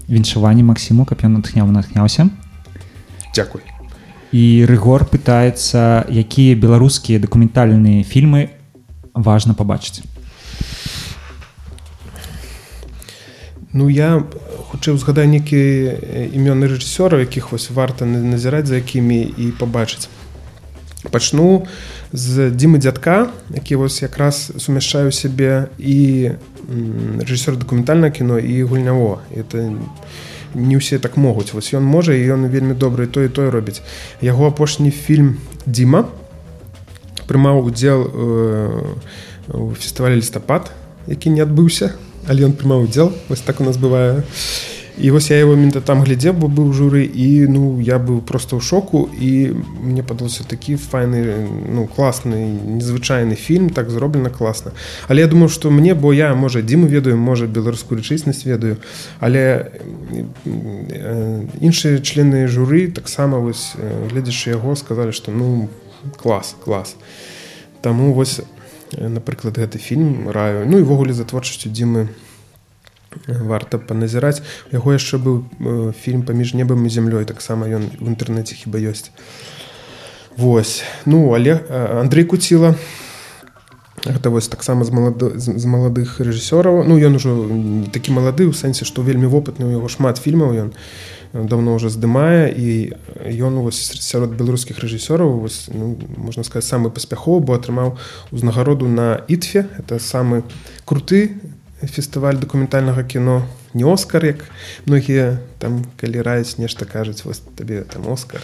[0.08, 2.28] віншаванне Максіму, каб ён натхняў натхняўся.
[3.34, 3.71] Дякуй
[4.32, 8.48] І Рыгор пытаецца, якія беларускія дакументальныя фільмы
[9.12, 10.00] важна пабачыць.
[13.72, 14.24] Ну я
[14.72, 15.96] хутчэй узгадаю нейкія
[16.32, 20.08] імёны рэжысёраў якіх вось варта на- назіраць за якімі і пабачыць
[21.10, 21.66] пачну
[22.12, 26.32] з дзімы дзядка які вось якраз сумяшчаю сябе і
[27.20, 29.84] рэжысёр дакументальна кіно і гульняво это не
[30.76, 31.52] ўсе так могуць.
[31.52, 33.82] Вось ён можа і ён вельмі добры той той робіць.
[34.20, 36.08] Яго апошні фільм Дзіма
[37.26, 38.96] прымаў удзел э,
[39.54, 40.72] у фестывалі лістапад
[41.06, 41.94] які не адбыўся
[42.28, 43.12] але ён прымаў удзел.
[43.28, 44.22] Вось так у нас бывае.
[44.22, 48.56] і вось я его мента там глядзеў бо быў журы і ну я быў просто
[48.56, 52.36] ў шоку і мне падалося такі файны ну класны
[52.76, 54.72] незвычайны фільм так зроблена класна
[55.08, 58.76] але я думаю что мне бо я можа дзіму ведаю можа беларускую рэчыснасць ведаю
[59.20, 59.72] але
[60.44, 65.68] э, іншыя члены журы таксама вось э, гледзячы яго сказалі что ну
[66.20, 66.96] клас клас
[67.80, 68.40] Таму вось
[68.92, 72.08] э, напрыклад гэты фільм раю ну і ввогуле за творчасцю дзімы
[73.26, 74.42] варта паназіраць.
[74.70, 78.78] У яго яшчэ быў э, фільм паміж небам і зямлёй таксама ён в інтэрнэце хіба
[78.78, 79.10] ёсць.
[80.36, 80.82] Вось.
[81.04, 82.74] Ну але э, Андрей куціла
[84.04, 86.82] гэта вось таксама з малады, з, маладых рэжысёраў.
[86.84, 87.46] Ну ён ужо
[87.92, 90.70] такі малады у сэнсе што вельмі вопытны у яго шмат фільмаў ён
[91.32, 92.50] давно уже здымае.
[92.50, 92.92] І
[93.40, 97.98] ён вось сярод беларускіх рэжысёраў ну, можна сказать самы паспяховы бо атрымаў
[98.30, 99.68] узнагароду на ітфе.
[99.78, 100.42] Это самы
[100.84, 101.38] круты
[101.88, 103.42] фестываль дакументальнага кіно
[103.74, 104.44] не оскар як
[104.86, 108.40] многія там калі раюць нешта кажуць вось табе там оскар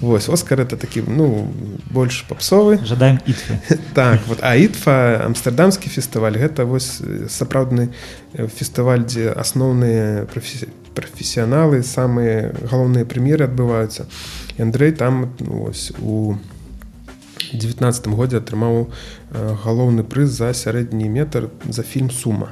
[0.00, 1.52] вось оскар это такі ну
[1.90, 3.20] больш папсовы Жадаем
[3.94, 7.92] так вот а ітфа амстердамскі фестываль гэта вось э, сапраўдны
[8.34, 10.68] э, фестываль дзе асноўныя прафесі...
[10.94, 14.06] прафесіяналы самыя галоўныя прэм'еры адбываюцца.
[14.58, 16.34] І Андрей там ну, вось у
[17.52, 22.50] 19 годзе атрымаў э, галоўны прыз за сярэдні метр за фільм сума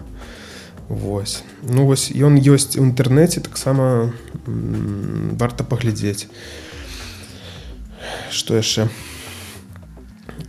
[0.89, 1.45] Вось.
[1.63, 4.13] Ну вось ён ёсць у інтэрнэце таксама
[5.37, 6.33] варта паглядзець.
[8.33, 8.89] Што яшчэ?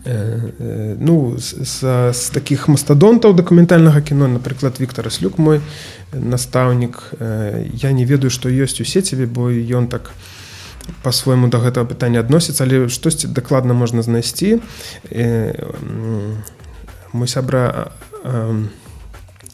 [0.05, 5.59] Э, э, ну з, таких мастадонтаў дакументальнага кіно напрыклад Віктор слюк мой
[6.13, 7.19] настаўнік.
[7.19, 10.15] Э, я не ведаю што ёсць у сеціве бо ён так
[11.03, 14.63] по-свойму до гэтага пытання адносіцца але штосьці дакладна можна знайсці.
[15.11, 16.43] Э, м,
[17.11, 17.91] мой сябра
[18.23, 18.55] э,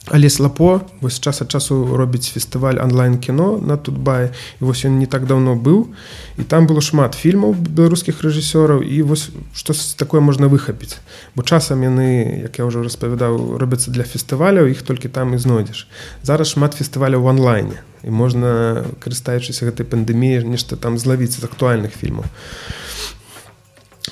[0.08, 4.30] Алесь лапо вось час ад часу робіць фестываль онлайн кіно на тутбае.
[4.62, 5.90] І вось ён не так давно быў.
[6.38, 8.86] І там было шмат фільмаў беларускіх рэжысёраў.
[8.86, 11.02] І вось што такое можна выхапіць?
[11.34, 15.88] Бо часам яны як я ўжо распавядаў робяцца для фестываляў іх толькі там і знойдзеш.
[16.22, 17.82] Зараз шмат фестываляў в онлайне.
[18.06, 22.30] І можна карыстаючыся гэтай пандэміі нешта там злавіць з актуальных фільмаў.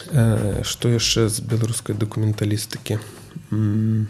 [0.10, 2.98] Э, што яшчэ з беларускай дакументалістыкі?
[3.54, 4.10] М,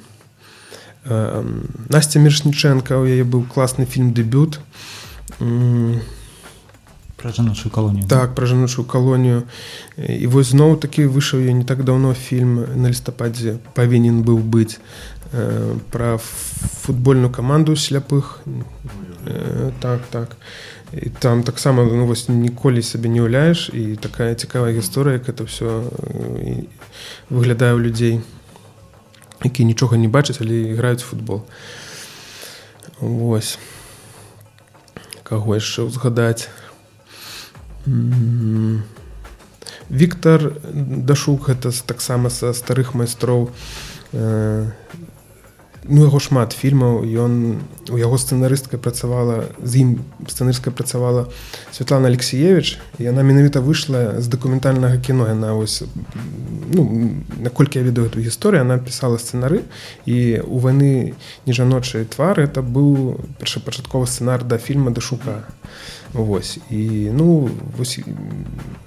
[1.05, 1.43] э,
[1.89, 4.59] Настя міршніченко у яе быў класны фільм дэбют
[7.23, 8.07] Пра жаночую калонію.
[8.07, 9.43] так пра жаночую калонію
[9.97, 14.80] і вось зноў такі выйшаў я не так даўно фільм на лістападзе павінен быў быць
[15.31, 18.43] э, пра футбольную каманду сляпых.
[19.25, 20.35] Э, так так.
[20.93, 25.47] І там таксама ну, вось ніколі сабе не ўляеш і такая цікавая гісторыя як это
[25.47, 25.88] все
[27.30, 28.21] выглядае ў людзей
[29.44, 31.44] які нічога не бачаць але іграюць футбол.
[32.99, 33.60] Вось.
[35.24, 36.48] Каго яшчэ ўзгадаць?
[37.88, 38.84] М,
[39.90, 43.52] Віктор Дашук гэта таксама са старых майстроў
[44.14, 44.65] э,
[45.84, 47.03] ну яго шмат фільмаў.
[47.03, 47.60] Ён
[47.91, 49.89] у яго сцэнарысткай працавала з ім
[50.27, 51.27] сцэнарскай працавала
[51.72, 55.27] Святлана Алексеевич яна менавіта выйшла з дакументальнага кіно.
[55.27, 55.84] Яна вось
[56.72, 59.64] ну, наколькі я ведаю эту гісторыю она пісала сцэнары
[60.05, 61.15] і у вайны
[61.45, 65.43] нежаночай твары это быў першапачатковы сцэнар да фільма дашука
[66.14, 66.60] Вось.
[66.69, 67.99] І ну вось,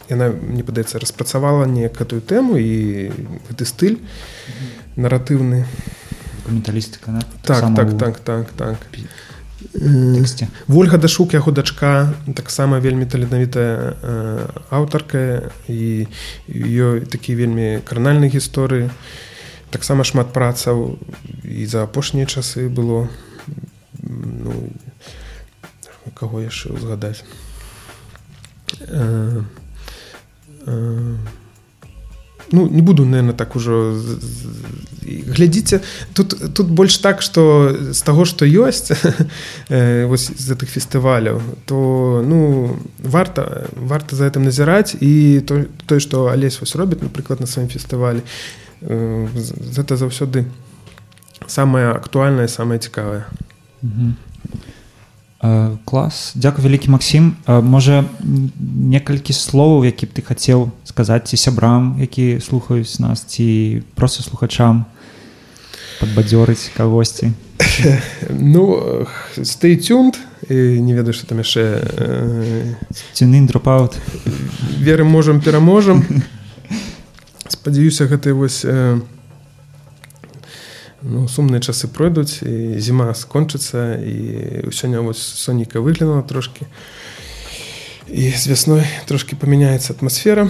[0.08, 3.10] яна мне падаецца распрацавала неяк гэтую тэму і
[3.50, 3.98] гэты стыль
[4.94, 5.66] наратыўны
[6.46, 7.20] дакументалістыка да?
[7.42, 8.78] так так ў так так так.
[9.74, 13.98] Э, тэксце Вольга дашук яго дачка таксама вельмі таленавітая
[14.70, 16.06] аўтарка і
[16.46, 18.90] ёй такі вельмі кранальнай гісторыі.
[19.70, 21.02] Таксама шмат працаў
[21.42, 23.10] і за апошнія часы было
[23.98, 24.70] ну,
[26.14, 27.26] каго яшчэ узгадаць
[28.86, 29.42] э,
[30.66, 31.16] э,
[32.52, 33.94] ну не буду наверное так ужо
[35.02, 35.80] глядзіце.
[36.12, 38.90] Тут тут больш так что з таго что ёсць
[39.68, 44.96] э, з гэтых фестываляў то ну варта варта за гэтым назіраць.
[45.00, 48.22] І то той что алесь вось робіць напрыклад на сваім фестывалі
[48.82, 49.28] э,
[49.76, 50.44] гэта заўсёды
[51.46, 53.24] самое актуальнае самое цікавае.
[53.82, 54.16] Мгм.
[54.16, 54.75] Э,
[55.84, 61.94] клас дзякуй вялікі Макссім Э, можа некалькі словаў які б ты хацеў сказаць ці сябрам
[62.00, 64.86] які слухаюць нас ці просто слухачам
[66.00, 67.30] падбадзёрыць кагосьці
[68.30, 69.06] ну
[69.38, 70.18] стейтюнд
[70.48, 72.74] не ведаю что там яшчэ э,
[73.12, 73.94] цюнын дропаут
[74.80, 76.02] верым можам пераможам
[77.48, 78.98] спадзяюся гэтай вось э,
[81.02, 86.66] ну, сумныя часы пройдуць і зіма скончыцца і сёння вось сонейка выглянула трошки
[88.08, 90.48] і з вясной трошки памяняецца атмасфера.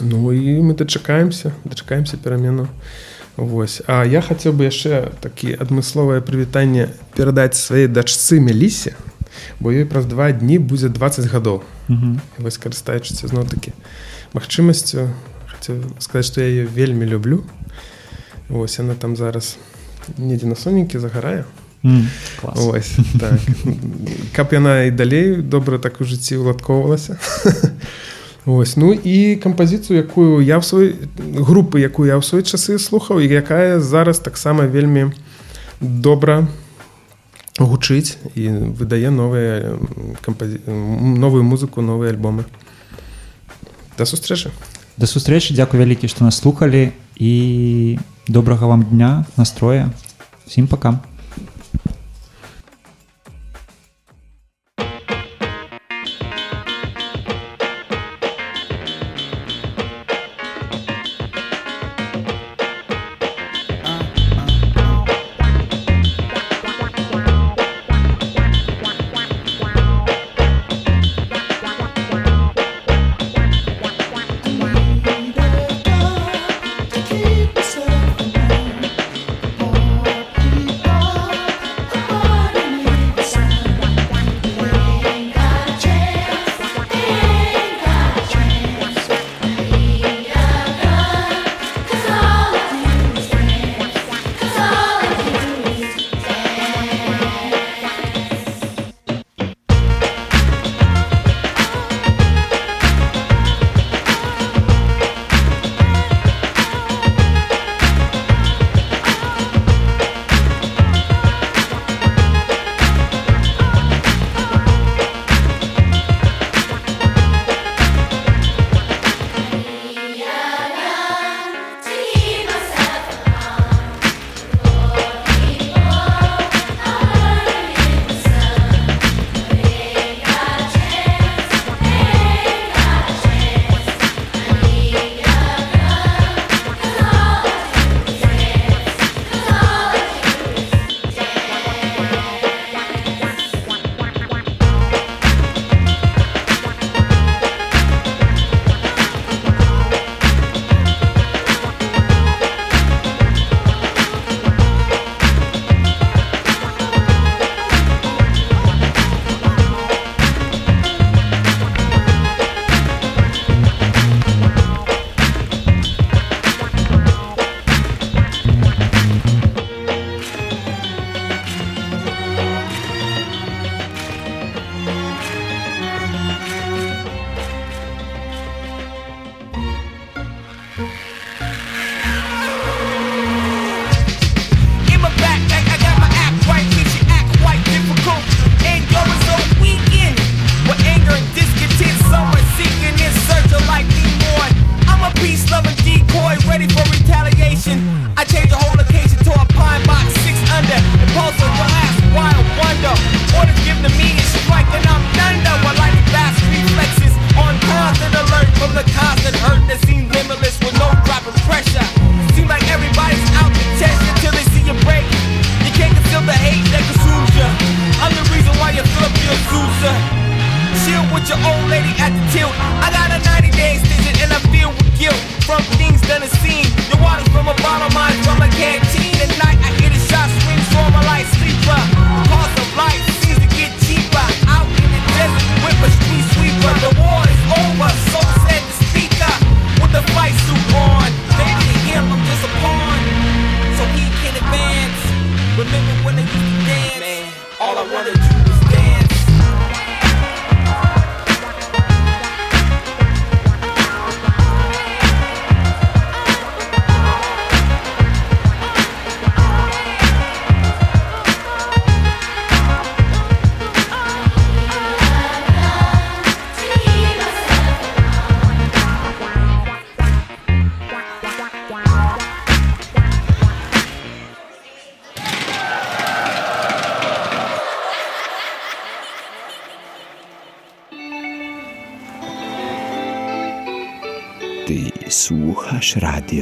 [0.00, 2.68] Ну і мы дачакаемся дачакаемся перамену.
[3.36, 3.82] Вось.
[3.86, 8.96] А я хацеў бы яшчэ такі адмысловае прывітанне перадаць сваёй дачцы мелісе
[9.60, 11.62] бо ёй праз два дні будзе 20 гадоў.
[11.88, 12.20] Мгм.
[12.38, 13.72] І вось карыстаючыся зноў такі
[14.32, 15.12] магчымасцю
[15.48, 17.44] хацеў сказаць што я яе вельмі люблю
[18.48, 19.56] Вось яна там зараз.
[20.18, 21.44] Недзе на сонейкі загарае
[22.40, 22.58] клас.
[22.58, 23.40] Ось так.
[24.32, 27.18] Каб яна і далей добра так у жыцці уладкоўвалася.
[28.46, 33.18] Ось ну і кампазіцыю якую я в свой групы якую я ў свой часы слухаў
[33.18, 35.10] і якая зараз таксама вельмі
[35.80, 36.46] добра
[37.58, 39.74] гучыць і выдае новыя
[40.22, 40.62] кампазі...
[40.66, 42.46] новую музыку новыя альбомы.
[43.98, 44.54] Да сустрэчы
[44.96, 47.98] да сустрэчы дзякуй вялікі што нас слухалі і
[48.28, 49.90] добрага вам дня настроя.
[50.46, 51.00] Всім пакам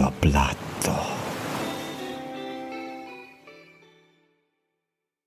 [0.05, 0.44] your blood.